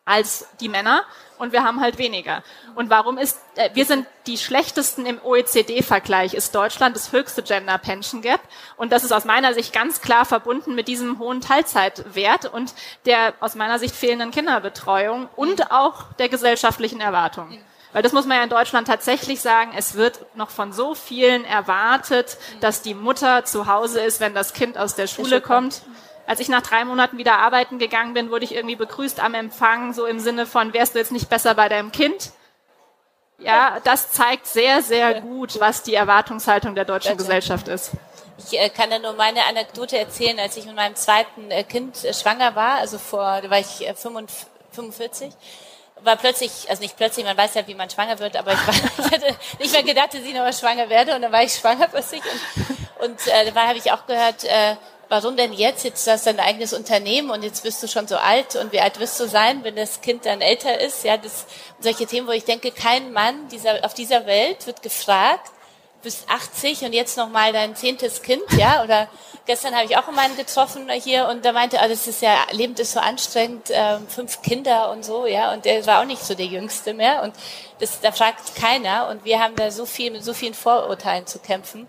als 0.05 0.49
die 0.61 0.69
Männer 0.69 1.05
und 1.41 1.53
wir 1.53 1.65
haben 1.65 1.81
halt 1.81 1.99
weniger. 1.99 2.43
Und 2.75 2.91
warum 2.91 3.19
ist, 3.19 3.41
äh, 3.57 3.71
wir 3.75 3.85
sind 3.85 4.07
die 4.27 4.39
schlechtesten 4.39 5.07
im 5.07 5.21
OECD-Vergleich, 5.23 6.35
ist 6.35 6.55
Deutschland 6.55 6.95
das 6.95 7.13
höchste 7.13 7.43
Gender 7.43 7.79
Pension 7.79 8.23
Gap. 8.23 8.41
Und 8.77 8.93
das 8.93 9.05
ist 9.05 9.13
aus 9.13 9.25
meiner 9.25 9.55
Sicht 9.55 9.73
ganz 9.73 10.01
klar 10.01 10.25
verbunden 10.25 10.75
mit 10.75 10.89
diesem 10.89 11.19
hohen 11.19 11.41
Teilzeitwert 11.41 12.47
und 12.47 12.75
der 13.07 13.35
aus 13.41 13.55
meiner 13.55 13.79
Sicht 13.79 13.97
fehlenden 13.97 14.31
Kinderbetreuung 14.31 15.29
und 15.37 15.71
auch 15.73 16.13
der 16.19 16.29
gesellschaftlichen 16.29 17.01
Erwartung. 17.01 17.59
Weil 17.93 18.03
das 18.03 18.13
muss 18.13 18.27
man 18.27 18.37
ja 18.37 18.45
in 18.45 18.51
Deutschland 18.51 18.87
tatsächlich 18.87 19.41
sagen, 19.41 19.73
es 19.77 19.95
wird 19.95 20.25
noch 20.37 20.51
von 20.51 20.73
so 20.73 20.95
vielen 20.95 21.45
erwartet, 21.45 22.39
dass 22.61 22.83
die 22.83 22.95
Mutter 22.95 23.45
zu 23.45 23.67
Hause 23.67 24.01
ist, 24.01 24.21
wenn 24.21 24.35
das 24.35 24.53
Kind 24.53 24.79
aus 24.79 24.95
der 24.95 25.09
Schule 25.09 25.41
kommt. 25.41 25.83
Als 26.27 26.41
ich 26.41 26.49
nach 26.49 26.63
drei 26.63 26.85
Monaten 26.85 27.19
wieder 27.19 27.39
arbeiten 27.39 27.79
gegangen 27.79 28.15
bin, 28.15 28.31
wurde 28.31 28.45
ich 28.45 28.55
irgendwie 28.55 28.77
begrüßt 28.77 29.21
am 29.21 29.35
Empfang, 29.35 29.93
so 29.93 30.07
im 30.07 30.21
Sinne 30.21 30.47
von, 30.47 30.73
wärst 30.73 30.95
du 30.95 30.99
jetzt 30.99 31.13
nicht 31.13 31.29
besser 31.29 31.55
bei 31.55 31.69
deinem 31.69 31.93
Kind? 31.93 32.33
Ja, 33.39 33.79
das 33.85 34.13
zeigt 34.13 34.47
sehr, 34.47 34.83
sehr 34.83 35.21
gut, 35.21 35.59
was 35.61 35.83
die 35.83 35.95
Erwartungshaltung 35.95 36.75
der 36.75 36.85
deutschen 36.85 37.17
Gesellschaft 37.17 37.69
ist. 37.69 37.93
Ich 38.39 38.59
äh, 38.59 38.69
kann 38.71 38.91
da 38.91 38.99
nur 38.99 39.15
meine 39.15 39.45
Anekdote 39.47 39.99
erzählen, 39.99 40.39
als 40.39 40.57
ich 40.57 40.67
mit 40.67 40.77
meinem 40.77 40.95
zweiten 40.95 41.51
äh, 41.51 41.65
Kind 41.65 42.05
äh, 42.05 42.15
schwanger 42.15 42.55
war, 42.55 42.77
also 42.77 42.99
vor, 42.99 43.41
da 43.43 43.51
war 43.51 43.59
ich 43.59 43.87
äh, 43.87 43.95
45, 43.95 45.33
war 46.03 46.17
plötzlich, 46.17 46.51
also 46.69 46.83
nicht 46.83 46.97
plötzlich, 46.97 47.25
man 47.25 47.37
weiß 47.37 47.55
ja, 47.55 47.67
wie 47.67 47.75
man 47.75 47.91
schwanger 47.91 48.19
wird, 48.19 48.37
aber 48.37 48.53
ich, 48.53 48.67
war, 48.67 48.75
ich 48.99 49.13
hatte 49.13 49.37
nicht 49.59 49.73
mehr 49.73 49.83
gedacht, 49.83 50.15
dass 50.15 50.21
ich 50.23 50.33
nochmal 50.33 50.53
schwanger 50.53 50.89
werde 50.89 51.15
und 51.15 51.23
dann 51.23 51.33
war 51.33 51.43
ich 51.43 51.53
schwanger 51.53 51.89
plötzlich 51.89 52.23
und, 52.23 53.09
und 53.09 53.27
äh, 53.27 53.53
da 53.53 53.69
habe 53.69 53.79
ich 53.79 53.93
auch 53.93 54.07
gehört, 54.07 54.45
äh, 54.45 54.77
warum 55.11 55.37
denn 55.37 55.53
jetzt? 55.53 55.85
Jetzt 55.85 56.07
hast 56.07 56.27
du 56.27 56.33
dein 56.33 56.47
eigenes 56.47 56.73
Unternehmen 56.73 57.31
und 57.31 57.43
jetzt 57.43 57.65
bist 57.65 57.83
du 57.83 57.89
schon 57.89 58.07
so 58.07 58.17
alt 58.17 58.55
und 58.57 58.73
wie 58.73 58.81
alt 58.81 58.99
wirst 59.01 59.19
du 59.21 59.29
sein, 59.29 59.63
wenn 59.65 59.77
das 59.77 60.01
Kind 60.01 60.25
dann 60.25 60.41
älter 60.41 60.81
ist? 60.81 61.05
Ja, 61.05 61.17
das 61.19 61.45
solche 61.81 62.07
Themen, 62.07 62.29
wo 62.29 62.33
ich 62.33 62.45
denke, 62.45 62.71
kein 62.71 63.13
Mann 63.13 63.49
dieser, 63.49 63.85
auf 63.85 63.93
dieser 63.93 64.25
Welt 64.25 64.67
wird 64.67 64.83
gefragt, 64.83 65.51
bist 66.03 66.31
80 66.31 66.83
und 66.83 66.93
jetzt 66.93 67.19
noch 67.19 67.29
mal 67.29 67.53
dein 67.53 67.75
zehntes 67.75 68.23
Kind, 68.23 68.45
ja? 68.57 68.85
Oder 68.85 69.09
gestern 69.47 69.75
habe 69.75 69.85
ich 69.85 69.97
auch 69.97 70.07
einen 70.09 70.37
getroffen 70.37 70.89
hier 70.91 71.29
und 71.29 71.45
da 71.45 71.53
meinte, 71.53 71.81
ah, 71.81 71.89
das 71.89 72.07
ist 72.07 72.23
ja, 72.23 72.47
Leben 72.53 72.75
ist 72.75 72.93
so 72.93 73.01
anstrengend, 73.01 73.69
äh, 73.69 73.99
fünf 74.09 74.41
Kinder 74.43 74.93
und 74.93 75.05
so, 75.05 75.27
ja? 75.27 75.53
Und 75.53 75.65
der 75.65 75.85
war 75.87 76.01
auch 76.01 76.07
nicht 76.07 76.23
so 76.23 76.35
der 76.35 76.47
Jüngste 76.47 76.95
mehr 76.95 77.23
und 77.25 77.35
das, 77.81 78.01
da 78.01 78.13
fragt 78.13 78.55
keiner 78.55 79.09
und 79.09 79.25
wir 79.25 79.41
haben 79.41 79.57
da 79.57 79.73
so 79.73 79.87
viel 79.87 80.13
mit 80.13 80.25
so 80.25 80.35
vielen 80.35 80.55
Vorurteilen 80.55 81.27
zu 81.27 81.41
kämpfen. 81.41 81.89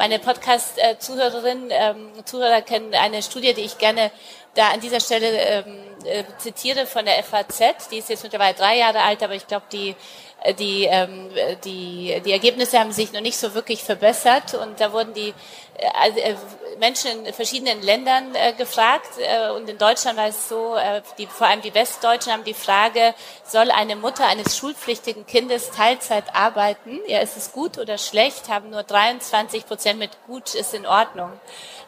Meine 0.00 0.20
Podcast-Zuhörerinnen, 0.20 1.70
ähm, 1.72 2.24
Zuhörer 2.24 2.62
kennen 2.62 2.94
eine 2.94 3.20
Studie, 3.20 3.52
die 3.52 3.62
ich 3.62 3.78
gerne 3.78 4.12
da 4.54 4.68
an 4.68 4.80
dieser 4.80 5.00
Stelle 5.00 5.26
ähm, 5.26 5.76
äh, 6.04 6.22
zitiere 6.38 6.86
von 6.86 7.04
der 7.04 7.20
FAZ. 7.24 7.88
Die 7.90 7.98
ist 7.98 8.08
jetzt 8.08 8.22
mittlerweile 8.22 8.54
drei 8.54 8.78
Jahre 8.78 9.00
alt, 9.00 9.24
aber 9.24 9.34
ich 9.34 9.48
glaube, 9.48 9.66
die 9.72 9.96
äh, 10.42 10.54
die, 10.54 10.84
ähm, 10.84 11.30
die, 11.64 12.22
die 12.24 12.32
Ergebnisse 12.32 12.78
haben 12.78 12.92
sich 12.92 13.12
noch 13.12 13.20
nicht 13.20 13.36
so 13.36 13.54
wirklich 13.54 13.82
verbessert 13.82 14.54
und 14.54 14.80
da 14.80 14.92
wurden 14.92 15.14
die 15.14 15.34
äh, 15.76 16.34
Menschen 16.78 17.26
in 17.26 17.34
verschiedenen 17.34 17.82
Ländern 17.82 18.34
äh, 18.34 18.52
gefragt 18.52 19.10
äh, 19.18 19.50
und 19.50 19.68
in 19.68 19.78
Deutschland 19.78 20.18
war 20.18 20.28
es 20.28 20.48
so, 20.48 20.76
äh, 20.76 21.02
die, 21.18 21.26
vor 21.26 21.46
allem 21.46 21.60
die 21.62 21.74
Westdeutschen 21.74 22.32
haben 22.32 22.44
die 22.44 22.54
Frage, 22.54 23.14
soll 23.44 23.70
eine 23.70 23.96
Mutter 23.96 24.26
eines 24.26 24.56
schulpflichtigen 24.56 25.26
Kindes 25.26 25.70
Teilzeit 25.70 26.34
arbeiten? 26.34 27.00
Ja, 27.06 27.20
ist 27.20 27.36
es 27.36 27.52
gut 27.52 27.78
oder 27.78 27.98
schlecht? 27.98 28.48
Haben 28.48 28.70
nur 28.70 28.82
23 28.82 29.66
Prozent 29.66 29.98
mit 29.98 30.10
gut 30.26 30.54
ist 30.54 30.74
in 30.74 30.86
Ordnung 30.86 31.32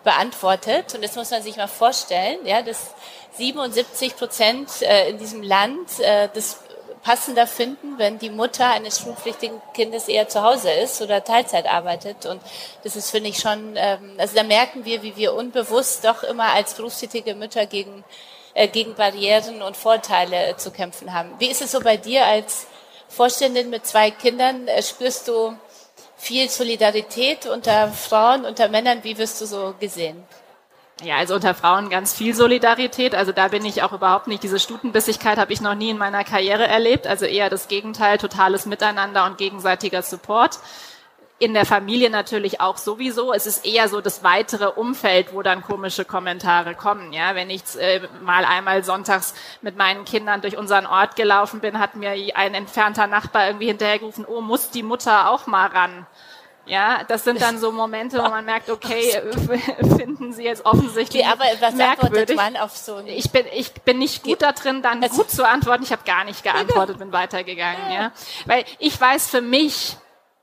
beantwortet 0.02 0.94
und 0.94 1.04
das 1.04 1.14
muss 1.16 1.30
man 1.30 1.42
sich 1.42 1.56
mal 1.56 1.68
vorstellen, 1.68 2.38
ja, 2.44 2.62
dass 2.62 2.94
77 3.32 4.16
Prozent 4.16 4.82
äh, 4.82 5.10
in 5.10 5.18
diesem 5.18 5.42
Land 5.42 6.00
äh, 6.00 6.28
das 6.32 6.62
passender 7.02 7.46
finden, 7.46 7.98
wenn 7.98 8.18
die 8.18 8.30
Mutter 8.30 8.68
eines 8.70 9.00
schulpflichtigen 9.00 9.60
Kindes 9.72 10.08
eher 10.08 10.28
zu 10.28 10.42
Hause 10.42 10.70
ist 10.70 11.00
oder 11.00 11.24
Teilzeit 11.24 11.66
arbeitet. 11.66 12.26
Und 12.26 12.40
das 12.84 12.96
ist, 12.96 13.10
finde 13.10 13.30
ich, 13.30 13.38
schon, 13.38 13.74
ähm, 13.76 14.14
also 14.18 14.34
da 14.34 14.42
merken 14.42 14.84
wir, 14.84 15.02
wie 15.02 15.16
wir 15.16 15.34
unbewusst 15.34 16.04
doch 16.04 16.22
immer 16.22 16.52
als 16.52 16.74
berufstätige 16.74 17.34
Mütter 17.34 17.66
gegen, 17.66 18.04
äh, 18.54 18.68
gegen 18.68 18.94
Barrieren 18.94 19.62
und 19.62 19.76
Vorteile 19.76 20.48
äh, 20.48 20.56
zu 20.56 20.70
kämpfen 20.70 21.14
haben. 21.14 21.30
Wie 21.38 21.48
ist 21.48 21.62
es 21.62 21.72
so 21.72 21.80
bei 21.80 21.96
dir 21.96 22.26
als 22.26 22.66
Vorständin 23.08 23.70
mit 23.70 23.86
zwei 23.86 24.10
Kindern? 24.10 24.68
Äh, 24.68 24.82
spürst 24.82 25.28
du 25.28 25.56
viel 26.18 26.50
Solidarität 26.50 27.46
unter 27.46 27.88
Frauen, 27.88 28.44
unter 28.44 28.68
Männern? 28.68 29.02
Wie 29.02 29.16
wirst 29.16 29.40
du 29.40 29.46
so 29.46 29.74
gesehen? 29.80 30.22
Ja, 31.02 31.16
also 31.16 31.34
unter 31.34 31.54
Frauen 31.54 31.88
ganz 31.88 32.14
viel 32.14 32.34
Solidarität. 32.34 33.14
Also 33.14 33.32
da 33.32 33.48
bin 33.48 33.64
ich 33.64 33.82
auch 33.82 33.92
überhaupt 33.92 34.26
nicht. 34.26 34.42
Diese 34.42 34.60
Stutenbissigkeit 34.60 35.38
habe 35.38 35.52
ich 35.52 35.60
noch 35.62 35.74
nie 35.74 35.90
in 35.90 35.98
meiner 35.98 36.24
Karriere 36.24 36.66
erlebt. 36.66 37.06
Also 37.06 37.24
eher 37.24 37.48
das 37.48 37.68
Gegenteil, 37.68 38.18
totales 38.18 38.66
Miteinander 38.66 39.24
und 39.24 39.38
gegenseitiger 39.38 40.02
Support. 40.02 40.58
In 41.38 41.54
der 41.54 41.64
Familie 41.64 42.10
natürlich 42.10 42.60
auch 42.60 42.76
sowieso. 42.76 43.32
Es 43.32 43.46
ist 43.46 43.64
eher 43.64 43.88
so 43.88 44.02
das 44.02 44.22
weitere 44.22 44.66
Umfeld, 44.66 45.32
wo 45.32 45.40
dann 45.40 45.62
komische 45.62 46.04
Kommentare 46.04 46.74
kommen. 46.74 47.14
Ja, 47.14 47.34
wenn 47.34 47.48
ich 47.48 47.62
äh, 47.78 48.02
mal 48.22 48.44
einmal 48.44 48.84
sonntags 48.84 49.32
mit 49.62 49.78
meinen 49.78 50.04
Kindern 50.04 50.42
durch 50.42 50.58
unseren 50.58 50.84
Ort 50.84 51.16
gelaufen 51.16 51.60
bin, 51.60 51.78
hat 51.78 51.96
mir 51.96 52.12
ein 52.34 52.52
entfernter 52.52 53.06
Nachbar 53.06 53.46
irgendwie 53.46 53.68
hinterhergerufen, 53.68 54.26
oh, 54.26 54.42
muss 54.42 54.68
die 54.68 54.82
Mutter 54.82 55.30
auch 55.30 55.46
mal 55.46 55.68
ran? 55.68 56.06
Ja, 56.70 57.02
das 57.02 57.24
sind 57.24 57.42
dann 57.42 57.58
so 57.58 57.72
Momente, 57.72 58.18
wo 58.18 58.28
man 58.28 58.44
merkt, 58.44 58.70
okay, 58.70 59.20
finden 59.96 60.32
Sie 60.32 60.44
jetzt 60.44 60.64
offensichtlich 60.64 61.24
Wie, 61.24 61.26
aber 61.26 61.44
was 61.58 61.74
merkwürdig. 61.74 62.36
Man 62.36 62.56
auf 62.56 62.76
so 62.76 63.00
ich 63.04 63.30
bin 63.32 63.44
ich 63.52 63.72
bin 63.72 63.98
nicht 63.98 64.22
gut 64.22 64.40
da 64.40 64.52
drin, 64.52 64.80
dann 64.80 65.02
also 65.02 65.16
gut 65.16 65.30
zu 65.32 65.46
antworten. 65.46 65.82
Ich 65.82 65.90
habe 65.90 66.04
gar 66.04 66.24
nicht 66.24 66.44
geantwortet, 66.44 66.98
bin 66.98 67.10
weitergegangen. 67.10 67.90
Ja, 67.92 68.12
weil 68.46 68.64
ich 68.78 68.98
weiß 69.00 69.28
für 69.28 69.40
mich, 69.40 69.96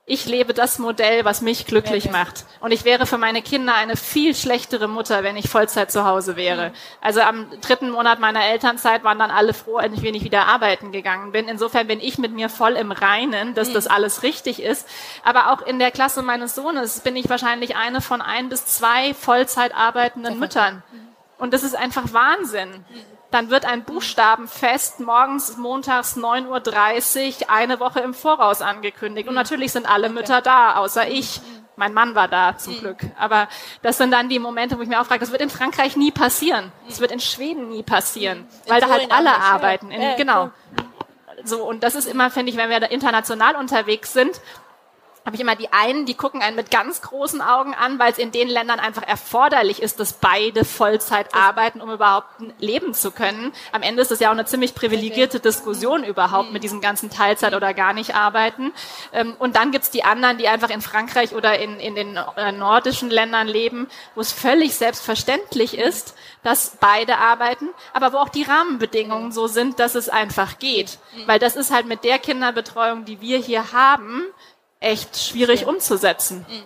ich 0.09 0.25
lebe 0.25 0.53
das 0.53 0.79
Modell, 0.79 1.25
was 1.25 1.41
mich 1.41 1.65
glücklich 1.65 2.09
macht. 2.09 2.45
Und 2.61 2.71
ich 2.71 2.85
wäre 2.85 3.05
für 3.05 3.17
meine 3.17 3.41
Kinder 3.41 3.75
eine 3.75 3.97
viel 3.97 4.33
schlechtere 4.33 4.87
Mutter, 4.87 5.21
wenn 5.21 5.35
ich 5.35 5.49
Vollzeit 5.49 5.91
zu 5.91 6.05
Hause 6.05 6.37
wäre. 6.37 6.69
Mhm. 6.69 6.73
Also 7.01 7.19
am 7.19 7.47
dritten 7.59 7.89
Monat 7.89 8.21
meiner 8.21 8.41
Elternzeit 8.45 9.03
waren 9.03 9.19
dann 9.19 9.31
alle 9.31 9.53
froh, 9.53 9.79
wenn 9.81 10.15
ich 10.15 10.23
wieder 10.23 10.47
arbeiten 10.47 10.93
gegangen 10.93 11.33
bin. 11.33 11.49
Insofern 11.49 11.87
bin 11.87 11.99
ich 11.99 12.17
mit 12.17 12.31
mir 12.31 12.47
voll 12.47 12.77
im 12.77 12.93
Reinen, 12.93 13.53
dass 13.53 13.67
mhm. 13.67 13.73
das 13.73 13.87
alles 13.87 14.23
richtig 14.23 14.63
ist. 14.63 14.87
Aber 15.25 15.51
auch 15.51 15.61
in 15.61 15.77
der 15.77 15.91
Klasse 15.91 16.21
meines 16.21 16.55
Sohnes 16.55 17.01
bin 17.01 17.17
ich 17.17 17.29
wahrscheinlich 17.29 17.75
eine 17.75 17.99
von 17.99 18.21
ein 18.21 18.47
bis 18.47 18.65
zwei 18.65 19.13
Vollzeit 19.13 19.75
arbeitenden 19.75 20.39
Müttern. 20.39 20.83
Mhm. 20.89 20.99
Und 21.37 21.53
das 21.53 21.63
ist 21.63 21.75
einfach 21.75 22.13
Wahnsinn. 22.13 22.85
Mhm 23.27 23.27
dann 23.31 23.49
wird 23.49 23.65
ein 23.65 23.83
Buchstabenfest 23.83 24.99
morgens, 24.99 25.57
montags 25.57 26.15
9.30 26.15 27.41
Uhr 27.41 27.49
eine 27.49 27.79
Woche 27.79 27.99
im 27.99 28.13
Voraus 28.13 28.61
angekündigt. 28.61 29.27
Und 29.27 29.33
mhm. 29.33 29.39
natürlich 29.39 29.71
sind 29.71 29.89
alle 29.89 30.09
Mütter 30.09 30.41
da, 30.41 30.75
außer 30.75 31.07
ich. 31.07 31.41
Mein 31.75 31.93
Mann 31.93 32.15
war 32.15 32.27
da 32.27 32.57
zum 32.57 32.75
mhm. 32.75 32.79
Glück. 32.79 32.97
Aber 33.19 33.47
das 33.83 33.97
sind 33.97 34.11
dann 34.11 34.29
die 34.29 34.39
Momente, 34.39 34.77
wo 34.77 34.81
ich 34.81 34.89
mir 34.89 34.99
auch 34.99 35.05
frage, 35.05 35.19
das 35.19 35.31
wird 35.31 35.41
in 35.41 35.49
Frankreich 35.49 35.95
nie 35.95 36.11
passieren. 36.11 36.71
Das 36.87 36.99
wird 36.99 37.11
in 37.11 37.19
Schweden 37.19 37.69
nie 37.69 37.83
passieren. 37.83 38.47
Weil 38.67 38.81
da 38.81 38.89
halt 38.89 39.11
alle 39.11 39.35
arbeiten. 39.35 39.91
In, 39.91 40.15
genau. 40.15 40.49
So, 41.43 41.63
und 41.63 41.83
das 41.83 41.93
ist 41.93 42.07
immer, 42.07 42.31
finde 42.31 42.51
ich, 42.51 42.57
wenn 42.57 42.71
wir 42.71 42.79
da 42.79 42.87
international 42.87 43.55
unterwegs 43.55 44.11
sind, 44.11 44.41
habe 45.27 45.35
ich 45.35 45.41
immer 45.41 45.57
die 45.57 45.73
einen, 45.73 46.05
die 46.05 46.13
gucken 46.13 46.41
einen 46.41 46.55
mit 46.55 46.71
ganz 46.71 47.01
großen 47.01 47.41
Augen 47.41 47.73
an, 47.73 47.99
weil 47.99 48.13
es 48.13 48.17
in 48.17 48.31
den 48.31 48.47
Ländern 48.47 48.79
einfach 48.79 49.03
erforderlich 49.03 49.81
ist, 49.81 49.99
dass 49.99 50.13
beide 50.13 50.63
Vollzeit 50.63 51.35
arbeiten, 51.35 51.81
um 51.81 51.91
überhaupt 51.91 52.29
leben 52.59 52.93
zu 52.93 53.11
können. 53.11 53.51
Am 53.73 53.81
Ende 53.81 54.01
ist 54.01 54.09
es 54.09 54.21
ja 54.21 54.29
auch 54.29 54.33
eine 54.33 54.45
ziemlich 54.45 54.73
privilegierte 54.73 55.41
Diskussion 55.41 56.05
überhaupt 56.05 56.53
mit 56.53 56.63
diesem 56.63 56.79
ganzen 56.79 57.09
Teilzeit 57.09 57.53
oder 57.53 57.73
gar 57.73 57.91
nicht 57.91 58.15
arbeiten. 58.15 58.71
Ähm, 59.11 59.35
und 59.37 59.57
dann 59.57 59.71
gibt's 59.71 59.91
die 59.91 60.05
anderen, 60.05 60.37
die 60.37 60.47
einfach 60.47 60.69
in 60.69 60.79
Frankreich 60.79 61.35
oder 61.35 61.59
in, 61.59 61.77
in 61.81 61.95
den 61.95 62.15
äh, 62.37 62.53
nordischen 62.53 63.09
Ländern 63.09 63.49
leben, 63.49 63.89
wo 64.15 64.21
es 64.21 64.31
völlig 64.31 64.75
selbstverständlich 64.75 65.77
ist, 65.77 66.15
dass 66.43 66.77
beide 66.79 67.17
arbeiten, 67.17 67.67
aber 67.91 68.13
wo 68.13 68.17
auch 68.19 68.29
die 68.29 68.43
Rahmenbedingungen 68.43 69.33
so 69.33 69.47
sind, 69.47 69.79
dass 69.79 69.95
es 69.95 70.07
einfach 70.07 70.57
geht. 70.57 70.99
Weil 71.25 71.37
das 71.37 71.57
ist 71.57 71.73
halt 71.73 71.85
mit 71.85 72.05
der 72.05 72.17
Kinderbetreuung, 72.17 73.03
die 73.03 73.19
wir 73.19 73.39
hier 73.39 73.73
haben, 73.73 74.23
echt 74.79 75.17
schwierig 75.17 75.65
umzusetzen. 75.65 76.45
Mhm. 76.47 76.63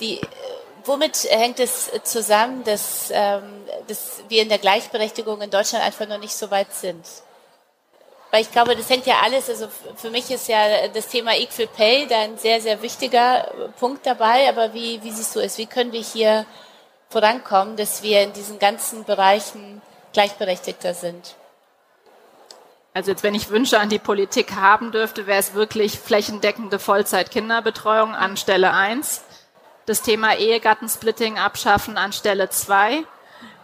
Die, 0.00 0.20
äh, 0.20 0.26
womit 0.84 1.24
hängt 1.30 1.60
es 1.60 1.90
zusammen, 2.04 2.64
dass, 2.64 3.10
ähm, 3.12 3.64
dass 3.86 4.22
wir 4.28 4.42
in 4.42 4.48
der 4.48 4.58
Gleichberechtigung 4.58 5.40
in 5.40 5.50
Deutschland 5.50 5.84
einfach 5.84 6.06
noch 6.08 6.18
nicht 6.18 6.34
so 6.34 6.50
weit 6.50 6.72
sind? 6.74 7.06
Weil 8.30 8.42
ich 8.42 8.50
glaube, 8.50 8.74
das 8.74 8.90
hängt 8.90 9.06
ja 9.06 9.20
alles, 9.22 9.48
also 9.48 9.68
für 9.94 10.10
mich 10.10 10.28
ist 10.28 10.48
ja 10.48 10.88
das 10.88 11.06
Thema 11.06 11.36
Equal 11.36 11.68
Pay 11.68 12.08
da 12.08 12.18
ein 12.18 12.36
sehr, 12.36 12.60
sehr 12.60 12.82
wichtiger 12.82 13.48
Punkt 13.78 14.04
dabei. 14.04 14.48
Aber 14.48 14.74
wie, 14.74 15.00
wie 15.04 15.12
siehst 15.12 15.36
du 15.36 15.40
es? 15.40 15.56
Wie 15.56 15.66
können 15.66 15.92
wir 15.92 16.02
hier 16.02 16.44
vorankommen, 17.10 17.76
dass 17.76 18.02
wir 18.02 18.22
in 18.22 18.32
diesen 18.32 18.58
ganzen 18.58 19.04
Bereichen 19.04 19.80
gleichberechtigter 20.12 20.94
sind? 20.94 21.36
Also 22.96 23.10
jetzt, 23.10 23.24
wenn 23.24 23.34
ich 23.34 23.50
Wünsche 23.50 23.80
an 23.80 23.88
die 23.88 23.98
Politik 23.98 24.54
haben 24.54 24.92
dürfte, 24.92 25.26
wäre 25.26 25.40
es 25.40 25.54
wirklich 25.54 25.98
flächendeckende 25.98 26.78
Vollzeit-Kinderbetreuung 26.78 28.14
an 28.14 28.36
Stelle 28.36 28.72
eins, 28.72 29.24
das 29.84 30.02
Thema 30.02 30.36
Ehegattensplitting 30.36 31.36
abschaffen 31.36 31.98
an 31.98 32.12
Stelle 32.12 32.50
zwei. 32.50 33.02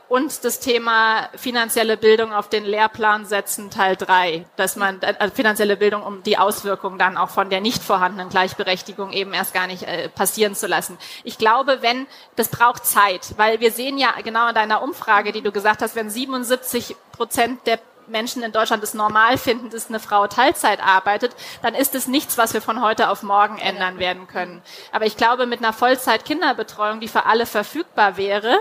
Und 0.09 0.45
das 0.45 0.59
Thema 0.59 1.29
finanzielle 1.37 1.97
Bildung 1.97 2.33
auf 2.33 2.49
den 2.49 2.65
Lehrplan 2.65 3.25
setzen, 3.27 3.71
Teil 3.71 3.95
drei, 3.95 4.45
dass 4.57 4.75
man 4.75 4.99
also 5.01 5.33
finanzielle 5.33 5.77
Bildung, 5.77 6.03
um 6.03 6.25
die 6.25 6.37
Auswirkungen 6.37 6.99
dann 6.99 7.17
auch 7.17 7.31
von 7.31 7.49
der 7.49 7.61
nicht 7.61 7.81
vorhandenen 7.81 8.29
Gleichberechtigung 8.29 9.13
eben 9.13 9.33
erst 9.33 9.55
gar 9.55 9.69
nicht 9.69 9.85
äh, 9.85 10.09
passieren 10.09 10.57
zu 10.57 10.67
lassen. 10.67 10.99
Ich 11.23 11.39
glaube, 11.39 11.83
wenn 11.83 12.09
das 12.35 12.49
braucht 12.49 12.85
Zeit, 12.85 13.35
weil 13.37 13.61
wir 13.61 13.71
sehen 13.71 13.99
ja 13.99 14.09
genau 14.25 14.49
in 14.49 14.57
deiner 14.57 14.83
Umfrage, 14.83 15.31
die 15.31 15.43
du 15.43 15.53
gesagt 15.53 15.81
hast, 15.81 15.95
wenn 15.95 16.11
77 16.11 16.97
Prozent 17.13 17.65
der 17.69 17.79
Menschen 18.11 18.43
in 18.43 18.53
Deutschland 18.53 18.83
es 18.83 18.95
normal 18.95 19.39
finden, 19.39 19.71
dass 19.71 19.89
eine 19.89 20.01
Frau 20.01 20.27
Teilzeit 20.27 20.81
arbeitet, 20.83 21.35
dann 21.63 21.75
ist 21.75 21.95
es 21.95 22.07
nichts, 22.07 22.39
was 22.39 22.55
wir 22.55 22.63
von 22.63 22.83
heute 22.83 23.09
auf 23.09 23.23
morgen 23.23 23.59
ändern 23.59 23.99
werden 23.99 24.27
können. 24.27 24.63
Aber 24.93 25.07
ich 25.07 25.17
glaube, 25.17 25.47
mit 25.47 25.61
einer 25.61 25.73
Vollzeit-Kinderbetreuung, 25.73 27.01
die 27.01 27.09
für 27.09 27.27
alle 27.27 27.47
verfügbar 27.47 28.17
wäre, 28.17 28.59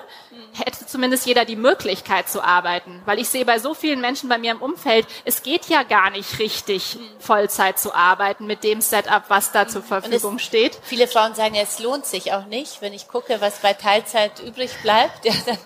hätte 0.54 0.86
zumindest 0.86 1.26
jeder 1.26 1.46
die 1.46 1.56
Möglichkeit 1.56 2.30
zu 2.30 2.44
arbeiten. 2.44 3.02
Weil 3.06 3.20
ich 3.20 3.30
sehe 3.30 3.46
bei 3.46 3.60
so 3.60 3.74
vielen 3.74 4.02
Menschen 4.02 4.30
bei 4.30 4.38
mir 4.38 4.52
im 4.52 4.62
Umfeld, 4.62 5.08
es 5.26 5.44
geht 5.44 5.66
ja 5.68 5.84
gar 5.84 6.10
nicht 6.10 6.40
richtig, 6.40 6.98
Vollzeit 7.20 7.80
zu 7.80 7.94
arbeiten 7.94 8.46
mit 8.46 8.64
dem 8.64 8.82
Setup, 8.82 9.24
was 9.28 9.52
da 9.52 9.68
zur 9.68 9.84
Verfügung 9.84 10.36
es, 10.36 10.44
steht. 10.44 10.78
Viele 10.84 11.08
Frauen 11.08 11.36
sagen, 11.36 11.56
es 11.56 11.80
lohnt 11.80 12.06
sich 12.06 12.34
auch 12.34 12.46
nicht, 12.46 12.82
wenn 12.82 12.94
ich 12.94 13.08
gucke, 13.08 13.42
was 13.42 13.60
bei 13.60 13.74
Teilzeit 13.74 14.40
übrig 14.40 14.72
bleibt 14.82 15.26
ja, 15.26 15.34
dann, 15.46 15.58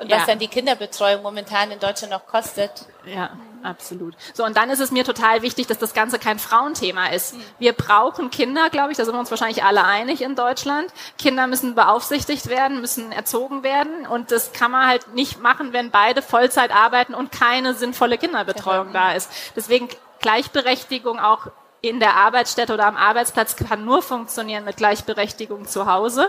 und 0.00 0.10
was 0.10 0.20
ja. 0.20 0.26
dann 0.26 0.38
die 0.38 0.48
Kinderbetreuung 0.48 1.22
momentan 1.22 1.70
in 1.70 1.78
Deutschland 1.78 2.12
noch 2.12 2.26
kostet. 2.26 2.86
Ja, 3.06 3.30
absolut. 3.62 4.14
So, 4.34 4.44
und 4.44 4.56
dann 4.56 4.70
ist 4.70 4.80
es 4.80 4.90
mir 4.90 5.04
total 5.04 5.42
wichtig, 5.42 5.66
dass 5.66 5.78
das 5.78 5.94
Ganze 5.94 6.18
kein 6.18 6.38
Frauenthema 6.38 7.08
ist. 7.08 7.34
Wir 7.58 7.72
brauchen 7.72 8.30
Kinder, 8.30 8.70
glaube 8.70 8.92
ich, 8.92 8.98
da 8.98 9.04
sind 9.04 9.14
wir 9.14 9.20
uns 9.20 9.30
wahrscheinlich 9.30 9.64
alle 9.64 9.84
einig 9.84 10.22
in 10.22 10.34
Deutschland. 10.34 10.92
Kinder 11.18 11.46
müssen 11.46 11.74
beaufsichtigt 11.74 12.48
werden, 12.48 12.80
müssen 12.80 13.12
erzogen 13.12 13.62
werden 13.62 14.06
und 14.06 14.30
das 14.30 14.52
kann 14.52 14.70
man 14.70 14.86
halt 14.86 15.14
nicht 15.14 15.40
machen, 15.40 15.72
wenn 15.72 15.90
beide 15.90 16.22
Vollzeit 16.22 16.74
arbeiten 16.74 17.14
und 17.14 17.32
keine 17.32 17.74
sinnvolle 17.74 18.18
Kinderbetreuung 18.18 18.92
da 18.92 19.12
ist. 19.12 19.30
Deswegen 19.56 19.88
Gleichberechtigung 20.20 21.18
auch 21.18 21.46
in 21.82 21.98
der 21.98 22.14
Arbeitsstätte 22.16 22.74
oder 22.74 22.86
am 22.86 22.96
Arbeitsplatz 22.96 23.56
kann 23.56 23.84
nur 23.84 24.02
funktionieren 24.02 24.64
mit 24.64 24.76
Gleichberechtigung 24.76 25.66
zu 25.66 25.86
Hause 25.86 26.28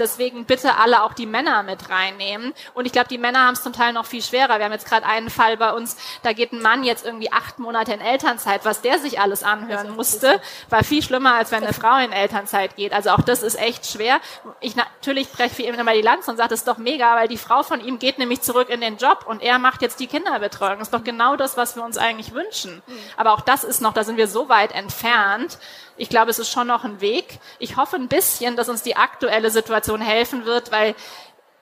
deswegen 0.00 0.44
bitte 0.44 0.76
alle 0.76 1.02
auch 1.04 1.12
die 1.12 1.26
Männer 1.26 1.62
mit 1.62 1.88
reinnehmen. 1.90 2.52
Und 2.74 2.86
ich 2.86 2.92
glaube, 2.92 3.08
die 3.08 3.18
Männer 3.18 3.46
haben 3.46 3.54
es 3.54 3.62
zum 3.62 3.72
Teil 3.72 3.92
noch 3.92 4.06
viel 4.06 4.22
schwerer. 4.22 4.58
Wir 4.58 4.64
haben 4.64 4.72
jetzt 4.72 4.88
gerade 4.88 5.06
einen 5.06 5.30
Fall 5.30 5.56
bei 5.56 5.72
uns, 5.72 5.96
da 6.22 6.32
geht 6.32 6.52
ein 6.52 6.62
Mann 6.62 6.84
jetzt 6.84 7.04
irgendwie 7.04 7.32
acht 7.32 7.58
Monate 7.58 7.92
in 7.92 8.00
Elternzeit. 8.00 8.64
Was 8.64 8.80
der 8.80 8.98
sich 8.98 9.20
alles 9.20 9.42
anhören 9.42 9.94
musste, 9.94 10.40
war 10.68 10.82
viel 10.84 11.02
schlimmer, 11.02 11.34
als 11.34 11.52
wenn 11.52 11.62
eine 11.62 11.72
Frau 11.72 11.98
in 11.98 12.12
Elternzeit 12.12 12.76
geht. 12.76 12.92
Also 12.92 13.10
auch 13.10 13.20
das 13.20 13.42
ist 13.42 13.58
echt 13.58 13.86
schwer. 13.86 14.20
Ich 14.60 14.76
natürlich 14.76 15.30
breche 15.30 15.58
wie 15.58 15.64
immer 15.66 15.92
die 15.92 16.02
Lanze 16.02 16.30
und 16.30 16.36
sage, 16.36 16.50
das 16.50 16.60
ist 16.60 16.68
doch 16.68 16.78
mega, 16.78 17.16
weil 17.16 17.28
die 17.28 17.36
Frau 17.36 17.62
von 17.62 17.80
ihm 17.84 17.98
geht 17.98 18.18
nämlich 18.18 18.42
zurück 18.42 18.68
in 18.70 18.80
den 18.80 18.96
Job 18.96 19.24
und 19.26 19.42
er 19.42 19.58
macht 19.58 19.82
jetzt 19.82 20.00
die 20.00 20.06
Kinderbetreuung. 20.06 20.78
Das 20.78 20.88
ist 20.88 20.94
doch 20.94 21.04
genau 21.04 21.36
das, 21.36 21.56
was 21.56 21.76
wir 21.76 21.84
uns 21.84 21.98
eigentlich 21.98 22.32
wünschen. 22.32 22.82
Mhm. 22.86 22.98
Aber 23.16 23.32
auch 23.32 23.40
das 23.40 23.64
ist 23.64 23.80
noch, 23.80 23.92
da 23.92 24.04
sind 24.04 24.16
wir 24.16 24.28
so 24.28 24.48
weit 24.48 24.72
entfernt. 24.72 25.58
Ich 25.96 26.08
glaube, 26.08 26.30
es 26.30 26.38
ist 26.38 26.50
schon 26.50 26.66
noch 26.66 26.84
ein 26.84 27.00
Weg. 27.02 27.40
Ich 27.58 27.76
hoffe 27.76 27.96
ein 27.96 28.08
bisschen, 28.08 28.56
dass 28.56 28.68
uns 28.70 28.82
die 28.82 28.96
aktuelle 28.96 29.50
Situation 29.50 29.89
helfen 29.98 30.44
wird, 30.44 30.70
weil 30.70 30.94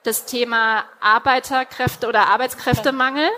das 0.03 0.25
Thema 0.25 0.83
Arbeiterkräfte 1.01 2.07
oder 2.07 2.27
Arbeitskräftemangel 2.27 3.29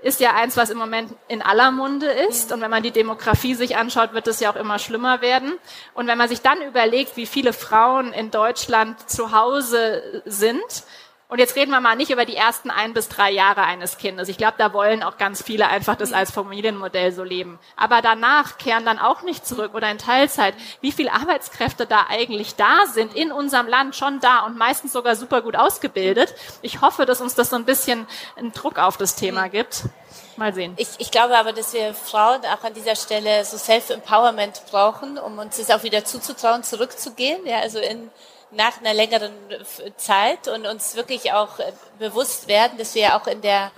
ist 0.00 0.20
ja 0.20 0.34
eins, 0.34 0.56
was 0.56 0.70
im 0.70 0.78
Moment 0.78 1.12
in 1.26 1.42
aller 1.42 1.72
Munde 1.72 2.06
ist. 2.06 2.52
Und 2.52 2.60
wenn 2.60 2.70
man 2.70 2.82
die 2.82 2.92
Demografie 2.92 3.54
sich 3.54 3.76
anschaut, 3.76 4.12
wird 4.12 4.28
es 4.28 4.40
ja 4.40 4.50
auch 4.50 4.56
immer 4.56 4.78
schlimmer 4.78 5.20
werden. 5.20 5.54
Und 5.94 6.06
wenn 6.06 6.18
man 6.18 6.28
sich 6.28 6.40
dann 6.40 6.62
überlegt, 6.62 7.16
wie 7.16 7.26
viele 7.26 7.52
Frauen 7.52 8.12
in 8.12 8.30
Deutschland 8.30 9.10
zu 9.10 9.32
Hause 9.32 10.22
sind, 10.24 10.84
und 11.30 11.38
jetzt 11.40 11.56
reden 11.56 11.70
wir 11.70 11.80
mal 11.80 11.94
nicht 11.94 12.10
über 12.10 12.24
die 12.24 12.36
ersten 12.36 12.70
ein 12.70 12.94
bis 12.94 13.10
drei 13.10 13.30
Jahre 13.30 13.62
eines 13.62 13.98
Kindes. 13.98 14.30
Ich 14.30 14.38
glaube, 14.38 14.54
da 14.56 14.72
wollen 14.72 15.02
auch 15.02 15.18
ganz 15.18 15.42
viele 15.42 15.68
einfach 15.68 15.94
das 15.94 16.14
als 16.14 16.30
Familienmodell 16.30 17.12
so 17.12 17.22
leben. 17.22 17.58
Aber 17.76 18.00
danach 18.00 18.56
kehren 18.56 18.86
dann 18.86 18.98
auch 18.98 19.20
nicht 19.20 19.46
zurück 19.46 19.74
oder 19.74 19.90
in 19.90 19.98
Teilzeit. 19.98 20.54
Wie 20.80 20.90
viele 20.90 21.12
Arbeitskräfte 21.12 21.84
da 21.84 22.06
eigentlich 22.08 22.54
da 22.54 22.86
sind 22.86 23.14
in 23.14 23.30
unserem 23.30 23.68
Land 23.68 23.94
schon 23.94 24.20
da 24.20 24.46
und 24.46 24.56
meistens 24.56 24.94
sogar 24.94 25.16
super 25.16 25.42
gut 25.42 25.54
ausgebildet. 25.54 26.34
Ich 26.62 26.80
hoffe, 26.80 27.04
dass 27.04 27.20
uns 27.20 27.34
das 27.34 27.50
so 27.50 27.56
ein 27.56 27.66
bisschen 27.66 28.06
einen 28.36 28.52
Druck 28.52 28.78
auf 28.78 28.96
das 28.96 29.14
Thema 29.14 29.48
gibt. 29.48 29.84
Mal 30.38 30.54
sehen. 30.54 30.72
Ich, 30.78 30.88
ich 30.96 31.10
glaube 31.10 31.36
aber, 31.36 31.52
dass 31.52 31.74
wir 31.74 31.92
Frauen 31.92 32.40
auch 32.46 32.64
an 32.64 32.72
dieser 32.72 32.96
Stelle 32.96 33.44
so 33.44 33.58
Self-Empowerment 33.58 34.62
brauchen, 34.70 35.18
um 35.18 35.38
uns 35.38 35.58
das 35.58 35.70
auch 35.70 35.82
wieder 35.82 36.06
zuzutrauen, 36.06 36.62
zurückzugehen. 36.62 37.44
Ja, 37.44 37.58
also 37.58 37.80
in 37.80 38.10
nach 38.50 38.78
einer 38.80 38.94
längeren 38.94 39.32
Zeit 39.96 40.48
und 40.48 40.66
uns 40.66 40.96
wirklich 40.96 41.32
auch 41.32 41.58
äh, 41.58 41.72
bewusst 41.98 42.48
werden, 42.48 42.78
dass 42.78 42.94
wir 42.94 43.02
ja 43.02 43.20
auch 43.20 43.26
in 43.26 43.40
der 43.40 43.70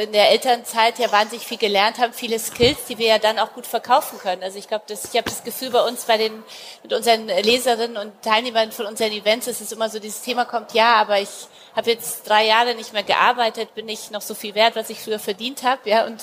in 0.00 0.12
der 0.12 0.30
Elternzeit 0.30 0.98
ja 0.98 1.10
wahnsinnig 1.10 1.46
viel 1.46 1.58
gelernt 1.58 1.98
haben, 1.98 2.12
viele 2.12 2.38
Skills, 2.38 2.78
die 2.88 2.98
wir 2.98 3.06
ja 3.06 3.18
dann 3.18 3.38
auch 3.38 3.52
gut 3.52 3.66
verkaufen 3.66 4.18
können. 4.18 4.42
Also 4.42 4.58
ich 4.58 4.68
glaube, 4.68 4.84
ich 4.88 5.16
habe 5.16 5.28
das 5.28 5.44
Gefühl 5.44 5.70
bei 5.70 5.82
uns, 5.82 6.04
bei 6.04 6.16
den 6.16 6.42
mit 6.82 6.92
unseren 6.92 7.26
Leserinnen 7.26 7.96
und 7.96 8.22
Teilnehmern 8.22 8.72
von 8.72 8.86
unseren 8.86 9.12
Events, 9.12 9.46
dass 9.46 9.60
es 9.60 9.72
immer 9.72 9.88
so 9.88 9.98
dieses 9.98 10.22
Thema 10.22 10.44
kommt, 10.44 10.72
ja, 10.72 10.94
aber 10.94 11.20
ich 11.20 11.28
habe 11.74 11.90
jetzt 11.90 12.28
drei 12.28 12.46
Jahre 12.46 12.74
nicht 12.74 12.92
mehr 12.92 13.02
gearbeitet, 13.02 13.74
bin 13.74 13.88
ich 13.88 14.10
noch 14.10 14.20
so 14.20 14.34
viel 14.34 14.54
wert, 14.54 14.76
was 14.76 14.90
ich 14.90 15.00
früher 15.00 15.18
verdient 15.18 15.62
habe, 15.62 15.88
ja, 15.88 16.06
und 16.06 16.20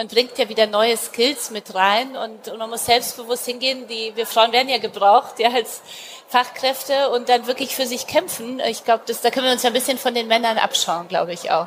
man 0.00 0.08
bringt 0.08 0.38
ja 0.38 0.48
wieder 0.48 0.66
neue 0.66 0.96
Skills 0.96 1.50
mit 1.50 1.74
rein 1.74 2.16
und, 2.16 2.48
und 2.48 2.58
man 2.58 2.70
muss 2.70 2.86
selbstbewusst 2.86 3.44
hingehen. 3.44 3.86
Die 3.86 4.12
wir 4.14 4.24
Frauen 4.24 4.50
werden 4.50 4.70
ja 4.70 4.78
gebraucht, 4.78 5.38
ja, 5.38 5.50
als 5.50 5.82
Fachkräfte 6.26 7.10
und 7.10 7.28
dann 7.28 7.46
wirklich 7.46 7.76
für 7.76 7.84
sich 7.84 8.06
kämpfen. 8.06 8.60
Ich 8.60 8.84
glaube, 8.84 9.04
da 9.06 9.30
können 9.30 9.44
wir 9.44 9.52
uns 9.52 9.62
ja 9.62 9.68
ein 9.68 9.74
bisschen 9.74 9.98
von 9.98 10.14
den 10.14 10.26
Männern 10.26 10.56
abschauen, 10.56 11.06
glaube 11.08 11.34
ich 11.34 11.50
auch. 11.50 11.66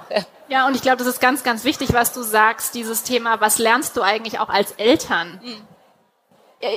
Ja, 0.49 0.65
und 0.65 0.75
ich 0.75 0.81
glaube, 0.81 0.97
das 0.97 1.07
ist 1.07 1.21
ganz, 1.21 1.43
ganz 1.43 1.63
wichtig, 1.63 1.93
was 1.93 2.11
du 2.11 2.23
sagst, 2.23 2.73
dieses 2.73 3.03
Thema, 3.03 3.39
was 3.39 3.59
lernst 3.59 3.95
du 3.97 4.01
eigentlich 4.01 4.39
auch 4.39 4.49
als 4.49 4.71
Eltern? 4.73 5.39
Mhm. 5.43 5.67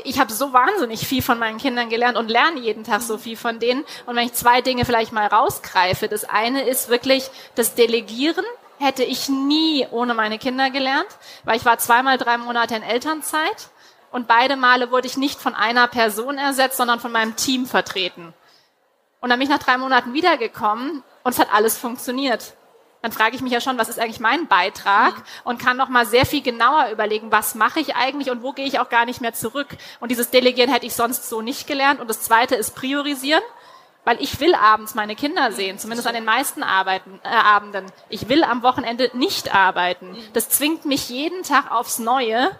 Ich 0.04 0.20
habe 0.20 0.32
so 0.32 0.52
wahnsinnig 0.52 1.06
viel 1.06 1.22
von 1.22 1.38
meinen 1.38 1.58
Kindern 1.58 1.88
gelernt 1.88 2.18
und 2.18 2.28
lerne 2.28 2.60
jeden 2.60 2.84
Tag 2.84 3.02
so 3.02 3.18
viel 3.18 3.36
von 3.36 3.60
denen. 3.60 3.84
Und 4.04 4.14
wenn 4.14 4.26
ich 4.26 4.34
zwei 4.34 4.60
Dinge 4.60 4.84
vielleicht 4.84 5.12
mal 5.12 5.26
rausgreife, 5.26 6.08
das 6.08 6.24
eine 6.24 6.62
ist 6.62 6.88
wirklich 6.90 7.30
das 7.54 7.74
Delegieren, 7.74 8.44
hätte 8.78 9.04
ich 9.04 9.28
nie 9.28 9.86
ohne 9.90 10.14
meine 10.14 10.38
Kinder 10.38 10.70
gelernt, 10.70 11.08
weil 11.44 11.56
ich 11.56 11.64
war 11.64 11.78
zweimal 11.78 12.18
drei 12.18 12.38
Monate 12.38 12.76
in 12.76 12.82
Elternzeit 12.82 13.68
und 14.10 14.26
beide 14.26 14.56
Male 14.56 14.90
wurde 14.90 15.06
ich 15.06 15.16
nicht 15.16 15.40
von 15.40 15.54
einer 15.54 15.88
Person 15.88 16.38
ersetzt, 16.38 16.76
sondern 16.76 17.00
von 17.00 17.12
meinem 17.12 17.36
Team 17.36 17.66
vertreten. 17.66 18.34
Und 19.20 19.30
dann 19.30 19.38
bin 19.38 19.48
ich 19.48 19.54
nach 19.54 19.62
drei 19.62 19.78
Monaten 19.78 20.12
wiedergekommen 20.12 21.02
und 21.22 21.32
es 21.32 21.38
hat 21.38 21.52
alles 21.52 21.76
funktioniert. 21.76 22.54
Dann 23.02 23.12
frage 23.12 23.36
ich 23.36 23.42
mich 23.42 23.52
ja 23.52 23.60
schon, 23.60 23.78
was 23.78 23.88
ist 23.88 24.00
eigentlich 24.00 24.20
mein 24.20 24.48
Beitrag 24.48 25.16
mhm. 25.16 25.22
und 25.44 25.58
kann 25.62 25.76
noch 25.76 25.88
mal 25.88 26.06
sehr 26.06 26.26
viel 26.26 26.42
genauer 26.42 26.90
überlegen, 26.90 27.30
was 27.30 27.54
mache 27.54 27.78
ich 27.78 27.94
eigentlich 27.94 28.30
und 28.30 28.42
wo 28.42 28.52
gehe 28.52 28.66
ich 28.66 28.80
auch 28.80 28.88
gar 28.88 29.04
nicht 29.04 29.20
mehr 29.20 29.32
zurück. 29.32 29.68
Und 30.00 30.10
dieses 30.10 30.30
Delegieren 30.30 30.72
hätte 30.72 30.86
ich 30.86 30.94
sonst 30.94 31.28
so 31.28 31.40
nicht 31.40 31.66
gelernt. 31.66 32.00
Und 32.00 32.08
das 32.08 32.22
Zweite 32.22 32.56
ist 32.56 32.74
priorisieren 32.74 33.42
weil 34.06 34.22
ich 34.22 34.38
will 34.38 34.54
abends 34.54 34.94
meine 34.94 35.16
Kinder 35.16 35.50
sehen, 35.50 35.80
zumindest 35.80 36.06
an 36.06 36.14
den 36.14 36.24
meisten 36.24 36.62
Arbeiten, 36.62 37.18
äh, 37.24 37.28
Abenden. 37.28 37.86
Ich 38.08 38.28
will 38.28 38.44
am 38.44 38.62
Wochenende 38.62 39.10
nicht 39.14 39.52
arbeiten. 39.52 40.16
Das 40.32 40.48
zwingt 40.48 40.84
mich 40.84 41.10
jeden 41.10 41.42
Tag 41.42 41.72
aufs 41.72 41.98
Neue, 41.98 42.52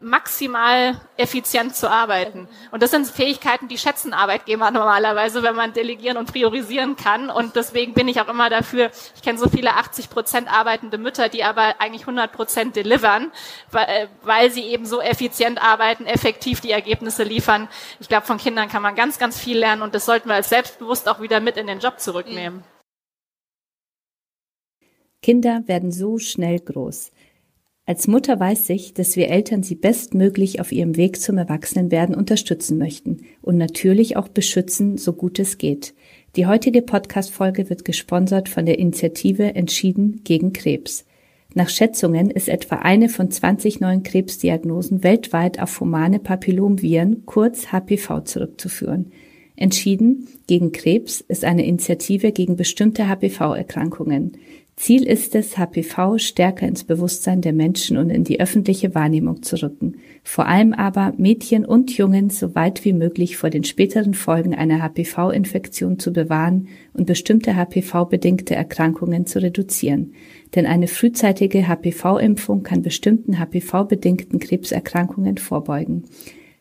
maximal 0.00 1.00
effizient 1.16 1.74
zu 1.74 1.90
arbeiten. 1.90 2.48
Und 2.70 2.84
das 2.84 2.92
sind 2.92 3.06
Fähigkeiten, 3.08 3.66
die 3.66 3.78
schätzen 3.78 4.12
Arbeitgeber 4.12 4.70
normalerweise, 4.70 5.42
wenn 5.42 5.56
man 5.56 5.72
delegieren 5.72 6.16
und 6.16 6.32
priorisieren 6.32 6.94
kann. 6.94 7.30
Und 7.30 7.56
deswegen 7.56 7.94
bin 7.94 8.06
ich 8.06 8.20
auch 8.20 8.28
immer 8.28 8.48
dafür, 8.48 8.90
ich 9.16 9.22
kenne 9.22 9.38
so 9.38 9.48
viele 9.48 9.74
80 9.74 10.08
Prozent 10.08 10.52
arbeitende 10.52 10.98
Mütter, 10.98 11.28
die 11.28 11.42
aber 11.42 11.80
eigentlich 11.80 12.02
100 12.02 12.32
Prozent 12.32 12.76
delivern, 12.76 13.32
äh, 13.72 14.06
weil 14.22 14.52
sie 14.52 14.62
eben 14.62 14.86
so 14.86 15.00
effizient 15.00 15.60
arbeiten, 15.60 16.06
effektiv 16.06 16.60
die 16.60 16.70
Ergebnisse 16.70 17.24
liefern. 17.24 17.68
Ich 17.98 18.08
glaube, 18.08 18.26
von 18.26 18.38
Kindern 18.38 18.68
kann 18.68 18.82
man 18.82 18.94
ganz, 18.94 19.18
ganz 19.18 19.36
viel 19.36 19.58
lernen 19.58 19.82
und 19.82 19.96
das 19.96 20.06
sollten 20.06 20.28
wir 20.28 20.36
als 20.36 20.48
selbstbewusst 20.48 21.08
auch 21.08 21.20
wieder 21.20 21.40
mit 21.40 21.56
in 21.56 21.66
den 21.66 21.80
Job 21.80 21.98
zurücknehmen. 21.98 22.62
Kinder 25.22 25.62
werden 25.66 25.90
so 25.90 26.18
schnell 26.18 26.60
groß. 26.60 27.10
Als 27.88 28.06
Mutter 28.06 28.38
weiß 28.38 28.68
ich, 28.68 28.92
dass 28.92 29.16
wir 29.16 29.30
Eltern 29.30 29.62
sie 29.62 29.74
bestmöglich 29.74 30.60
auf 30.60 30.72
ihrem 30.72 30.98
Weg 30.98 31.18
zum 31.18 31.38
Erwachsenenwerden 31.38 32.14
unterstützen 32.14 32.76
möchten 32.76 33.22
und 33.40 33.56
natürlich 33.56 34.18
auch 34.18 34.28
beschützen, 34.28 34.98
so 34.98 35.14
gut 35.14 35.38
es 35.38 35.56
geht. 35.56 35.94
Die 36.36 36.46
heutige 36.46 36.82
Podcast-Folge 36.82 37.70
wird 37.70 37.86
gesponsert 37.86 38.50
von 38.50 38.66
der 38.66 38.78
Initiative 38.78 39.54
Entschieden 39.54 40.20
gegen 40.22 40.52
Krebs. 40.52 41.06
Nach 41.54 41.70
Schätzungen 41.70 42.30
ist 42.30 42.50
etwa 42.50 42.76
eine 42.76 43.08
von 43.08 43.30
20 43.30 43.80
neuen 43.80 44.02
Krebsdiagnosen 44.02 45.02
weltweit 45.02 45.58
auf 45.58 45.80
humane 45.80 46.18
Papillomviren, 46.18 47.24
kurz 47.24 47.72
HPV, 47.72 48.20
zurückzuführen. 48.20 49.12
Entschieden 49.56 50.28
gegen 50.46 50.72
Krebs 50.72 51.22
ist 51.22 51.44
eine 51.44 51.66
Initiative 51.66 52.32
gegen 52.32 52.56
bestimmte 52.56 53.08
HPV-Erkrankungen. 53.08 54.32
Ziel 54.78 55.08
ist 55.08 55.34
es, 55.34 55.58
HPV 55.58 56.18
stärker 56.18 56.68
ins 56.68 56.84
Bewusstsein 56.84 57.40
der 57.40 57.52
Menschen 57.52 57.96
und 57.96 58.10
in 58.10 58.22
die 58.22 58.38
öffentliche 58.38 58.94
Wahrnehmung 58.94 59.42
zu 59.42 59.60
rücken, 59.60 59.96
vor 60.22 60.46
allem 60.46 60.72
aber 60.72 61.14
Mädchen 61.16 61.64
und 61.64 61.98
Jungen 61.98 62.30
so 62.30 62.54
weit 62.54 62.84
wie 62.84 62.92
möglich 62.92 63.36
vor 63.36 63.50
den 63.50 63.64
späteren 63.64 64.14
Folgen 64.14 64.54
einer 64.54 64.80
HPV-Infektion 64.80 65.98
zu 65.98 66.12
bewahren 66.12 66.68
und 66.92 67.06
bestimmte 67.06 67.56
HPV-bedingte 67.56 68.54
Erkrankungen 68.54 69.26
zu 69.26 69.42
reduzieren. 69.42 70.12
Denn 70.54 70.64
eine 70.64 70.86
frühzeitige 70.86 71.66
HPV-Impfung 71.66 72.62
kann 72.62 72.82
bestimmten 72.82 73.40
HPV-bedingten 73.40 74.38
Krebserkrankungen 74.38 75.38
vorbeugen. 75.38 76.04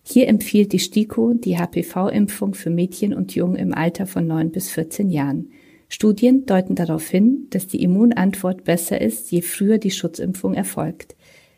Hier 0.02 0.28
empfiehlt 0.28 0.74
die 0.74 0.80
STIKO 0.80 1.36
die 1.36 1.60
HPV-Impfung 1.60 2.56
für 2.56 2.72
Mädchen 2.72 3.14
und 3.14 3.36
Jungen 3.36 3.58
im 3.58 3.76
Alter 3.76 4.08
von 4.08 4.26
9 4.26 4.50
bis 4.50 4.72
14 4.72 5.12
Jahren. 5.12 5.52
Studien 5.90 6.46
deuten 6.46 6.76
darauf 6.76 7.08
hin, 7.08 7.48
dass 7.50 7.68
die 7.68 7.82
Immunantwort 7.82 8.66
besser 8.66 9.00
ist, 9.00 9.32
je 9.32 9.42
früher 9.42 9.78
die 9.78 9.92
Schutzimpfung 9.92 10.54
erfolgt. 10.54 11.16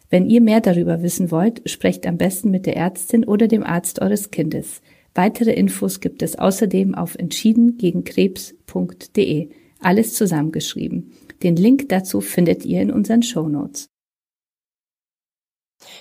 Wenn 0.09 0.29
ihr 0.29 0.41
mehr 0.41 0.61
darüber 0.61 1.01
wissen 1.03 1.31
wollt, 1.31 1.67
sprecht 1.69 2.07
am 2.07 2.17
besten 2.17 2.51
mit 2.51 2.65
der 2.65 2.75
Ärztin 2.75 3.23
oder 3.25 3.47
dem 3.47 3.63
Arzt 3.63 4.01
eures 4.01 4.31
Kindes. 4.31 4.81
Weitere 5.13 5.53
Infos 5.53 5.99
gibt 5.99 6.21
es 6.21 6.37
außerdem 6.37 6.95
auf 6.95 7.15
entschiedengegenkrebs.de. 7.15 9.49
Alles 9.81 10.13
zusammengeschrieben. 10.13 11.13
Den 11.43 11.55
Link 11.55 11.87
dazu 11.89 12.21
findet 12.21 12.65
ihr 12.65 12.81
in 12.81 12.91
unseren 12.91 13.23
Show 13.23 13.47
Notes. 13.47 13.87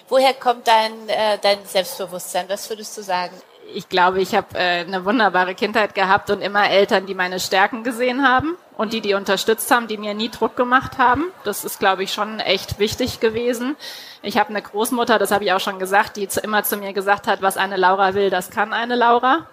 Woher 0.09 0.35
kommt 0.35 0.67
dein, 0.67 0.93
äh, 1.09 1.39
dein 1.41 1.59
Selbstbewusstsein? 1.65 2.47
Was 2.49 2.69
würdest 2.69 2.99
du 2.99 3.03
sagen? 3.03 3.37
Ich 3.75 3.89
glaube, 3.89 4.21
ich 4.21 4.35
habe 4.35 4.55
äh, 4.55 4.81
eine 4.81 5.05
wunderbare 5.05 5.55
Kindheit 5.55 5.95
gehabt 5.95 6.31
und 6.31 6.41
immer 6.41 6.69
Eltern, 6.69 7.07
die 7.07 7.15
meine 7.15 7.41
Stärken 7.41 7.85
gesehen 7.85 8.27
haben 8.27 8.57
und 8.77 8.93
die 8.93 9.01
die 9.01 9.15
unterstützt 9.15 9.71
haben, 9.71 9.89
die 9.89 9.99
mir 9.99 10.15
nie 10.15 10.31
Druck 10.31 10.57
gemacht 10.57 10.99
haben. 10.99 11.25
Das 11.45 11.65
ist, 11.65 11.79
glaube 11.79 12.03
ich, 12.03 12.13
schon 12.13 12.41
echt 12.41 12.79
wichtig 12.79 13.21
gewesen. 13.21 13.77
Ich 14.23 14.39
habe 14.39 14.51
eine 14.51 14.63
Großmutter, 14.63 15.19
das 15.19 15.31
habe 15.31 15.45
ich 15.45 15.53
auch 15.53 15.61
schon 15.61 15.79
gesagt, 15.79 16.17
die 16.17 16.29
immer 16.43 16.65
zu 16.65 16.77
mir 16.77 16.93
gesagt 16.93 17.27
hat, 17.27 17.43
was 17.43 17.57
eine 17.57 17.77
Laura 17.77 18.15
will, 18.15 18.31
das 18.31 18.51
kann 18.51 18.73
eine 18.73 18.97
Laura. 18.97 19.47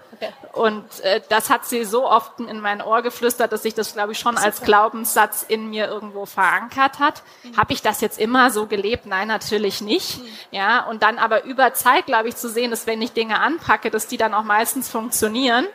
Und 0.53 1.01
äh, 1.01 1.21
das 1.29 1.49
hat 1.49 1.65
sie 1.65 1.83
so 1.83 2.09
oft 2.09 2.39
in 2.39 2.59
mein 2.59 2.81
Ohr 2.81 3.01
geflüstert, 3.01 3.51
dass 3.51 3.63
sich 3.63 3.73
das, 3.73 3.93
glaube 3.93 4.13
ich, 4.13 4.19
schon 4.19 4.37
als 4.37 4.61
Glaubenssatz 4.61 5.43
in 5.47 5.69
mir 5.69 5.87
irgendwo 5.87 6.25
verankert 6.25 6.99
hat. 6.99 7.23
Mhm. 7.43 7.57
Habe 7.57 7.73
ich 7.73 7.81
das 7.81 8.01
jetzt 8.01 8.19
immer 8.19 8.51
so 8.51 8.65
gelebt? 8.65 9.05
Nein, 9.05 9.27
natürlich 9.27 9.81
nicht. 9.81 10.19
Mhm. 10.19 10.27
Ja, 10.51 10.85
und 10.85 11.03
dann 11.03 11.17
aber 11.17 11.43
über 11.43 11.73
Zeit, 11.73 12.05
glaube 12.05 12.29
ich, 12.29 12.35
zu 12.35 12.49
sehen, 12.49 12.71
dass 12.71 12.87
wenn 12.87 13.01
ich 13.01 13.11
Dinge 13.13 13.39
anpacke, 13.39 13.91
dass 13.91 14.07
die 14.07 14.17
dann 14.17 14.33
auch 14.33 14.43
meistens 14.43 14.89
funktionieren. 14.89 15.65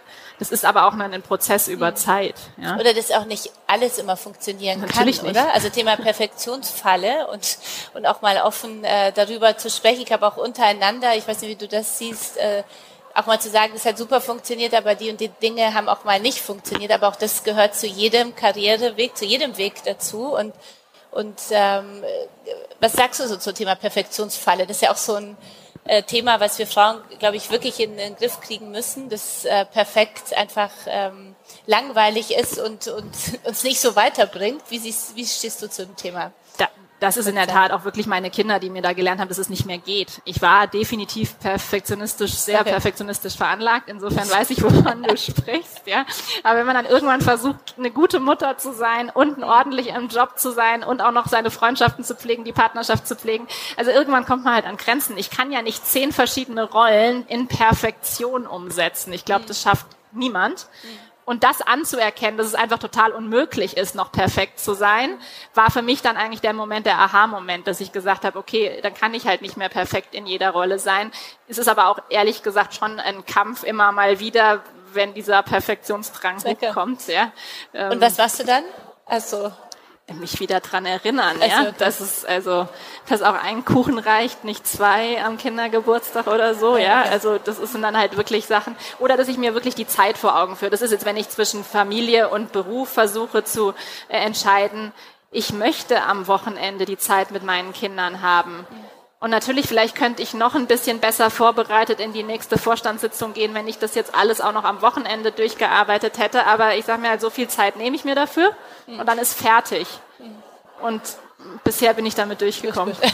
Das 0.40 0.50
ist 0.50 0.64
aber 0.64 0.86
auch 0.86 0.94
mal 0.94 1.12
ein 1.12 1.20
Prozess 1.20 1.68
über 1.68 1.90
mhm. 1.90 1.96
Zeit. 1.96 2.34
Ja? 2.56 2.78
Oder 2.78 2.94
dass 2.94 3.10
auch 3.10 3.26
nicht 3.26 3.52
alles 3.66 3.98
immer 3.98 4.16
funktionieren 4.16 4.80
Natürlich 4.80 5.18
kann, 5.18 5.26
nicht. 5.26 5.38
oder? 5.38 5.52
Also 5.52 5.68
Thema 5.68 5.96
Perfektionsfalle 5.96 7.26
und, 7.26 7.58
und 7.92 8.06
auch 8.06 8.22
mal 8.22 8.38
offen 8.38 8.82
äh, 8.82 9.12
darüber 9.12 9.58
zu 9.58 9.68
sprechen. 9.68 10.00
Ich 10.00 10.10
habe 10.10 10.26
auch 10.26 10.38
untereinander, 10.38 11.14
ich 11.14 11.28
weiß 11.28 11.42
nicht, 11.42 11.50
wie 11.50 11.56
du 11.56 11.68
das 11.68 11.98
siehst, 11.98 12.38
äh, 12.38 12.62
auch 13.14 13.26
mal 13.26 13.40
zu 13.40 13.50
sagen, 13.50 13.72
das 13.74 13.84
hat 13.84 13.98
super 13.98 14.20
funktioniert, 14.20 14.74
aber 14.74 14.94
die 14.94 15.10
und 15.10 15.20
die 15.20 15.28
Dinge 15.28 15.74
haben 15.74 15.88
auch 15.88 16.04
mal 16.04 16.20
nicht 16.20 16.40
funktioniert. 16.40 16.92
Aber 16.92 17.08
auch 17.08 17.16
das 17.16 17.42
gehört 17.44 17.74
zu 17.74 17.86
jedem 17.86 18.34
Karriereweg, 18.34 19.16
zu 19.16 19.24
jedem 19.24 19.56
Weg 19.56 19.82
dazu. 19.84 20.34
Und, 20.34 20.54
und 21.10 21.38
ähm, 21.50 22.04
was 22.80 22.92
sagst 22.92 23.20
du 23.20 23.28
so 23.28 23.36
zum 23.36 23.54
Thema 23.54 23.74
Perfektionsfalle? 23.74 24.66
Das 24.66 24.76
ist 24.76 24.82
ja 24.82 24.92
auch 24.92 24.96
so 24.96 25.14
ein 25.14 25.36
äh, 25.84 26.02
Thema, 26.02 26.40
was 26.40 26.58
wir 26.58 26.66
Frauen, 26.66 27.02
glaube 27.18 27.36
ich, 27.36 27.50
wirklich 27.50 27.80
in 27.80 27.96
den 27.96 28.14
Griff 28.16 28.40
kriegen 28.40 28.70
müssen, 28.70 29.08
das 29.08 29.44
äh, 29.44 29.64
perfekt 29.64 30.34
einfach 30.36 30.70
ähm, 30.86 31.34
langweilig 31.66 32.36
ist 32.36 32.58
und, 32.58 32.88
und 32.88 33.14
uns 33.44 33.64
nicht 33.64 33.80
so 33.80 33.96
weiterbringt. 33.96 34.62
Wie, 34.68 34.78
siehst, 34.78 35.16
wie 35.16 35.26
stehst 35.26 35.62
du 35.62 35.68
zu 35.68 35.86
dem 35.86 35.96
Thema? 35.96 36.32
Da, 37.00 37.10
das 37.10 37.16
ist 37.16 37.26
in 37.26 37.34
der 37.34 37.48
Tat 37.48 37.72
auch 37.72 37.84
wirklich 37.84 38.06
meine 38.06 38.30
Kinder, 38.30 38.60
die 38.60 38.70
mir 38.70 38.82
da 38.82 38.92
gelernt 38.92 39.20
haben, 39.20 39.28
dass 39.28 39.38
es 39.38 39.48
nicht 39.48 39.66
mehr 39.66 39.78
geht. 39.78 40.22
Ich 40.24 40.40
war 40.42 40.68
definitiv 40.68 41.38
perfektionistisch, 41.40 42.34
sehr 42.34 42.60
okay. 42.60 42.70
perfektionistisch 42.70 43.36
veranlagt. 43.36 43.88
Insofern 43.88 44.30
weiß 44.30 44.50
ich, 44.50 44.62
wovon 44.62 45.02
du 45.02 45.16
sprichst, 45.16 45.86
ja. 45.86 46.06
Aber 46.44 46.60
wenn 46.60 46.66
man 46.66 46.76
dann 46.76 46.86
irgendwann 46.86 47.20
versucht, 47.20 47.74
eine 47.76 47.90
gute 47.90 48.20
Mutter 48.20 48.58
zu 48.58 48.72
sein 48.72 49.10
und 49.10 49.42
ordentlich 49.42 49.88
im 49.88 50.06
Job 50.06 50.38
zu 50.38 50.52
sein 50.52 50.84
und 50.84 51.02
auch 51.02 51.10
noch 51.10 51.26
seine 51.26 51.50
Freundschaften 51.50 52.04
zu 52.04 52.14
pflegen, 52.14 52.44
die 52.44 52.52
Partnerschaft 52.52 53.08
zu 53.08 53.16
pflegen, 53.16 53.48
also 53.76 53.90
irgendwann 53.90 54.24
kommt 54.24 54.44
man 54.44 54.54
halt 54.54 54.66
an 54.66 54.76
Grenzen. 54.76 55.16
Ich 55.18 55.30
kann 55.30 55.50
ja 55.50 55.62
nicht 55.62 55.84
zehn 55.84 56.12
verschiedene 56.12 56.62
Rollen 56.62 57.26
in 57.26 57.48
Perfektion 57.48 58.46
umsetzen. 58.46 59.12
Ich 59.12 59.24
glaube, 59.24 59.46
das 59.48 59.62
schafft 59.62 59.86
niemand. 60.12 60.68
Und 61.30 61.44
das 61.44 61.62
anzuerkennen, 61.62 62.38
dass 62.38 62.48
es 62.48 62.56
einfach 62.56 62.80
total 62.80 63.12
unmöglich 63.12 63.76
ist, 63.76 63.94
noch 63.94 64.10
perfekt 64.10 64.58
zu 64.58 64.74
sein, 64.74 65.16
war 65.54 65.70
für 65.70 65.80
mich 65.80 66.02
dann 66.02 66.16
eigentlich 66.16 66.40
der 66.40 66.52
Moment, 66.52 66.86
der 66.86 66.98
Aha-Moment, 66.98 67.68
dass 67.68 67.80
ich 67.80 67.92
gesagt 67.92 68.24
habe, 68.24 68.36
okay, 68.36 68.80
dann 68.82 68.94
kann 68.94 69.14
ich 69.14 69.28
halt 69.28 69.40
nicht 69.40 69.56
mehr 69.56 69.68
perfekt 69.68 70.12
in 70.12 70.26
jeder 70.26 70.50
Rolle 70.50 70.80
sein. 70.80 71.12
Es 71.46 71.56
ist 71.56 71.68
aber 71.68 71.86
auch 71.86 72.00
ehrlich 72.08 72.42
gesagt 72.42 72.74
schon 72.74 72.98
ein 72.98 73.24
Kampf 73.26 73.62
immer 73.62 73.92
mal 73.92 74.18
wieder, 74.18 74.64
wenn 74.92 75.14
dieser 75.14 75.44
Perfektionsdrang 75.44 76.38
kommt. 76.74 77.06
Ja. 77.06 77.30
Und 77.72 78.00
was 78.00 78.18
warst 78.18 78.40
du 78.40 78.44
dann? 78.44 78.64
Also 79.06 79.52
mich 80.14 80.40
wieder 80.40 80.60
dran 80.60 80.86
erinnern, 80.86 81.36
ja, 81.40 81.70
dass 81.72 82.00
es 82.00 82.24
also, 82.24 82.68
dass 83.08 83.22
auch 83.22 83.34
ein 83.34 83.64
Kuchen 83.64 83.98
reicht, 83.98 84.44
nicht 84.44 84.66
zwei 84.66 85.22
am 85.24 85.38
Kindergeburtstag 85.38 86.26
oder 86.26 86.54
so, 86.54 86.76
ja. 86.76 87.02
Also 87.02 87.38
das 87.38 87.58
sind 87.58 87.82
dann 87.82 87.96
halt 87.96 88.16
wirklich 88.16 88.46
Sachen. 88.46 88.76
Oder 88.98 89.16
dass 89.16 89.28
ich 89.28 89.38
mir 89.38 89.54
wirklich 89.54 89.74
die 89.74 89.86
Zeit 89.86 90.18
vor 90.18 90.40
Augen 90.40 90.56
führe. 90.56 90.70
Das 90.70 90.82
ist 90.82 90.90
jetzt, 90.90 91.04
wenn 91.04 91.16
ich 91.16 91.28
zwischen 91.28 91.64
Familie 91.64 92.28
und 92.28 92.52
Beruf 92.52 92.88
versuche 92.88 93.44
zu 93.44 93.74
äh, 94.08 94.18
entscheiden. 94.18 94.92
Ich 95.30 95.52
möchte 95.52 96.02
am 96.02 96.26
Wochenende 96.26 96.84
die 96.84 96.98
Zeit 96.98 97.30
mit 97.30 97.42
meinen 97.42 97.72
Kindern 97.72 98.22
haben. 98.22 98.66
Und 99.20 99.30
natürlich, 99.30 99.66
vielleicht 99.66 99.96
könnte 99.96 100.22
ich 100.22 100.32
noch 100.32 100.54
ein 100.54 100.66
bisschen 100.66 100.98
besser 100.98 101.30
vorbereitet 101.30 102.00
in 102.00 102.14
die 102.14 102.22
nächste 102.22 102.56
Vorstandssitzung 102.56 103.34
gehen, 103.34 103.52
wenn 103.54 103.68
ich 103.68 103.78
das 103.78 103.94
jetzt 103.94 104.14
alles 104.14 104.40
auch 104.40 104.52
noch 104.52 104.64
am 104.64 104.80
Wochenende 104.80 105.30
durchgearbeitet 105.30 106.18
hätte. 106.18 106.46
Aber 106.46 106.74
ich 106.76 106.86
sage 106.86 107.02
mir 107.02 107.10
halt, 107.10 107.20
so 107.20 107.28
viel 107.28 107.46
Zeit 107.46 107.76
nehme 107.76 107.94
ich 107.94 108.04
mir 108.04 108.14
dafür 108.14 108.56
und 108.98 109.06
dann 109.06 109.18
ist 109.18 109.34
fertig. 109.34 109.86
Und 110.82 111.02
bisher 111.64 111.94
bin 111.94 112.06
ich 112.06 112.14
damit 112.14 112.40
durchgekommen. 112.40 112.96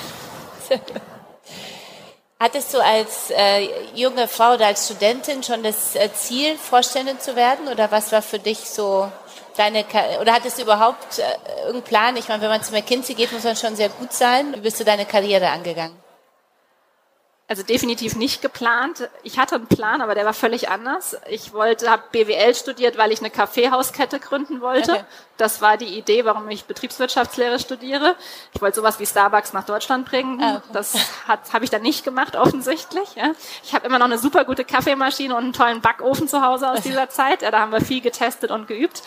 Hattest 2.39 2.75
du 2.75 2.85
als 2.85 3.31
äh, 3.31 3.67
junge 3.95 4.29
Frau 4.29 4.55
oder 4.55 4.67
als 4.67 4.85
Studentin 4.85 5.43
schon 5.43 5.62
das 5.62 5.97
äh, 5.97 6.12
Ziel, 6.12 6.59
Vorständin 6.59 7.19
zu 7.19 7.35
werden? 7.35 7.67
Oder 7.69 7.91
was 7.91 8.12
war 8.12 8.21
für 8.21 8.39
dich 8.39 8.59
so 8.59 9.11
deine, 9.57 9.87
oder 10.21 10.35
hattest 10.35 10.59
du 10.59 10.62
überhaupt 10.62 11.19
äh, 11.19 11.23
irgendeinen 11.61 11.83
Plan? 11.83 12.17
Ich 12.19 12.29
meine, 12.29 12.43
wenn 12.43 12.51
man 12.51 12.62
zu 12.62 12.73
McKinsey 12.73 13.15
geht, 13.15 13.33
muss 13.33 13.45
man 13.45 13.57
schon 13.57 13.75
sehr 13.75 13.89
gut 13.89 14.12
sein. 14.12 14.55
Wie 14.55 14.61
bist 14.61 14.79
du 14.79 14.85
deine 14.85 15.07
Karriere 15.07 15.49
angegangen? 15.49 15.97
Also 17.49 17.63
definitiv 17.63 18.17
nicht 18.17 18.43
geplant. 18.43 19.09
Ich 19.23 19.39
hatte 19.39 19.55
einen 19.55 19.69
Plan, 19.69 20.01
aber 20.01 20.17
der 20.17 20.25
war 20.25 20.35
völlig 20.35 20.69
anders. 20.69 21.17
Ich 21.29 21.53
wollte, 21.53 21.89
habe 21.89 22.03
BWL 22.11 22.57
studiert, 22.57 22.99
weil 22.99 23.13
ich 23.13 23.21
eine 23.21 23.31
Kaffeehauskette 23.31 24.19
gründen 24.19 24.61
wollte. 24.61 24.93
Okay. 24.93 25.05
Das 25.37 25.61
war 25.61 25.77
die 25.77 25.97
Idee, 25.97 26.25
warum 26.25 26.49
ich 26.49 26.65
Betriebswirtschaftslehre 26.65 27.61
studiere. 27.61 28.17
Ich 28.53 28.61
wollte 28.61 28.77
sowas 28.77 28.99
wie 28.99 29.07
Starbucks 29.07 29.53
nach 29.53 29.65
Deutschland 29.65 30.07
bringen. 30.07 30.43
Ah, 30.43 30.57
okay. 30.57 30.67
Das 30.73 30.97
habe 31.29 31.65
ich 31.65 31.71
dann 31.71 31.83
nicht 31.83 32.05
gemacht, 32.05 32.35
offensichtlich. 32.35 33.15
Ja. 33.15 33.31
Ich 33.63 33.75
habe 33.75 33.87
immer 33.87 34.01
noch 34.01 34.07
eine 34.07 34.19
super 34.19 34.45
gute 34.45 34.65
Kaffeemaschine 34.65 35.37
und 35.37 35.45
einen 35.45 35.53
tollen 35.53 35.81
Backofen 35.81 36.27
zu 36.27 36.43
Hause 36.43 36.69
aus 36.69 36.81
dieser 36.83 37.11
Zeit. 37.11 37.43
Ja, 37.43 37.53
da 37.53 37.61
haben 37.61 37.71
wir 37.71 37.81
viel 37.81 38.01
getestet 38.01 38.51
und 38.51 38.67
geübt. 38.67 39.03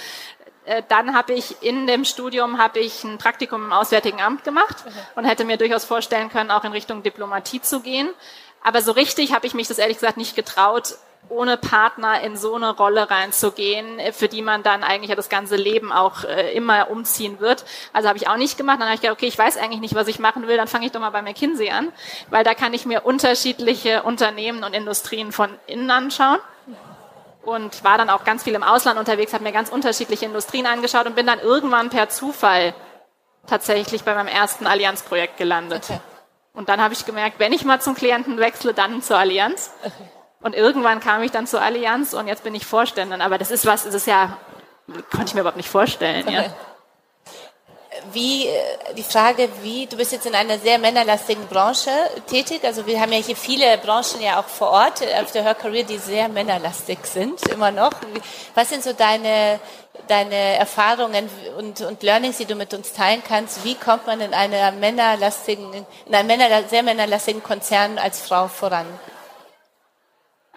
Äh, 0.70 0.84
dann 0.88 1.16
habe 1.16 1.34
ich 1.34 1.64
in 1.64 1.88
dem 1.88 2.06
Studium 2.06 2.60
habe 2.60 2.80
ich 2.80 3.04
ein 3.04 3.18
Praktikum 3.18 3.64
im 3.66 3.74
Auswärtigen 3.74 4.22
Amt 4.22 4.44
gemacht 4.44 4.78
und 5.16 5.26
hätte 5.26 5.44
mir 5.44 5.58
durchaus 5.58 5.84
vorstellen 5.84 6.30
können, 6.30 6.52
auch 6.52 6.64
in 6.64 6.72
Richtung 6.72 7.02
Diplomatie 7.02 7.60
zu 7.60 7.80
gehen. 7.80 8.08
Aber 8.64 8.82
so 8.82 8.92
richtig 8.92 9.34
habe 9.34 9.48
ich 9.48 9.56
mich 9.56 9.68
das 9.68 9.80
ehrlich 9.80 9.98
gesagt 9.98 10.18
nicht 10.18 10.36
getraut, 10.36 10.96
ohne 11.28 11.58
Partner 11.58 12.22
in 12.22 12.38
so 12.38 12.54
eine 12.54 12.70
Rolle 12.70 13.10
reinzugehen, 13.10 14.00
für 14.14 14.28
die 14.28 14.44
man 14.44 14.62
dann 14.62 14.84
eigentlich 14.84 15.10
ja 15.10 15.16
das 15.16 15.30
ganze 15.30 15.56
Leben 15.56 15.92
auch 15.92 16.24
äh, 16.24 16.54
immer 16.54 16.92
umziehen 16.92 17.40
wird. 17.40 17.66
Also 17.92 18.08
habe 18.08 18.20
ich 18.20 18.28
auch 18.28 18.38
nicht 18.38 18.58
gemacht. 18.58 18.80
Dann 18.80 18.88
habe 18.88 18.96
ich 18.96 19.02
gedacht, 19.02 19.18
okay, 19.18 19.28
ich 19.28 19.38
weiß 19.38 19.58
eigentlich 19.58 19.82
nicht, 19.82 19.96
was 19.96 20.08
ich 20.08 20.20
machen 20.20 20.48
will, 20.48 20.58
dann 20.58 20.68
fange 20.68 20.86
ich 20.86 20.92
doch 20.92 21.00
mal 21.00 21.10
bei 21.10 21.24
McKinsey 21.24 21.72
an, 21.72 21.92
weil 22.30 22.44
da 22.44 22.54
kann 22.54 22.76
ich 22.76 22.86
mir 22.86 23.06
unterschiedliche 23.06 24.04
Unternehmen 24.04 24.64
und 24.64 24.76
Industrien 24.76 25.32
von 25.32 25.50
innen 25.66 25.90
anschauen 25.90 26.40
und 27.50 27.84
war 27.84 27.98
dann 27.98 28.10
auch 28.10 28.24
ganz 28.24 28.44
viel 28.44 28.56
im 28.56 28.64
Ausland 28.64 29.00
unterwegs, 29.00 29.34
habe 29.34 29.44
mir 29.44 29.52
ganz 29.52 29.70
unterschiedliche 29.70 30.26
Industrien 30.26 30.66
angeschaut 30.66 31.06
und 31.06 31.16
bin 31.16 31.28
dann 31.28 31.40
irgendwann 31.40 31.90
per 31.90 32.10
Zufall 32.10 32.74
tatsächlich 33.48 34.04
bei 34.04 34.14
meinem 34.14 34.28
ersten 34.28 34.68
Allianzprojekt 34.68 35.38
gelandet. 35.38 35.84
Okay. 35.86 36.00
Und 36.54 36.70
dann 36.70 36.82
habe 36.82 36.94
ich 36.94 37.06
gemerkt, 37.06 37.40
wenn 37.40 37.54
ich 37.54 37.64
mal 37.66 37.80
zum 37.80 37.96
Klienten 37.96 38.38
wechsle, 38.38 38.74
dann 38.74 39.02
zur 39.02 39.18
Allianz. 39.18 39.72
Okay. 39.84 39.94
Und 40.42 40.56
irgendwann 40.56 41.00
kam 41.00 41.22
ich 41.22 41.32
dann 41.32 41.48
zur 41.48 41.62
Allianz 41.62 42.14
und 42.14 42.28
jetzt 42.28 42.44
bin 42.44 42.56
ich 42.56 42.66
Vorständin. 42.66 43.22
Aber 43.22 43.38
das 43.38 43.52
ist 43.52 43.66
was, 43.66 43.84
das 43.84 43.94
ist 43.94 44.08
ja, 44.08 44.38
konnte 45.12 45.28
ich 45.28 45.34
mir 45.34 45.42
überhaupt 45.42 45.58
nicht 45.58 45.70
vorstellen. 45.70 46.28
Okay. 46.28 46.36
Ja 46.36 46.56
wie 48.14 48.48
die 48.98 49.04
Frage, 49.04 49.50
wie 49.62 49.86
du 49.86 49.98
bist 49.98 50.12
jetzt 50.12 50.26
in 50.26 50.36
einer 50.36 50.60
sehr 50.60 50.78
männerlastigen 50.78 51.48
Branche 51.48 51.92
tätig. 52.28 52.64
Also 52.64 52.86
wir 52.86 53.00
haben 53.00 53.12
ja 53.12 53.20
hier 53.20 53.36
viele 53.36 53.78
Branchen 53.78 54.22
ja 54.22 54.40
auch 54.40 54.48
vor 54.48 54.72
Ort 54.72 55.02
äh, 55.02 55.22
auf 55.22 55.32
der 55.32 55.44
Her 55.44 55.56
Career, 55.56 55.84
die 55.84 55.98
sehr 55.98 56.30
männerlastig 56.30 57.00
sind 57.06 57.42
immer 57.50 57.72
noch. 57.72 57.92
Was 58.56 58.70
sind 58.70 58.84
so 58.84 58.94
deine 58.94 59.60
deine 60.08 60.36
Erfahrungen 60.36 61.30
und, 61.58 61.82
und 61.82 62.04
Learnings, 62.04 62.38
die 62.38 62.46
du 62.46 62.56
mit 62.56 62.74
uns 62.74 62.94
teilen 62.94 63.22
kannst? 63.28 63.64
Wie 63.64 63.76
kommt 63.76 64.08
man 64.08 64.22
in 64.22 64.34
einer 64.34 64.72
männerlastigen, 64.72 65.86
in 66.06 66.16
einem 66.16 66.28
Männer, 66.28 66.64
sehr 66.68 66.84
männerlastigen 66.84 67.44
Konzern 67.44 67.98
als 67.98 68.20
Frau 68.22 68.48
voran? 68.48 68.88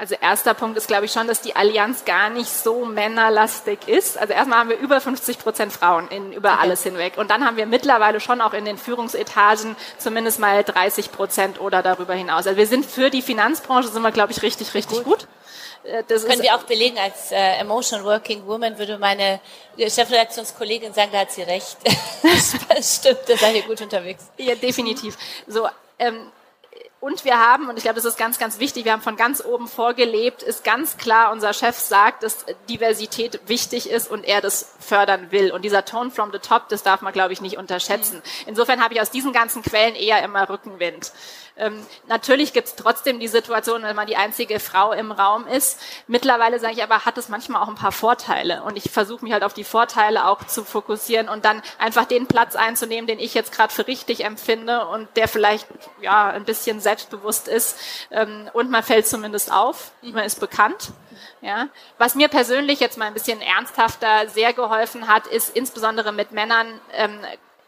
Also 0.03 0.17
erster 0.21 0.53
Punkt 0.55 0.77
ist, 0.77 0.89
glaube 0.89 1.05
ich, 1.05 1.13
schon, 1.13 1.29
dass 1.29 1.43
die 1.43 1.55
Allianz 1.55 2.05
gar 2.05 2.29
nicht 2.29 2.51
so 2.51 2.85
männerlastig 2.85 3.87
ist. 3.87 4.19
Also 4.19 4.33
erstmal 4.33 4.59
haben 4.59 4.71
wir 4.71 4.79
über 4.79 5.01
50 5.01 5.39
Prozent 5.39 5.73
Frauen 5.73 6.09
in, 6.09 6.33
über 6.33 6.55
okay. 6.55 6.59
alles 6.61 6.83
hinweg. 6.83 7.19
Und 7.19 7.31
dann 7.31 7.47
haben 7.47 7.57
wir 7.57 7.67
mittlerweile 7.67 8.19
schon 8.19 8.41
auch 8.41 8.53
in 8.53 8.65
den 8.65 8.79
Führungsetagen 8.79 9.77
zumindest 9.99 10.41
mal 10.41 10.65
30 10.65 11.13
Prozent 11.13 11.61
oder 11.61 11.85
darüber 11.85 12.15
hinaus. 12.15 12.49
Also 12.49 12.57
wir 12.57 12.67
sind 12.67 12.85
für 12.85 13.11
die 13.11 13.23
Finanzbranche, 13.23 13.91
sind 13.91 14.03
wir, 14.03 14.11
glaube 14.11 14.33
ich, 14.33 14.43
richtig, 14.43 14.75
richtig 14.75 15.05
gut. 15.05 15.21
gut. 15.21 15.29
Äh, 15.85 16.03
das 16.09 16.27
können 16.27 16.43
wir 16.43 16.57
auch 16.57 16.65
belegen, 16.65 16.99
als 16.99 17.31
äh, 17.31 17.61
Emotion 17.61 18.03
Working 18.03 18.45
Woman 18.45 18.77
würde 18.79 18.99
meine 18.99 19.39
Chefredaktionskollegin 19.79 20.93
sagen, 20.95 21.11
da 21.13 21.21
hat 21.21 21.31
sie 21.31 21.43
recht. 21.43 21.77
das 22.69 22.97
stimmt, 22.97 23.21
da 23.29 23.37
seid 23.37 23.55
ihr 23.55 23.63
gut 23.63 23.81
unterwegs. 23.81 24.25
Ja, 24.37 24.57
definitiv. 24.57 25.17
So, 25.47 25.69
ähm, 26.01 26.33
und 27.03 27.25
wir 27.25 27.37
haben, 27.37 27.69
und 27.69 27.77
ich 27.77 27.83
glaube, 27.83 27.97
das 27.97 28.05
ist 28.05 28.17
ganz, 28.17 28.39
ganz 28.39 28.61
wichtig, 28.61 28.85
wir 28.85 28.93
haben 28.93 29.03
von 29.03 29.17
ganz 29.17 29.45
oben 29.45 29.67
vorgelebt, 29.67 30.45
ist 30.45 30.63
ganz 30.63 30.99
klar, 30.99 31.33
unser 31.33 31.53
Chef 31.53 31.77
sagt, 31.77 32.23
dass 32.23 32.47
Diversität 32.69 33.41
wichtig 33.49 33.91
ist 33.91 34.09
und 34.09 34.25
er 34.25 34.41
das 34.41 34.77
fördern 34.79 35.33
will. 35.33 35.51
Und 35.51 35.65
dieser 35.65 35.85
Tone 35.85 36.13
from 36.13 36.31
the 36.33 36.39
top, 36.39 36.69
das 36.69 36.85
darf 36.85 37.01
man, 37.03 37.13
glaube 37.13 37.33
ich, 37.33 37.41
nicht 37.41 37.59
unterschätzen. 37.59 38.23
Insofern 38.47 38.81
habe 38.81 38.95
ich 38.95 39.01
aus 39.01 39.11
diesen 39.11 39.33
ganzen 39.33 39.63
Quellen 39.63 39.97
eher 39.97 40.23
immer 40.23 40.49
Rückenwind. 40.49 41.11
Ähm, 41.57 41.85
natürlich 42.09 42.53
gibt 42.53 42.69
es 42.69 42.77
trotzdem 42.77 43.21
die 43.21 43.29
Situation, 43.29 43.83
wenn 43.83 43.97
man 43.97 44.07
die 44.07 44.17
einzige 44.17 44.59
Frau 44.59 44.93
im 44.93 45.13
Raum 45.13 45.47
ist. 45.47 45.81
Mittlerweile 46.07 46.59
sage 46.59 46.75
ich 46.75 46.83
aber, 46.83 47.05
hat 47.05 47.19
es 47.19 47.29
manchmal 47.29 47.63
auch 47.63 47.69
ein 47.69 47.75
paar 47.75 47.93
Vorteile. 47.93 48.63
Und 48.63 48.77
ich 48.77 48.91
versuche 48.91 49.25
mich 49.25 49.33
halt 49.33 49.45
auf 49.45 49.55
die 49.55 49.65
Vorteile 49.65 50.27
auch 50.27 50.45
zu 50.45 50.65
fokussieren 50.65 51.29
und 51.29 51.45
dann 51.45 51.63
einfach 51.79 52.07
den 52.07 52.27
Platz 52.27 52.57
einzunehmen, 52.57 53.07
den 53.07 53.19
ich 53.19 53.35
jetzt 53.35 53.53
gerade 53.53 53.73
für 53.73 53.87
richtig 53.87 54.25
empfinde 54.25 54.87
und 54.87 55.09
der 55.17 55.29
vielleicht 55.29 55.67
ja 56.01 56.31
ein 56.31 56.45
bisschen 56.45 56.81
selbst 56.81 57.03
selbstbewusst 57.03 57.49
ist 57.49 57.79
ähm, 58.11 58.51
und 58.53 58.71
man 58.71 58.83
fällt 58.83 59.07
zumindest 59.07 59.53
auf, 59.53 59.93
man 60.03 60.25
ist 60.25 60.41
bekannt. 60.41 60.93
Ja, 61.41 61.69
was 61.99 62.15
mir 62.15 62.29
persönlich 62.29 62.81
jetzt 62.81 62.99
mal 62.99 63.07
ein 63.07 63.15
bisschen 63.15 63.41
ernsthafter 63.41 64.29
sehr 64.29 64.53
geholfen 64.53 65.09
hat, 65.09 65.27
ist 65.27 65.57
insbesondere 65.57 66.13
mit 66.13 66.33
Männern 66.33 66.81
ähm, 66.93 67.19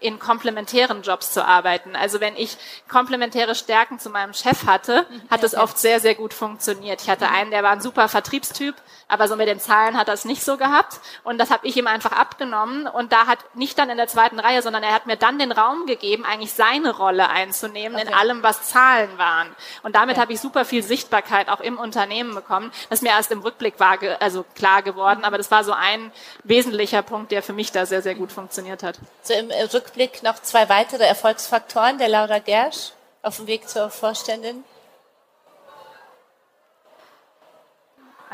in 0.04 0.18
komplementären 0.18 1.00
Jobs 1.00 1.32
zu 1.32 1.42
arbeiten. 1.46 1.96
Also 1.96 2.20
wenn 2.20 2.36
ich 2.36 2.58
komplementäre 2.90 3.54
Stärken 3.54 3.98
zu 3.98 4.10
meinem 4.10 4.34
Chef 4.34 4.66
hatte, 4.66 5.06
hat 5.30 5.42
es 5.42 5.54
oft 5.54 5.78
sehr, 5.78 5.98
sehr 5.98 6.14
gut 6.14 6.34
funktioniert. 6.34 7.00
Ich 7.00 7.08
hatte 7.08 7.30
einen, 7.30 7.50
der 7.50 7.62
war 7.62 7.70
ein 7.70 7.80
super 7.80 8.06
Vertriebstyp, 8.08 8.74
aber 9.14 9.28
so 9.28 9.36
mit 9.36 9.48
den 9.48 9.60
Zahlen 9.60 9.96
hat 9.96 10.08
er 10.08 10.14
es 10.14 10.24
nicht 10.24 10.44
so 10.44 10.56
gehabt. 10.56 11.00
Und 11.22 11.38
das 11.38 11.50
habe 11.50 11.66
ich 11.66 11.76
ihm 11.76 11.86
einfach 11.86 12.12
abgenommen. 12.12 12.86
Und 12.86 13.12
da 13.12 13.26
hat 13.26 13.38
nicht 13.54 13.78
dann 13.78 13.88
in 13.88 13.96
der 13.96 14.08
zweiten 14.08 14.40
Reihe, 14.40 14.60
sondern 14.60 14.82
er 14.82 14.92
hat 14.92 15.06
mir 15.06 15.16
dann 15.16 15.38
den 15.38 15.52
Raum 15.52 15.86
gegeben, 15.86 16.24
eigentlich 16.24 16.52
seine 16.52 16.96
Rolle 16.96 17.28
einzunehmen 17.28 17.96
okay. 17.96 18.08
in 18.08 18.14
allem, 18.14 18.42
was 18.42 18.68
Zahlen 18.68 19.16
waren. 19.16 19.54
Und 19.84 19.94
damit 19.94 20.16
okay. 20.16 20.22
habe 20.22 20.32
ich 20.32 20.40
super 20.40 20.64
viel 20.64 20.82
Sichtbarkeit 20.82 21.48
auch 21.48 21.60
im 21.60 21.78
Unternehmen 21.78 22.34
bekommen. 22.34 22.72
Das 22.90 22.98
ist 22.98 23.02
mir 23.02 23.10
erst 23.10 23.30
im 23.30 23.40
Rückblick 23.40 23.78
war 23.78 23.98
also 24.20 24.44
klar 24.54 24.82
geworden, 24.82 25.24
aber 25.24 25.38
das 25.38 25.50
war 25.50 25.62
so 25.62 25.72
ein 25.72 26.12
wesentlicher 26.42 27.02
Punkt, 27.02 27.30
der 27.30 27.42
für 27.42 27.52
mich 27.52 27.70
da 27.70 27.86
sehr, 27.86 28.02
sehr 28.02 28.14
gut 28.14 28.32
funktioniert 28.32 28.82
hat. 28.82 28.98
So 29.22 29.32
im 29.34 29.50
Rückblick 29.50 30.22
noch 30.22 30.40
zwei 30.42 30.68
weitere 30.68 31.04
Erfolgsfaktoren 31.04 31.98
der 31.98 32.08
Laura 32.08 32.40
Gersch 32.40 32.92
auf 33.22 33.36
dem 33.36 33.46
Weg 33.46 33.68
zur 33.68 33.90
Vorständin. 33.90 34.64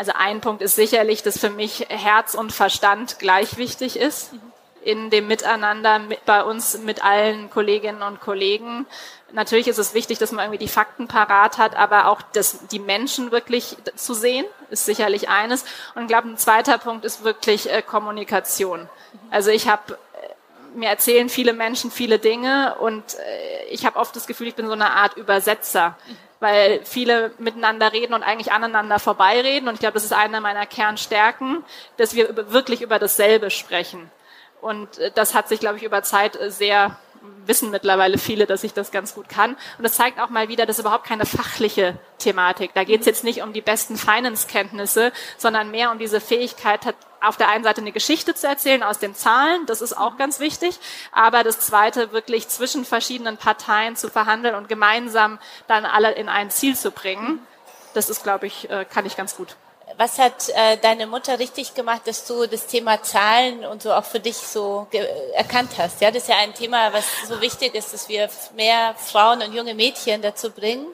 Also 0.00 0.12
ein 0.16 0.40
Punkt 0.40 0.62
ist 0.62 0.76
sicherlich, 0.76 1.22
dass 1.22 1.38
für 1.38 1.50
mich 1.50 1.84
Herz 1.90 2.32
und 2.32 2.54
Verstand 2.54 3.18
gleich 3.18 3.58
wichtig 3.58 3.98
ist 3.98 4.30
in 4.82 5.10
dem 5.10 5.28
Miteinander 5.28 5.98
mit, 5.98 6.24
bei 6.24 6.42
uns 6.42 6.78
mit 6.78 7.04
allen 7.04 7.50
Kolleginnen 7.50 8.00
und 8.00 8.18
Kollegen. 8.18 8.86
Natürlich 9.32 9.68
ist 9.68 9.76
es 9.76 9.92
wichtig, 9.92 10.16
dass 10.16 10.32
man 10.32 10.46
irgendwie 10.46 10.64
die 10.64 10.72
Fakten 10.72 11.06
parat 11.06 11.58
hat, 11.58 11.76
aber 11.76 12.06
auch 12.06 12.22
das, 12.32 12.66
die 12.68 12.78
Menschen 12.78 13.30
wirklich 13.30 13.76
zu 13.94 14.14
sehen, 14.14 14.46
ist 14.70 14.86
sicherlich 14.86 15.28
eines. 15.28 15.66
Und 15.94 16.04
ich 16.04 16.08
glaube, 16.08 16.28
ein 16.28 16.38
zweiter 16.38 16.78
Punkt 16.78 17.04
ist 17.04 17.22
wirklich 17.22 17.70
äh, 17.70 17.82
Kommunikation. 17.82 18.88
Also 19.30 19.50
ich 19.50 19.68
habe 19.68 19.98
äh, 20.14 20.78
mir 20.78 20.88
erzählen 20.88 21.28
viele 21.28 21.52
Menschen 21.52 21.90
viele 21.90 22.18
Dinge 22.18 22.76
und 22.76 23.04
äh, 23.18 23.64
ich 23.68 23.84
habe 23.84 23.98
oft 23.98 24.16
das 24.16 24.26
Gefühl, 24.26 24.48
ich 24.48 24.54
bin 24.54 24.66
so 24.66 24.72
eine 24.72 24.92
Art 24.92 25.18
Übersetzer 25.18 25.98
weil 26.40 26.80
viele 26.84 27.32
miteinander 27.38 27.92
reden 27.92 28.14
und 28.14 28.22
eigentlich 28.22 28.52
aneinander 28.52 28.98
vorbeireden. 28.98 29.68
Und 29.68 29.74
ich 29.74 29.80
glaube, 29.80 29.94
das 29.94 30.04
ist 30.04 30.12
eine 30.12 30.40
meiner 30.40 30.66
Kernstärken, 30.66 31.64
dass 31.98 32.14
wir 32.14 32.50
wirklich 32.52 32.82
über 32.82 32.98
dasselbe 32.98 33.50
sprechen. 33.50 34.10
Und 34.60 34.98
äh, 34.98 35.10
das 35.14 35.34
hat 35.34 35.48
sich, 35.48 35.60
glaube 35.60 35.76
ich, 35.76 35.84
über 35.84 36.02
Zeit 36.02 36.36
äh, 36.36 36.50
sehr 36.50 36.98
wissen 37.46 37.70
mittlerweile 37.70 38.16
viele, 38.16 38.46
dass 38.46 38.64
ich 38.64 38.72
das 38.72 38.90
ganz 38.90 39.14
gut 39.14 39.28
kann. 39.28 39.52
Und 39.76 39.84
das 39.84 39.94
zeigt 39.94 40.20
auch 40.20 40.30
mal 40.30 40.48
wieder, 40.48 40.64
dass 40.64 40.78
überhaupt 40.78 41.04
keine 41.06 41.26
fachliche 41.26 41.98
Thematik. 42.18 42.72
Da 42.74 42.84
geht 42.84 43.00
es 43.00 43.06
jetzt 43.06 43.24
nicht 43.24 43.42
um 43.42 43.52
die 43.52 43.60
besten 43.60 43.96
Finance-Kenntnisse, 43.96 45.12
sondern 45.36 45.70
mehr 45.70 45.90
um 45.90 45.98
diese 45.98 46.20
Fähigkeit, 46.20 46.86
auf 47.20 47.36
der 47.36 47.48
einen 47.48 47.64
Seite 47.64 47.80
eine 47.80 47.92
Geschichte 47.92 48.34
zu 48.34 48.46
erzählen 48.46 48.82
aus 48.82 48.98
den 48.98 49.14
Zahlen, 49.14 49.66
das 49.66 49.80
ist 49.80 49.96
auch 49.96 50.16
ganz 50.16 50.40
wichtig, 50.40 50.78
aber 51.12 51.44
das 51.44 51.60
zweite 51.60 52.12
wirklich 52.12 52.48
zwischen 52.48 52.84
verschiedenen 52.84 53.36
Parteien 53.36 53.96
zu 53.96 54.08
verhandeln 54.08 54.54
und 54.54 54.68
gemeinsam 54.68 55.38
dann 55.68 55.84
alle 55.84 56.12
in 56.12 56.28
ein 56.28 56.50
Ziel 56.50 56.76
zu 56.76 56.90
bringen. 56.90 57.46
Das 57.94 58.08
ist, 58.08 58.22
glaube 58.22 58.46
ich, 58.46 58.70
äh, 58.70 58.84
kann 58.84 59.06
ich 59.06 59.16
ganz 59.16 59.36
gut. 59.36 59.56
Was 59.96 60.18
hat 60.18 60.48
äh, 60.50 60.76
deine 60.78 61.06
Mutter 61.06 61.38
richtig 61.38 61.74
gemacht, 61.74 62.02
dass 62.06 62.24
du 62.24 62.46
das 62.46 62.66
Thema 62.66 63.02
Zahlen 63.02 63.64
und 63.64 63.82
so 63.82 63.92
auch 63.92 64.04
für 64.04 64.20
dich 64.20 64.36
so 64.36 64.86
erkannt 65.34 65.72
hast? 65.78 66.00
Ja, 66.00 66.10
das 66.10 66.22
ist 66.22 66.28
ja 66.28 66.36
ein 66.38 66.54
Thema, 66.54 66.92
was 66.92 67.04
so 67.26 67.40
wichtig 67.40 67.74
ist, 67.74 67.92
dass 67.92 68.08
wir 68.08 68.30
mehr 68.54 68.94
Frauen 68.96 69.42
und 69.42 69.52
junge 69.52 69.74
Mädchen 69.74 70.22
dazu 70.22 70.50
bringen, 70.52 70.86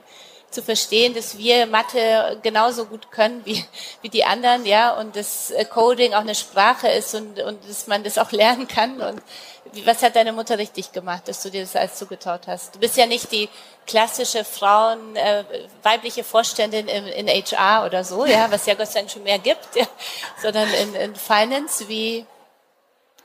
zu 0.56 0.62
verstehen, 0.62 1.12
dass 1.12 1.36
wir 1.36 1.66
Mathe 1.66 2.38
genauso 2.42 2.86
gut 2.86 3.10
können 3.10 3.42
wie, 3.44 3.62
wie 4.00 4.08
die 4.08 4.24
anderen, 4.24 4.64
ja, 4.64 4.94
und 4.98 5.14
dass 5.14 5.50
äh, 5.50 5.66
Coding 5.66 6.14
auch 6.14 6.20
eine 6.20 6.34
Sprache 6.34 6.88
ist 6.88 7.14
und, 7.14 7.38
und 7.40 7.68
dass 7.68 7.86
man 7.86 8.02
das 8.02 8.16
auch 8.16 8.32
lernen 8.32 8.66
kann. 8.66 9.02
Und 9.02 9.20
was 9.84 10.02
hat 10.02 10.16
deine 10.16 10.32
Mutter 10.32 10.56
richtig 10.56 10.92
gemacht, 10.92 11.28
dass 11.28 11.42
du 11.42 11.50
dir 11.50 11.60
das 11.60 11.76
alles 11.76 11.96
zugetraut 11.96 12.46
hast? 12.46 12.74
Du 12.74 12.78
bist 12.78 12.96
ja 12.96 13.04
nicht 13.04 13.30
die 13.32 13.50
klassische 13.86 14.44
Frauen, 14.44 15.14
äh, 15.14 15.44
weibliche 15.82 16.24
Vorständin 16.24 16.88
in, 16.88 17.06
in 17.06 17.28
HR 17.28 17.84
oder 17.84 18.02
so, 18.02 18.24
ja, 18.24 18.50
was 18.50 18.64
ja 18.64 18.72
Gott 18.72 18.88
sei 18.88 19.00
Dank 19.00 19.10
schon 19.10 19.24
mehr 19.24 19.38
gibt, 19.38 19.76
ja, 19.76 19.86
sondern 20.40 20.72
in, 20.72 20.94
in 20.94 21.16
Finance, 21.16 21.86
wie, 21.86 22.24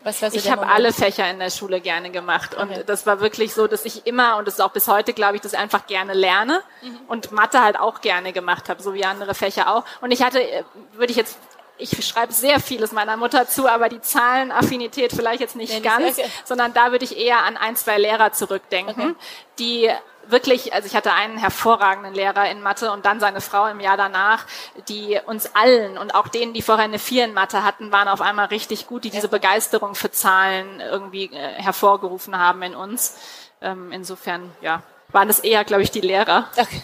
was 0.04 0.22
war 0.22 0.32
so 0.32 0.38
ich 0.38 0.50
habe 0.50 0.68
alle 0.68 0.94
Fächer 0.94 1.30
in 1.30 1.40
der 1.40 1.50
Schule 1.50 1.82
gerne 1.82 2.10
gemacht 2.10 2.56
und 2.56 2.72
okay. 2.72 2.84
das 2.86 3.06
war 3.06 3.20
wirklich 3.20 3.54
so, 3.54 3.68
dass 3.68 3.86
ich 3.86 4.06
immer 4.08 4.38
und 4.38 4.48
das 4.48 4.56
ist 4.56 4.60
auch 4.60 4.72
bis 4.72 4.88
heute, 4.88 5.14
glaube 5.14 5.36
ich, 5.36 5.42
das 5.42 5.54
einfach 5.54 5.88
gerne 5.88 6.14
lerne 6.14 6.62
mhm. 6.82 7.00
und 7.08 7.32
Mathe 7.32 7.62
halt 7.62 7.80
auch 7.80 8.02
gerne 8.02 8.34
gemacht 8.34 8.70
habe, 8.70 8.82
so 8.82 8.94
wie 8.94 9.06
andere 9.06 9.34
Fächer 9.34 9.74
auch. 9.74 9.84
Und 10.02 10.12
ich 10.12 10.24
hatte, 10.24 10.42
äh, 10.42 10.64
würde 10.94 11.12
ich 11.12 11.18
jetzt 11.18 11.38
ich 11.82 12.06
schreibe 12.06 12.32
sehr 12.32 12.60
vieles 12.60 12.92
meiner 12.92 13.18
Mutter 13.18 13.48
zu, 13.48 13.68
aber 13.68 13.90
die 13.90 14.02
Zahlenaffinität 14.02 15.12
vielleicht 15.12 15.42
jetzt 15.42 15.56
nicht 15.56 15.74
nee, 15.74 15.80
ganz, 15.80 16.18
sondern 16.44 16.74
da 16.74 16.92
würde 16.92 17.04
ich 17.04 17.18
eher 17.18 17.44
an 17.44 17.58
ein, 17.58 17.76
zwei 17.76 17.98
Lehrer 17.98 18.32
zurückdenken, 18.32 19.12
okay. 19.12 19.16
die 19.58 19.90
wirklich, 20.28 20.74
also 20.74 20.86
ich 20.86 20.96
hatte 20.96 21.14
einen 21.14 21.38
hervorragenden 21.38 22.14
Lehrer 22.14 22.50
in 22.50 22.62
Mathe 22.62 22.92
und 22.92 23.06
dann 23.06 23.20
seine 23.20 23.42
Frau 23.42 23.68
im 23.68 23.80
Jahr 23.80 23.98
danach, 23.98 24.46
die 24.88 25.20
uns 25.26 25.56
allen 25.56 25.98
und 25.98 26.16
auch 26.16 26.28
denen, 26.28 26.54
die 26.54 26.62
vorher 26.62 26.86
eine 26.86 27.00
Vier 27.00 27.26
in 27.26 27.34
Mathe 27.34 27.64
hatten, 27.64 27.92
waren 27.92 28.08
auf 28.08 28.22
einmal 28.22 28.48
richtig 28.48 28.88
gut, 28.88 29.04
die 29.04 29.10
diese 29.10 29.28
Begeisterung 29.28 29.96
für 29.96 30.12
Zahlen 30.12 30.80
irgendwie 30.80 31.26
äh, 31.26 31.54
hervorgerufen 31.62 32.38
haben 32.38 32.62
in 32.64 32.76
uns. 32.76 33.18
Ähm, 33.62 33.92
insofern, 33.92 34.52
ja, 34.62 34.84
waren 35.10 35.30
es 35.30 35.40
eher, 35.40 35.64
glaube 35.64 35.84
ich, 35.84 35.92
die 35.92 36.02
Lehrer. 36.02 36.48
Okay. 36.56 36.82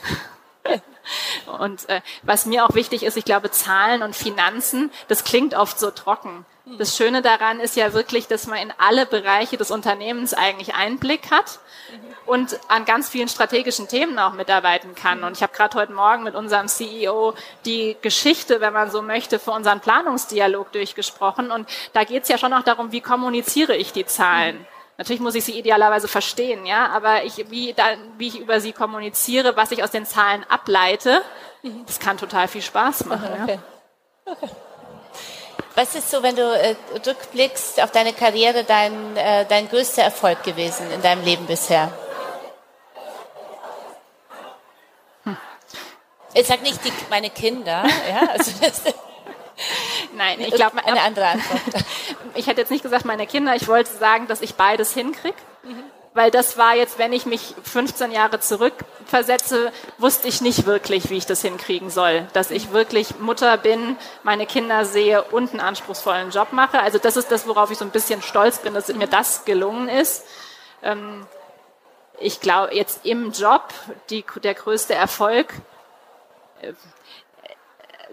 Und 1.60 1.88
äh, 1.88 2.02
was 2.24 2.46
mir 2.46 2.66
auch 2.66 2.76
wichtig 2.76 3.04
ist, 3.04 3.16
ich 3.16 3.24
glaube, 3.24 3.50
Zahlen 3.50 4.04
und 4.04 4.14
Finanzen, 4.14 4.92
das 5.08 5.24
klingt 5.24 5.56
oft 5.56 5.80
so 5.80 5.90
trocken. 5.90 6.46
Das 6.78 6.98
Schöne 6.98 7.22
daran 7.22 7.62
ist 7.62 7.78
ja 7.78 7.94
wirklich, 7.94 8.28
dass 8.28 8.46
man 8.46 8.58
in 8.58 8.74
alle 8.78 9.06
Bereiche 9.06 9.56
des 9.56 9.72
Unternehmens 9.72 10.34
eigentlich 10.34 10.76
Einblick 10.76 11.32
hat 11.32 11.60
und 12.28 12.60
an 12.68 12.86
ganz 12.86 13.10
vielen 13.10 13.30
strategischen 13.30 13.88
Themen 13.88 14.20
auch 14.20 14.34
mitarbeiten 14.34 14.94
kann. 14.96 15.24
Und 15.24 15.38
ich 15.38 15.44
habe 15.44 15.54
gerade 15.54 15.78
heute 15.78 15.94
Morgen 15.94 16.24
mit 16.24 16.36
unserem 16.36 16.68
CEO 16.68 17.34
die 17.66 17.98
Geschichte, 18.02 18.62
wenn 18.62 18.74
man 18.74 18.92
so 18.92 19.02
möchte, 19.02 19.40
für 19.40 19.52
unseren 19.52 19.80
Planungsdialog 19.80 20.72
durchgesprochen. 20.72 21.52
Und 21.52 21.68
da 21.94 22.04
geht 22.04 22.24
es 22.24 22.30
ja 22.30 22.38
schon 22.38 22.54
auch 22.54 22.64
darum, 22.64 22.92
wie 22.92 23.02
kommuniziere 23.02 23.76
ich 23.76 23.94
die 23.94 24.06
Zahlen. 24.06 24.66
Natürlich 24.98 25.22
muss 25.22 25.36
ich 25.36 25.46
sie 25.46 25.58
idealerweise 25.58 26.08
verstehen, 26.08 26.66
ja, 26.66 26.88
aber 26.88 27.24
ich, 27.24 27.52
wie, 27.52 27.74
da, 27.74 27.84
wie 28.18 28.30
ich 28.30 28.40
über 28.40 28.60
sie 28.60 28.74
kommuniziere, 28.74 29.56
was 29.56 29.72
ich 29.72 29.84
aus 29.84 29.92
den 29.92 30.08
Zahlen 30.08 30.44
ableite, 30.50 31.22
das 31.86 32.00
kann 32.00 32.18
total 32.18 32.48
viel 32.48 32.64
Spaß 32.64 33.06
machen. 33.06 33.30
Okay. 33.44 33.60
Ja. 34.26 34.36
Was 35.76 35.94
ist 35.94 36.10
so, 36.10 36.24
wenn 36.24 36.36
du 36.36 36.42
äh, 36.42 36.76
rückblickst 37.06 37.84
auf 37.84 37.92
deine 37.92 38.12
Karriere, 38.12 38.64
dein, 38.64 39.16
äh, 39.16 39.46
dein 39.46 39.70
größter 39.70 40.02
Erfolg 40.02 40.42
gewesen 40.42 40.90
in 40.90 41.04
deinem 41.04 41.24
Leben 41.24 41.46
bisher? 41.46 41.92
Ich 46.38 46.48
sag 46.48 46.62
nicht 46.62 46.84
die, 46.86 46.92
meine 47.10 47.30
Kinder, 47.30 47.84
ja, 48.10 48.30
also 48.32 48.52
das, 48.62 48.82
Nein, 50.16 50.40
ich 50.40 50.54
glaube 50.54 50.84
eine 50.86 51.02
andere 51.02 51.26
Antwort. 51.26 51.62
ich 52.36 52.48
hätte 52.48 52.62
jetzt 52.62 52.70
nicht 52.70 52.84
gesagt 52.84 53.06
meine 53.06 53.26
Kinder, 53.26 53.56
ich 53.56 53.68
wollte 53.68 53.92
sagen, 53.92 54.28
dass 54.28 54.42
ich 54.42 54.56
beides 54.56 54.94
hinkriege. 54.94 55.38
Mhm 55.64 55.84
weil 56.18 56.32
das 56.32 56.58
war 56.58 56.76
jetzt, 56.76 56.98
wenn 56.98 57.14
ich 57.14 57.28
mich 57.28 57.54
15 57.64 58.12
Jahre 58.12 58.40
zurückversetze, 58.40 59.72
wusste 60.00 60.28
ich 60.28 60.42
nicht 60.42 60.66
wirklich, 60.66 61.12
wie 61.12 61.18
ich 61.18 61.28
das 61.28 61.44
hinkriegen 61.44 61.92
soll. 61.92 62.28
Dass 62.34 62.50
ich 62.50 62.72
wirklich 62.72 63.20
Mutter 63.20 63.56
bin, 63.56 63.96
meine 64.24 64.48
Kinder 64.48 64.84
sehe 64.84 65.22
und 65.22 65.52
einen 65.52 65.60
anspruchsvollen 65.60 66.32
Job 66.32 66.54
mache. 66.54 66.80
Also 66.80 66.98
das 66.98 67.18
ist 67.18 67.32
das, 67.32 67.48
worauf 67.48 67.70
ich 67.70 67.78
so 67.78 67.86
ein 67.86 67.92
bisschen 67.92 68.24
stolz 68.24 68.58
bin, 68.58 68.74
dass 68.74 68.92
mir 68.92 69.06
das 69.06 69.46
gelungen 69.46 69.90
ist. 69.90 70.26
Ähm, 70.82 71.28
ich 72.20 72.42
glaube, 72.42 72.74
jetzt 72.74 73.06
im 73.06 73.32
Job 73.32 73.72
die, 74.10 74.26
der 74.44 74.56
größte 74.56 74.96
Erfolg, 74.96 75.54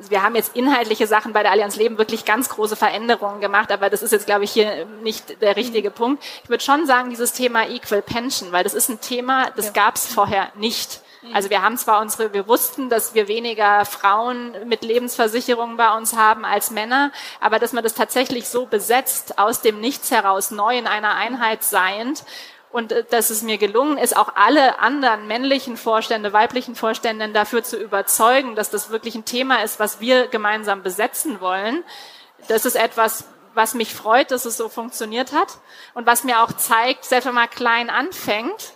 wir 0.09 0.23
haben 0.23 0.35
jetzt 0.35 0.57
inhaltliche 0.57 1.07
Sachen 1.07 1.33
bei 1.33 1.43
der 1.43 1.53
Allianz 1.53 1.77
Leben 1.77 1.99
wirklich 1.99 2.25
ganz 2.25 2.49
große 2.49 2.77
Veränderungen 2.77 3.41
gemacht, 3.41 3.71
aber 3.71 3.91
das 3.91 4.03
ist 4.03 4.13
jetzt, 4.13 4.27
glaube 4.27 4.45
ich, 4.45 4.53
hier 4.53 4.87
nicht 5.03 5.41
der 5.41 5.57
richtige 5.57 5.91
mhm. 5.91 5.95
Punkt. 5.95 6.25
Ich 6.43 6.49
würde 6.49 6.63
schon 6.63 6.87
sagen, 6.87 7.11
dieses 7.11 7.33
Thema 7.33 7.69
Equal 7.69 8.03
Pension, 8.03 8.53
weil 8.53 8.65
das 8.65 8.75
ist 8.75 8.89
ein 8.89 9.01
Thema, 9.01 9.51
das 9.57 9.67
ja. 9.67 9.73
gab 9.73 9.97
es 9.97 10.07
vorher 10.07 10.51
nicht. 10.57 11.01
Mhm. 11.23 11.35
Also 11.35 11.51
wir 11.51 11.63
haben 11.63 11.77
zwar 11.77 12.01
unsere, 12.01 12.33
wir 12.33 12.49
wussten, 12.49 12.91
dass 12.91 13.15
wir 13.15 13.29
weniger 13.29 13.85
Frauen 13.85 14.53
mit 14.67 14.83
Lebensversicherungen 14.83 15.77
bei 15.77 15.97
uns 15.97 16.17
haben 16.17 16.45
als 16.45 16.71
Männer, 16.71 17.13
aber 17.41 17.59
dass 17.59 17.73
man 17.73 17.85
das 17.85 17.95
tatsächlich 17.95 18.49
so 18.49 18.67
besetzt, 18.67 19.39
aus 19.39 19.61
dem 19.61 19.81
Nichts 19.81 20.11
heraus, 20.11 20.51
neu 20.51 20.77
in 20.77 20.87
einer 20.87 21.15
Einheit 21.15 21.63
seiend, 21.63 22.25
und 22.75 22.91
äh, 22.91 23.05
dass 23.09 23.31
es 23.31 23.43
mir 23.43 23.57
gelungen 23.57 23.99
ist, 23.99 24.17
auch 24.17 24.35
alle 24.35 24.81
anderen 24.81 25.29
männlichen 25.29 25.77
Vorstände, 25.77 26.33
weiblichen 26.33 26.75
Vorstände 26.75 27.29
dafür 27.29 27.63
zu 27.63 27.81
überzeugen, 27.81 28.57
dass 28.57 28.69
das 28.69 28.91
wirklich 28.91 29.15
ein 29.15 29.25
Thema 29.25 29.63
ist, 29.63 29.79
was 29.79 30.01
wir 30.01 30.27
gemeinsam 30.27 30.83
besetzen 30.83 31.41
wollen. 31.41 31.85
Das 32.49 32.67
ist 32.67 32.75
etwas, 32.75 33.29
was 33.55 33.75
mich 33.75 33.95
freut, 33.95 34.33
dass 34.33 34.45
es 34.45 34.57
so 34.57 34.69
funktioniert 34.69 35.33
hat 35.33 35.59
und 35.95 36.05
was 36.07 36.25
mir 36.25 36.43
auch 36.43 36.53
zeigt, 36.53 37.05
selbst 37.05 37.27
wenn 37.27 37.35
man 37.35 37.49
klein 37.49 37.91
anfängt, 37.91 38.73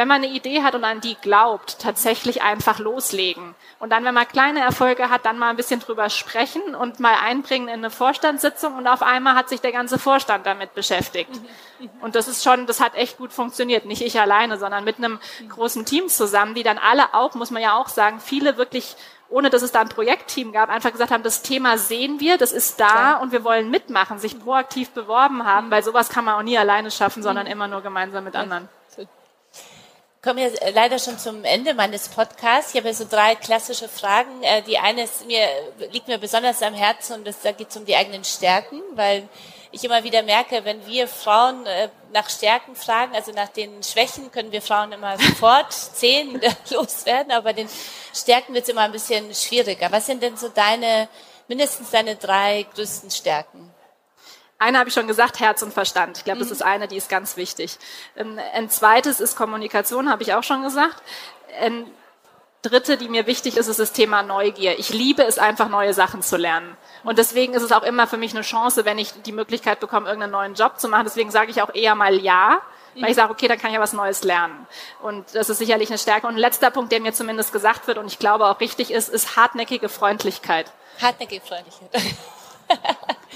wenn 0.00 0.08
man 0.08 0.24
eine 0.24 0.32
Idee 0.32 0.62
hat 0.62 0.74
und 0.74 0.82
an 0.82 1.02
die 1.02 1.14
glaubt, 1.16 1.78
tatsächlich 1.78 2.40
einfach 2.40 2.78
loslegen. 2.78 3.54
Und 3.80 3.90
dann, 3.90 4.02
wenn 4.02 4.14
man 4.14 4.26
kleine 4.26 4.60
Erfolge 4.60 5.10
hat, 5.10 5.26
dann 5.26 5.38
mal 5.38 5.50
ein 5.50 5.56
bisschen 5.56 5.80
drüber 5.80 6.08
sprechen 6.08 6.74
und 6.74 7.00
mal 7.00 7.16
einbringen 7.22 7.68
in 7.68 7.80
eine 7.80 7.90
Vorstandssitzung 7.90 8.76
und 8.76 8.86
auf 8.86 9.02
einmal 9.02 9.34
hat 9.34 9.50
sich 9.50 9.60
der 9.60 9.72
ganze 9.72 9.98
Vorstand 9.98 10.46
damit 10.46 10.72
beschäftigt. 10.72 11.38
Und 12.00 12.14
das 12.14 12.28
ist 12.28 12.42
schon, 12.42 12.66
das 12.66 12.80
hat 12.80 12.94
echt 12.94 13.18
gut 13.18 13.34
funktioniert. 13.34 13.84
Nicht 13.84 14.00
ich 14.00 14.18
alleine, 14.18 14.56
sondern 14.56 14.84
mit 14.84 14.96
einem 14.96 15.18
großen 15.50 15.84
Team 15.84 16.08
zusammen, 16.08 16.54
die 16.54 16.62
dann 16.62 16.78
alle 16.78 17.12
auch, 17.12 17.34
muss 17.34 17.50
man 17.50 17.60
ja 17.60 17.76
auch 17.76 17.88
sagen, 17.88 18.20
viele 18.20 18.56
wirklich 18.56 18.96
ohne 19.28 19.50
dass 19.50 19.62
es 19.62 19.70
da 19.70 19.82
ein 19.82 19.88
Projektteam 19.90 20.50
gab, 20.50 20.70
einfach 20.70 20.90
gesagt 20.90 21.12
haben, 21.12 21.22
das 21.22 21.42
Thema 21.42 21.78
sehen 21.78 22.18
wir, 22.18 22.36
das 22.36 22.50
ist 22.50 22.80
da 22.80 22.88
Klar. 22.88 23.20
und 23.20 23.30
wir 23.30 23.44
wollen 23.44 23.70
mitmachen, 23.70 24.18
sich 24.18 24.40
proaktiv 24.40 24.90
beworben 24.90 25.44
haben, 25.44 25.70
weil 25.70 25.84
sowas 25.84 26.08
kann 26.08 26.24
man 26.24 26.34
auch 26.34 26.42
nie 26.42 26.58
alleine 26.58 26.90
schaffen, 26.90 27.22
sondern 27.22 27.46
immer 27.46 27.68
nur 27.68 27.80
gemeinsam 27.80 28.24
mit 28.24 28.34
anderen 28.34 28.68
komme 30.22 30.42
jetzt 30.42 30.60
äh, 30.60 30.70
leider 30.70 30.98
schon 30.98 31.18
zum 31.18 31.44
Ende 31.44 31.74
meines 31.74 32.08
Podcasts. 32.08 32.74
Ich 32.74 32.80
habe 32.80 32.92
so 32.92 33.06
drei 33.08 33.34
klassische 33.34 33.88
Fragen. 33.88 34.42
Äh, 34.42 34.62
die 34.62 34.78
eine 34.78 35.04
ist 35.04 35.26
mir, 35.26 35.46
liegt 35.92 36.08
mir 36.08 36.18
besonders 36.18 36.62
am 36.62 36.74
Herzen 36.74 37.14
und 37.14 37.26
das, 37.26 37.40
da 37.42 37.52
geht 37.52 37.70
es 37.70 37.76
um 37.76 37.84
die 37.84 37.96
eigenen 37.96 38.24
Stärken, 38.24 38.80
weil 38.94 39.28
ich 39.72 39.84
immer 39.84 40.02
wieder 40.02 40.22
merke, 40.22 40.64
wenn 40.64 40.84
wir 40.86 41.06
Frauen 41.06 41.64
äh, 41.64 41.88
nach 42.12 42.28
Stärken 42.28 42.74
fragen, 42.74 43.14
also 43.14 43.32
nach 43.32 43.48
den 43.48 43.82
Schwächen, 43.82 44.30
können 44.30 44.52
wir 44.52 44.62
Frauen 44.62 44.92
immer 44.92 45.16
sofort 45.18 45.72
zehn 45.72 46.40
loswerden, 46.70 47.32
aber 47.32 47.52
den 47.52 47.68
Stärken 48.12 48.52
wird 48.52 48.64
es 48.64 48.70
immer 48.70 48.82
ein 48.82 48.92
bisschen 48.92 49.32
schwieriger. 49.34 49.90
Was 49.90 50.06
sind 50.06 50.22
denn 50.22 50.36
so 50.36 50.48
deine, 50.48 51.08
mindestens 51.48 51.90
deine 51.90 52.16
drei 52.16 52.66
größten 52.74 53.10
Stärken? 53.10 53.69
Eine 54.60 54.78
habe 54.78 54.90
ich 54.90 54.94
schon 54.94 55.08
gesagt, 55.08 55.40
Herz 55.40 55.62
und 55.62 55.72
Verstand. 55.72 56.18
Ich 56.18 56.24
glaube, 56.24 56.36
mhm. 56.36 56.42
das 56.42 56.50
ist 56.52 56.62
eine, 56.62 56.86
die 56.86 56.96
ist 56.96 57.08
ganz 57.08 57.38
wichtig. 57.38 57.78
Ähm, 58.14 58.38
ein 58.54 58.68
zweites 58.68 59.18
ist 59.18 59.34
Kommunikation, 59.34 60.10
habe 60.10 60.22
ich 60.22 60.34
auch 60.34 60.42
schon 60.42 60.62
gesagt. 60.62 61.02
Ein 61.60 61.86
dritte, 62.60 62.98
die 62.98 63.08
mir 63.08 63.26
wichtig 63.26 63.56
ist, 63.56 63.68
ist 63.68 63.80
das 63.80 63.92
Thema 63.92 64.22
Neugier. 64.22 64.78
Ich 64.78 64.90
liebe 64.90 65.24
es 65.24 65.38
einfach, 65.38 65.70
neue 65.70 65.94
Sachen 65.94 66.20
zu 66.20 66.36
lernen. 66.36 66.76
Und 67.04 67.16
deswegen 67.16 67.54
ist 67.54 67.62
es 67.62 67.72
auch 67.72 67.82
immer 67.82 68.06
für 68.06 68.18
mich 68.18 68.32
eine 68.32 68.42
Chance, 68.42 68.84
wenn 68.84 68.98
ich 68.98 69.22
die 69.22 69.32
Möglichkeit 69.32 69.80
bekomme, 69.80 70.06
irgendeinen 70.06 70.32
neuen 70.32 70.54
Job 70.54 70.78
zu 70.78 70.90
machen. 70.90 71.04
Deswegen 71.04 71.30
sage 71.30 71.50
ich 71.50 71.62
auch 71.62 71.74
eher 71.74 71.94
mal 71.94 72.20
ja, 72.20 72.60
weil 72.96 73.08
ich 73.08 73.16
sage, 73.16 73.32
okay, 73.32 73.48
dann 73.48 73.58
kann 73.58 73.70
ich 73.70 73.76
ja 73.76 73.80
was 73.80 73.94
Neues 73.94 74.24
lernen. 74.24 74.66
Und 75.00 75.34
das 75.34 75.48
ist 75.48 75.56
sicherlich 75.56 75.88
eine 75.88 75.96
Stärke. 75.96 76.26
Und 76.26 76.34
ein 76.34 76.38
letzter 76.38 76.70
Punkt, 76.70 76.92
der 76.92 77.00
mir 77.00 77.14
zumindest 77.14 77.50
gesagt 77.54 77.86
wird 77.86 77.96
und 77.96 78.08
ich 78.08 78.18
glaube 78.18 78.44
auch 78.44 78.60
richtig 78.60 78.90
ist, 78.90 79.08
ist 79.08 79.36
hartnäckige 79.36 79.88
Freundlichkeit. 79.88 80.70
Hartnäckige 81.00 81.40
Freundlichkeit. 81.40 82.02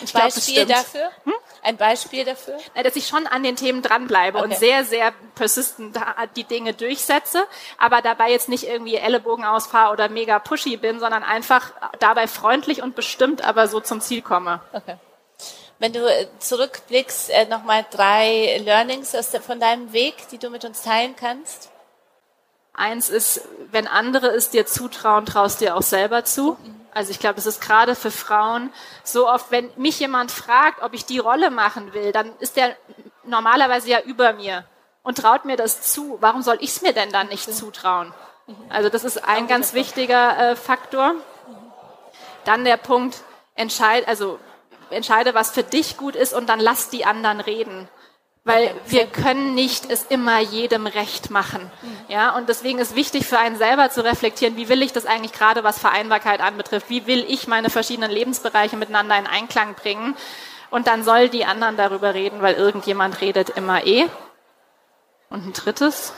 Ein 0.01 0.09
Beispiel 0.13 0.67
dafür? 0.67 1.11
Hm? 1.25 1.35
Ein 1.63 1.77
Beispiel 1.77 2.25
dafür? 2.25 2.59
Dass 2.83 2.97
ich 2.97 3.07
schon 3.07 3.27
an 3.27 3.43
den 3.43 3.57
Themen 3.57 3.81
dranbleibe 3.81 4.39
okay. 4.39 4.49
und 4.49 4.57
sehr, 4.57 4.85
sehr 4.85 5.13
persistent 5.35 5.99
die 6.37 6.45
Dinge 6.45 6.75
durchsetze, 6.75 7.47
aber 7.79 8.03
dabei 8.03 8.31
jetzt 8.31 8.49
nicht 8.49 8.67
irgendwie 8.67 8.97
Ellenbogen 8.97 9.45
ausfahre 9.45 9.93
oder 9.93 10.09
mega 10.09 10.39
pushy 10.39 10.77
bin, 10.77 11.01
sondern 11.01 11.23
einfach 11.23 11.73
dabei 12.01 12.27
freundlich 12.27 12.83
und 12.83 12.95
bestimmt 12.95 13.43
aber 13.43 13.69
so 13.69 13.81
zum 13.81 14.01
Ziel 14.01 14.21
komme. 14.23 14.61
Okay. 14.73 14.97
Wenn 15.79 15.93
du 15.93 16.07
äh, 16.07 16.29
zurückblickst, 16.39 17.31
äh, 17.31 17.47
nochmal 17.47 17.85
drei 17.91 18.61
Learnings 18.65 19.17
von 19.45 19.61
deinem 19.61 19.93
Weg, 19.93 20.15
die 20.31 20.39
du 20.39 20.51
mit 20.51 20.65
uns 20.65 20.83
teilen 20.83 21.17
kannst. 21.17 21.71
Eins 22.73 23.09
ist, 23.09 23.43
wenn 23.71 23.87
andere 23.87 24.29
es 24.29 24.51
dir 24.51 24.67
zutrauen, 24.67 25.27
traust 25.27 25.61
dir 25.61 25.77
auch 25.77 25.83
selber 25.83 26.25
zu. 26.25 26.57
Mhm. 26.63 26.84
Also 26.95 27.11
ich 27.11 27.19
glaube, 27.19 27.39
es 27.39 27.47
ist 27.47 27.61
gerade 27.61 27.95
für 27.95 28.13
Frauen 28.13 28.73
so 29.03 29.29
oft, 29.29 29.51
wenn 29.51 29.71
mich 29.77 29.99
jemand 29.99 30.31
fragt, 30.31 30.83
ob 30.83 30.95
ich 30.95 31.05
die 31.05 31.19
Rolle 31.19 31.51
machen 31.51 31.93
will, 31.93 32.13
dann 32.13 32.33
ist 32.39 32.57
der 32.57 32.77
normalerweise 33.25 33.91
ja 33.91 34.01
über 34.01 34.33
mir 34.33 34.65
und 35.03 35.19
traut 35.19 35.45
mir 35.45 35.57
das 35.57 35.83
zu. 35.83 36.19
Warum 36.21 36.43
soll 36.43 36.59
ich 36.61 36.71
es 36.71 36.83
mir 36.83 36.93
denn 36.93 37.11
dann 37.11 37.29
nicht 37.29 37.53
zutrauen? 37.53 38.15
Also 38.69 38.89
das 38.89 39.05
ist 39.05 39.25
ein 39.27 39.49
ganz 39.49 39.75
wichtiger 39.75 40.39
äh, 40.39 40.57
Faktor. 40.57 41.15
Dann 42.45 42.65
der 42.65 42.77
Punkt, 42.77 43.23
entscheid, 43.55 44.07
also 44.07 44.39
entscheide, 44.91 45.35
was 45.35 45.51
für 45.51 45.63
dich 45.63 45.97
gut 45.97 46.15
ist 46.15 46.33
und 46.33 46.49
dann 46.49 46.61
lass 46.61 46.91
die 46.91 47.05
anderen 47.05 47.41
reden 47.41 47.89
weil 48.45 48.75
wir 48.87 49.07
können 49.07 49.55
nicht 49.55 49.91
es 49.91 50.05
immer 50.05 50.39
jedem 50.39 50.87
recht 50.87 51.31
machen. 51.31 51.71
Ja, 52.09 52.37
und 52.37 52.51
deswegen 52.51 52.79
ist 52.79 52.95
wichtig 52.95 53.27
für 53.27 53.39
einen 53.39 53.57
selber 53.57 53.89
zu 53.91 54.05
reflektieren, 54.05 54.57
wie 54.57 54.69
will 54.69 54.83
ich 54.83 54.93
das 54.93 55.07
eigentlich 55.07 55.33
gerade, 55.33 55.65
was 55.65 55.79
Vereinbarkeit 55.79 56.41
anbetrifft? 56.41 56.91
Wie 56.91 57.07
will 57.07 57.25
ich 57.27 57.49
meine 57.49 57.71
verschiedenen 57.71 58.11
Lebensbereiche 58.11 58.77
miteinander 58.77 59.19
in 59.19 59.27
Einklang 59.27 59.75
bringen? 59.75 60.15
Und 60.71 60.87
dann 60.87 61.05
soll 61.05 61.31
die 61.31 61.47
anderen 61.47 61.79
darüber 61.79 62.13
reden, 62.13 62.43
weil 62.43 62.55
irgendjemand 62.55 63.21
redet 63.23 63.51
immer 63.51 63.87
eh. 63.87 64.07
Und 65.31 65.47
ein 65.47 65.53
drittes, 65.55 66.13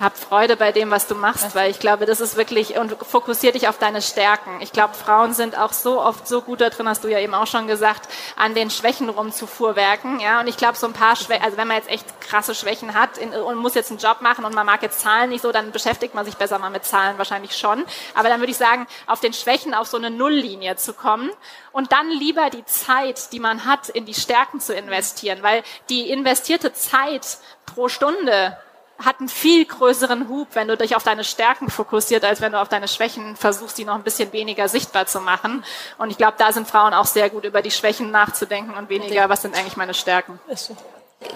hab 0.00 0.16
Freude 0.16 0.56
bei 0.56 0.72
dem, 0.72 0.90
was 0.90 1.06
du 1.06 1.14
machst, 1.14 1.54
weil 1.54 1.70
ich 1.70 1.78
glaube, 1.78 2.06
das 2.06 2.20
ist 2.20 2.36
wirklich 2.36 2.78
und 2.78 2.96
fokussier 3.04 3.52
dich 3.52 3.68
auf 3.68 3.76
deine 3.76 4.00
Stärken. 4.00 4.60
Ich 4.60 4.72
glaube, 4.72 4.94
Frauen 4.94 5.34
sind 5.34 5.58
auch 5.58 5.74
so 5.74 6.00
oft 6.00 6.26
so 6.26 6.40
gut 6.40 6.62
da 6.62 6.70
drin, 6.70 6.88
hast 6.88 7.04
du 7.04 7.08
ja 7.08 7.18
eben 7.18 7.34
auch 7.34 7.46
schon 7.46 7.66
gesagt, 7.66 8.08
an 8.36 8.54
den 8.54 8.70
Schwächen 8.70 9.10
rumzufuhrwerken, 9.10 10.18
ja. 10.18 10.40
Und 10.40 10.48
ich 10.48 10.56
glaube, 10.56 10.78
so 10.78 10.86
ein 10.86 10.94
paar 10.94 11.16
Schwächen, 11.16 11.44
also 11.44 11.58
wenn 11.58 11.68
man 11.68 11.76
jetzt 11.76 11.90
echt 11.90 12.20
krasse 12.22 12.54
Schwächen 12.54 12.94
hat 12.94 13.18
in, 13.18 13.34
und 13.34 13.56
muss 13.56 13.74
jetzt 13.74 13.90
einen 13.90 14.00
Job 14.00 14.22
machen 14.22 14.46
und 14.46 14.54
man 14.54 14.64
mag 14.64 14.82
jetzt 14.82 15.00
Zahlen 15.00 15.28
nicht 15.28 15.42
so, 15.42 15.52
dann 15.52 15.70
beschäftigt 15.70 16.14
man 16.14 16.24
sich 16.24 16.36
besser 16.36 16.58
mal 16.58 16.70
mit 16.70 16.86
Zahlen 16.86 17.18
wahrscheinlich 17.18 17.54
schon. 17.54 17.84
Aber 18.14 18.30
dann 18.30 18.40
würde 18.40 18.52
ich 18.52 18.58
sagen, 18.58 18.86
auf 19.06 19.20
den 19.20 19.34
Schwächen 19.34 19.74
auf 19.74 19.86
so 19.86 19.98
eine 19.98 20.10
Nulllinie 20.10 20.76
zu 20.76 20.94
kommen 20.94 21.30
und 21.72 21.92
dann 21.92 22.10
lieber 22.10 22.48
die 22.48 22.64
Zeit, 22.64 23.32
die 23.32 23.40
man 23.40 23.66
hat, 23.66 23.90
in 23.90 24.06
die 24.06 24.14
Stärken 24.14 24.60
zu 24.60 24.74
investieren, 24.74 25.42
weil 25.42 25.62
die 25.90 26.10
investierte 26.10 26.72
Zeit 26.72 27.36
pro 27.66 27.88
Stunde 27.88 28.56
hat 29.04 29.20
einen 29.20 29.28
viel 29.28 29.64
größeren 29.64 30.28
Hub, 30.28 30.48
wenn 30.54 30.68
du 30.68 30.76
dich 30.76 30.96
auf 30.96 31.02
deine 31.02 31.24
Stärken 31.24 31.70
fokussiert, 31.70 32.24
als 32.24 32.40
wenn 32.40 32.52
du 32.52 32.60
auf 32.60 32.68
deine 32.68 32.88
Schwächen 32.88 33.36
versuchst, 33.36 33.78
die 33.78 33.84
noch 33.84 33.94
ein 33.94 34.02
bisschen 34.02 34.32
weniger 34.32 34.68
sichtbar 34.68 35.06
zu 35.06 35.20
machen. 35.20 35.64
Und 35.98 36.10
ich 36.10 36.18
glaube, 36.18 36.34
da 36.38 36.52
sind 36.52 36.68
Frauen 36.68 36.94
auch 36.94 37.06
sehr 37.06 37.30
gut, 37.30 37.44
über 37.44 37.62
die 37.62 37.70
Schwächen 37.70 38.10
nachzudenken 38.10 38.74
und 38.74 38.88
weniger, 38.88 39.28
was 39.28 39.42
sind 39.42 39.56
eigentlich 39.56 39.76
meine 39.76 39.94
Stärken. 39.94 40.38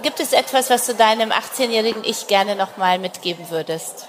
Gibt 0.02 0.20
es 0.20 0.32
etwas, 0.32 0.70
was 0.70 0.86
du 0.86 0.94
deinem 0.94 1.30
18-jährigen 1.30 2.04
Ich 2.04 2.26
gerne 2.26 2.56
nochmal 2.56 2.98
mitgeben 2.98 3.50
würdest? 3.50 4.08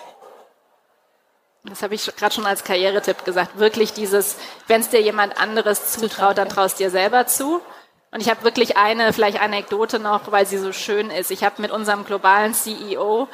Das 1.65 1.81
habe 1.81 1.95
ich 1.95 2.15
gerade 2.15 2.33
schon 2.33 2.45
als 2.45 2.63
Karrieretipp 2.63 3.25
gesagt. 3.25 3.57
Wirklich 3.57 3.93
dieses, 3.93 4.37
wenn 4.67 4.81
es 4.81 4.89
dir 4.89 5.01
jemand 5.01 5.39
anderes 5.39 5.91
zutraut, 5.93 6.37
dann 6.37 6.47
traust 6.47 6.79
dir 6.79 6.91
selber 6.91 7.25
zu. 7.25 7.61
Und 8.15 8.21
ich 8.21 8.29
habe 8.29 8.45
wirklich 8.45 8.77
eine, 8.77 9.11
vielleicht 9.11 9.41
Anekdote 9.41 9.99
noch, 9.99 10.31
weil 10.31 10.45
sie 10.45 10.57
so 10.57 10.71
schön 10.71 11.09
ist. 11.09 11.31
Ich 11.31 11.43
habe 11.43 11.61
mit 11.61 11.69
unserem 11.69 12.05
globalen 12.05 12.53
CEO, 12.53 13.27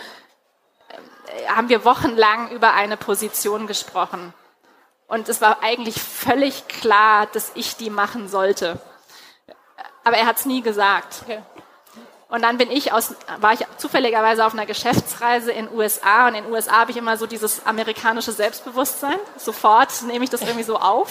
äh, 0.90 1.48
haben 1.50 1.70
wir 1.70 1.86
wochenlang 1.86 2.50
über 2.50 2.74
eine 2.74 2.98
Position 2.98 3.68
gesprochen. 3.68 4.34
Und 5.06 5.30
es 5.30 5.40
war 5.40 5.62
eigentlich 5.62 6.02
völlig 6.02 6.68
klar, 6.68 7.28
dass 7.28 7.52
ich 7.54 7.78
die 7.78 7.92
machen 7.92 8.28
sollte. 8.28 8.80
Aber 10.04 10.18
er 10.18 10.26
hat 10.26 10.38
es 10.38 10.48
nie 10.48 10.64
gesagt. 10.64 11.26
Okay. 11.26 11.44
Und 12.32 12.44
dann 12.44 12.58
bin 12.58 12.72
ich 12.72 12.94
aus, 12.94 13.14
war 13.42 13.52
ich 13.52 13.60
zufälligerweise 13.76 14.46
auf 14.46 14.54
einer 14.54 14.66
Geschäftsreise 14.66 15.52
in 15.52 15.70
USA 15.70 16.30
und 16.30 16.36
in 16.36 16.50
USA 16.50 16.80
habe 16.80 16.92
ich 16.92 16.96
immer 16.96 17.18
so 17.18 17.28
dieses 17.28 17.66
amerikanische 17.66 18.32
Selbstbewusstsein. 18.32 19.18
Sofort 19.36 20.04
nehme 20.04 20.24
ich 20.24 20.30
das 20.30 20.42
irgendwie 20.42 20.64
so 20.64 20.78
auf. 20.78 21.10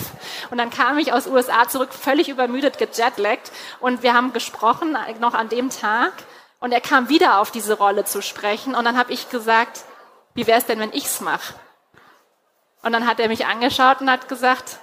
Und 0.51 0.57
dann 0.57 0.71
kam 0.71 0.97
ich 0.97 1.12
aus 1.12 1.27
USA 1.27 1.68
zurück, 1.68 1.93
völlig 1.93 2.31
übermüdet, 2.31 2.79
gejetlaggt 2.79 3.53
und 3.81 4.03
wir 4.03 4.14
haben 4.14 4.33
gesprochen, 4.33 4.97
noch 5.21 5.35
an 5.35 5.51
dem 5.51 5.68
Tag. 5.68 6.14
Und 6.59 6.73
er 6.73 6.81
kam 6.81 7.11
wieder 7.11 7.39
auf 7.39 7.51
diese 7.51 7.77
Rolle 7.77 8.07
zu 8.07 8.23
sprechen 8.23 8.75
und 8.75 8.87
dann 8.87 8.97
habe 8.97 9.12
ich 9.12 9.29
gesagt, 9.29 9.85
wie 10.33 10.47
wäre 10.47 10.59
es 10.59 10.64
denn, 10.64 10.81
wenn 10.81 10.93
ich's 10.95 11.21
mache? 11.21 11.53
Und 12.83 12.93
dann 12.93 13.07
hat 13.07 13.21
er 13.21 13.29
mich 13.29 13.45
angeschaut 13.45 14.01
und 14.01 14.11
hat 14.11 14.27
gesagt, 14.31 14.79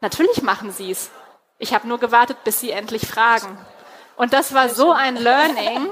natürlich 0.00 0.42
machen 0.42 0.72
Sie 0.72 0.90
es. 0.90 1.12
Ich 1.60 1.74
habe 1.74 1.86
nur 1.86 2.00
gewartet, 2.00 2.42
bis 2.42 2.58
Sie 2.58 2.72
endlich 2.72 3.06
fragen. 3.06 3.56
Und 4.16 4.32
das 4.32 4.54
war 4.54 4.68
so 4.68 4.92
ein 4.92 5.16
Learning. 5.16 5.90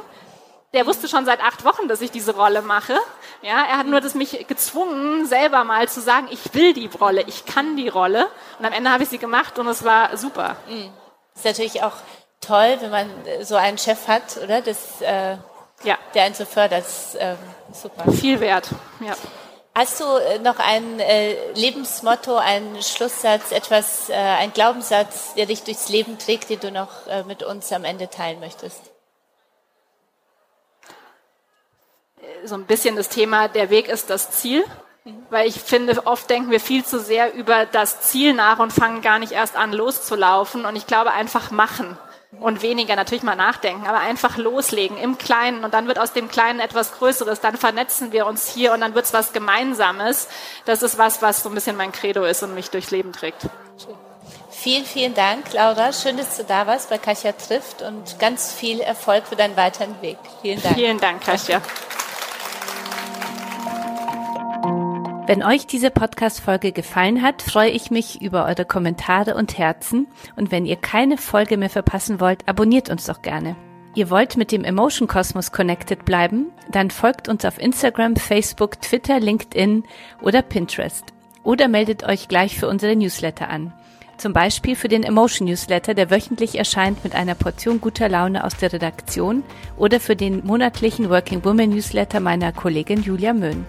Der 0.72 0.86
wusste 0.86 1.06
schon 1.06 1.24
seit 1.24 1.40
acht 1.40 1.64
Wochen, 1.64 1.86
dass 1.86 2.00
ich 2.00 2.10
diese 2.10 2.34
Rolle 2.34 2.60
mache. 2.62 2.98
Ja, 3.42 3.64
er 3.64 3.78
hat 3.78 3.86
nur 3.86 4.00
das 4.00 4.14
mich 4.14 4.46
gezwungen, 4.48 5.24
selber 5.24 5.62
mal 5.62 5.88
zu 5.88 6.00
sagen, 6.00 6.26
ich 6.30 6.52
will 6.54 6.72
die 6.72 6.88
Rolle, 6.88 7.22
ich 7.26 7.44
kann 7.46 7.76
die 7.76 7.88
Rolle. 7.88 8.26
Und 8.58 8.64
am 8.66 8.72
Ende 8.72 8.90
habe 8.90 9.04
ich 9.04 9.08
sie 9.08 9.18
gemacht 9.18 9.58
und 9.58 9.68
es 9.68 9.84
war 9.84 10.16
super. 10.16 10.56
Mhm. 10.68 10.90
Ist 11.36 11.44
natürlich 11.44 11.82
auch 11.82 11.92
toll, 12.40 12.76
wenn 12.80 12.90
man 12.90 13.10
so 13.42 13.54
einen 13.56 13.78
Chef 13.78 14.08
hat, 14.08 14.36
oder? 14.42 14.62
Das, 14.62 15.00
äh, 15.00 15.36
ja. 15.84 15.96
Der 16.14 16.24
einen 16.24 16.34
so 16.34 16.44
fördert. 16.44 16.84
Das, 16.84 17.14
äh, 17.14 17.36
super. 17.72 18.10
Viel 18.10 18.40
wert. 18.40 18.68
Ja. 19.00 19.14
Hast 19.76 19.98
du 19.98 20.04
äh, 20.04 20.38
noch 20.38 20.60
ein 20.60 21.00
äh, 21.00 21.52
Lebensmotto, 21.54 22.36
einen 22.36 22.80
Schlusssatz, 22.80 23.50
etwas, 23.50 24.08
äh, 24.08 24.14
ein 24.14 24.52
Glaubenssatz, 24.52 25.34
der 25.34 25.46
dich 25.46 25.64
durchs 25.64 25.88
Leben 25.88 26.16
trägt, 26.16 26.48
den 26.48 26.60
du 26.60 26.70
noch 26.70 27.08
äh, 27.08 27.24
mit 27.24 27.42
uns 27.42 27.72
am 27.72 27.84
Ende 27.84 28.08
teilen 28.08 28.38
möchtest? 28.38 28.80
So 32.44 32.54
ein 32.54 32.66
bisschen 32.66 32.94
das 32.94 33.08
Thema, 33.08 33.48
der 33.48 33.68
Weg 33.70 33.88
ist 33.88 34.10
das 34.10 34.30
Ziel. 34.30 34.64
Mhm. 35.02 35.26
Weil 35.30 35.48
ich 35.48 35.60
finde, 35.60 36.06
oft 36.06 36.30
denken 36.30 36.52
wir 36.52 36.60
viel 36.60 36.84
zu 36.84 37.00
sehr 37.00 37.34
über 37.34 37.66
das 37.66 38.02
Ziel 38.02 38.32
nach 38.32 38.60
und 38.60 38.72
fangen 38.72 39.02
gar 39.02 39.18
nicht 39.18 39.32
erst 39.32 39.56
an 39.56 39.72
loszulaufen. 39.72 40.66
Und 40.66 40.76
ich 40.76 40.86
glaube, 40.86 41.10
einfach 41.10 41.50
machen. 41.50 41.98
Und 42.40 42.62
weniger 42.62 42.96
natürlich 42.96 43.22
mal 43.22 43.36
nachdenken, 43.36 43.86
aber 43.86 43.98
einfach 43.98 44.36
loslegen 44.36 44.96
im 44.98 45.18
Kleinen 45.18 45.64
und 45.64 45.74
dann 45.74 45.86
wird 45.86 45.98
aus 45.98 46.12
dem 46.12 46.28
Kleinen 46.28 46.60
etwas 46.60 46.92
Größeres, 46.92 47.40
dann 47.40 47.56
vernetzen 47.56 48.12
wir 48.12 48.26
uns 48.26 48.48
hier 48.48 48.72
und 48.72 48.80
dann 48.80 48.94
wird 48.94 49.06
es 49.06 49.12
was 49.12 49.32
Gemeinsames. 49.32 50.28
Das 50.64 50.82
ist 50.82 50.98
was, 50.98 51.22
was 51.22 51.42
so 51.42 51.48
ein 51.48 51.54
bisschen 51.54 51.76
mein 51.76 51.92
Credo 51.92 52.24
ist 52.24 52.42
und 52.42 52.54
mich 52.54 52.70
durchs 52.70 52.90
Leben 52.90 53.12
trägt. 53.12 53.42
Vielen, 54.50 54.84
vielen 54.84 55.14
Dank, 55.14 55.52
Laura. 55.52 55.92
Schön, 55.92 56.16
dass 56.16 56.36
du 56.36 56.44
da 56.44 56.66
warst 56.66 56.88
bei 56.88 56.98
Kasia 56.98 57.32
trifft 57.32 57.82
und 57.82 58.18
ganz 58.18 58.52
viel 58.52 58.80
Erfolg 58.80 59.26
für 59.26 59.36
deinen 59.36 59.56
weiteren 59.56 60.00
Weg. 60.00 60.16
Vielen 60.40 60.62
Dank. 60.62 60.74
Vielen 60.74 60.98
Dank, 60.98 61.22
Kasia. 61.22 61.60
Wenn 65.26 65.42
euch 65.42 65.66
diese 65.66 65.90
Podcast-Folge 65.90 66.72
gefallen 66.72 67.22
hat, 67.22 67.40
freue 67.40 67.70
ich 67.70 67.90
mich 67.90 68.20
über 68.20 68.44
eure 68.44 68.66
Kommentare 68.66 69.36
und 69.36 69.56
Herzen. 69.56 70.06
Und 70.36 70.50
wenn 70.50 70.66
ihr 70.66 70.76
keine 70.76 71.16
Folge 71.16 71.56
mehr 71.56 71.70
verpassen 71.70 72.20
wollt, 72.20 72.46
abonniert 72.46 72.90
uns 72.90 73.06
doch 73.06 73.22
gerne. 73.22 73.56
Ihr 73.94 74.10
wollt 74.10 74.36
mit 74.36 74.52
dem 74.52 74.64
Emotion 74.64 75.08
Kosmos 75.08 75.50
connected 75.50 76.04
bleiben? 76.04 76.48
Dann 76.70 76.90
folgt 76.90 77.30
uns 77.30 77.46
auf 77.46 77.58
Instagram, 77.58 78.16
Facebook, 78.16 78.82
Twitter, 78.82 79.18
LinkedIn 79.18 79.84
oder 80.20 80.42
Pinterest. 80.42 81.06
Oder 81.42 81.68
meldet 81.68 82.04
euch 82.04 82.28
gleich 82.28 82.58
für 82.58 82.68
unsere 82.68 82.94
Newsletter 82.94 83.48
an. 83.48 83.72
Zum 84.18 84.34
Beispiel 84.34 84.76
für 84.76 84.88
den 84.88 85.04
Emotion 85.04 85.48
Newsletter, 85.48 85.94
der 85.94 86.10
wöchentlich 86.10 86.58
erscheint 86.58 87.02
mit 87.02 87.14
einer 87.14 87.34
Portion 87.34 87.80
guter 87.80 88.10
Laune 88.10 88.44
aus 88.44 88.56
der 88.58 88.74
Redaktion 88.74 89.42
oder 89.78 90.00
für 90.00 90.16
den 90.16 90.44
monatlichen 90.44 91.08
Working 91.08 91.42
Woman 91.46 91.70
Newsletter 91.70 92.20
meiner 92.20 92.52
Kollegin 92.52 93.02
Julia 93.02 93.32
Möhn. 93.32 93.64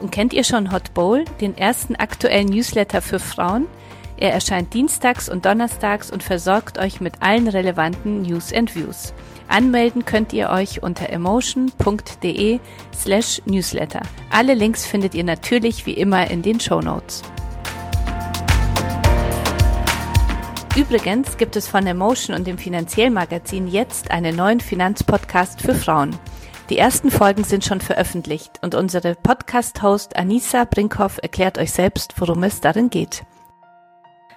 Und 0.00 0.12
kennt 0.12 0.32
ihr 0.32 0.44
schon 0.44 0.72
Hot 0.72 0.92
Bowl, 0.94 1.24
den 1.40 1.56
ersten 1.56 1.96
aktuellen 1.96 2.48
Newsletter 2.48 3.00
für 3.00 3.18
Frauen? 3.18 3.66
Er 4.18 4.32
erscheint 4.32 4.72
dienstags 4.72 5.28
und 5.28 5.44
donnerstags 5.44 6.10
und 6.10 6.22
versorgt 6.22 6.78
euch 6.78 7.00
mit 7.00 7.14
allen 7.20 7.48
relevanten 7.48 8.22
News 8.22 8.52
and 8.52 8.74
Views. 8.74 9.12
Anmelden 9.48 10.04
könnt 10.04 10.32
ihr 10.32 10.50
euch 10.50 10.82
unter 10.82 11.10
emotion.de 11.10 12.58
slash 12.94 13.42
newsletter. 13.44 14.00
Alle 14.30 14.54
Links 14.54 14.86
findet 14.86 15.14
ihr 15.14 15.24
natürlich 15.24 15.86
wie 15.86 15.92
immer 15.92 16.30
in 16.30 16.42
den 16.42 16.60
Show 16.60 16.80
Notes. 16.80 17.22
Übrigens 20.76 21.36
gibt 21.38 21.56
es 21.56 21.68
von 21.68 21.86
Emotion 21.86 22.36
und 22.36 22.46
dem 22.46 22.58
Finanziellmagazin 22.58 23.66
jetzt 23.66 24.10
einen 24.10 24.36
neuen 24.36 24.60
Finanzpodcast 24.60 25.62
für 25.62 25.74
Frauen. 25.74 26.18
Die 26.68 26.78
ersten 26.78 27.12
Folgen 27.12 27.44
sind 27.44 27.64
schon 27.64 27.80
veröffentlicht 27.80 28.58
und 28.60 28.74
unsere 28.74 29.14
Podcast-Host 29.14 30.16
Anissa 30.16 30.64
Brinkhoff 30.64 31.18
erklärt 31.22 31.58
euch 31.58 31.70
selbst, 31.70 32.14
worum 32.20 32.42
es 32.42 32.60
darin 32.60 32.90
geht. 32.90 33.24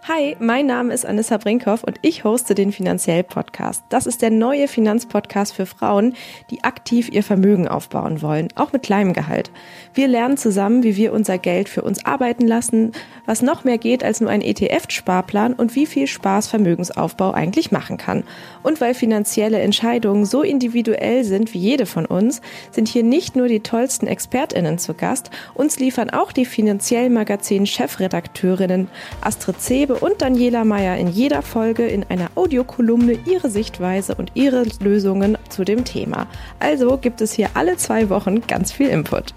Hi, 0.07 0.35
mein 0.39 0.65
Name 0.65 0.93
ist 0.93 1.05
Anissa 1.05 1.37
Brinkhoff 1.37 1.83
und 1.83 1.99
ich 2.01 2.23
hoste 2.23 2.55
den 2.55 2.71
Finanziell 2.71 3.21
Podcast. 3.21 3.83
Das 3.89 4.07
ist 4.07 4.21
der 4.21 4.31
neue 4.31 4.67
Finanzpodcast 4.67 5.53
für 5.53 5.65
Frauen, 5.65 6.15
die 6.49 6.63
aktiv 6.63 7.09
ihr 7.09 7.21
Vermögen 7.21 7.67
aufbauen 7.67 8.21
wollen, 8.21 8.47
auch 8.55 8.71
mit 8.71 8.81
kleinem 8.81 9.13
Gehalt. 9.13 9.51
Wir 9.93 10.07
lernen 10.07 10.37
zusammen, 10.37 10.83
wie 10.83 10.95
wir 10.95 11.13
unser 11.13 11.37
Geld 11.37 11.69
für 11.69 11.83
uns 11.83 12.05
arbeiten 12.05 12.47
lassen, 12.47 12.93
was 13.25 13.41
noch 13.41 13.65
mehr 13.65 13.77
geht 13.77 14.03
als 14.03 14.21
nur 14.21 14.31
ein 14.31 14.41
ETF-Sparplan 14.41 15.53
und 15.53 15.75
wie 15.75 15.85
viel 15.85 16.07
Spaß 16.07 16.47
Vermögensaufbau 16.47 17.31
eigentlich 17.31 17.71
machen 17.71 17.97
kann. 17.97 18.23
Und 18.63 18.81
weil 18.81 18.95
finanzielle 18.95 19.59
Entscheidungen 19.59 20.25
so 20.25 20.41
individuell 20.41 21.23
sind 21.23 21.53
wie 21.53 21.59
jede 21.59 21.85
von 21.85 22.05
uns, 22.05 22.41
sind 22.71 22.87
hier 22.87 23.03
nicht 23.03 23.35
nur 23.35 23.47
die 23.47 23.59
tollsten 23.59 24.07
ExpertInnen 24.07 24.79
zu 24.79 24.93
Gast, 24.93 25.29
uns 25.53 25.77
liefern 25.77 26.09
auch 26.09 26.31
die 26.31 26.45
Finanziell 26.45 27.09
Magazin 27.09 27.67
Chefredakteurinnen 27.67 28.87
Astrid 29.21 29.61
Zebe 29.89 30.05
und 30.05 30.21
Daniela 30.21 30.65
Meyer 30.65 30.97
in 30.97 31.07
jeder 31.07 31.41
Folge 31.41 31.87
in 31.87 32.03
einer 32.09 32.29
Audiokolumne 32.35 33.17
ihre 33.25 33.49
Sichtweise 33.49 34.13
und 34.13 34.31
ihre 34.35 34.63
Lösungen 34.81 35.35
zu 35.49 35.63
dem 35.63 35.83
Thema. 35.83 36.27
Also 36.59 36.97
gibt 36.97 37.21
es 37.21 37.33
hier 37.33 37.49
alle 37.55 37.75
zwei 37.77 38.09
Wochen 38.09 38.45
ganz 38.45 38.71
viel 38.71 38.89
Input. 38.89 39.33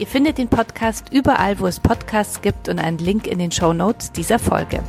Ihr 0.00 0.06
findet 0.08 0.38
den 0.38 0.48
Podcast 0.48 1.12
überall, 1.12 1.60
wo 1.60 1.68
es 1.68 1.78
Podcasts 1.78 2.42
gibt 2.42 2.68
und 2.68 2.80
einen 2.80 2.98
Link 2.98 3.28
in 3.28 3.38
den 3.38 3.52
Show 3.52 3.72
Notes 3.72 4.10
dieser 4.10 4.40
Folge. 4.40 4.80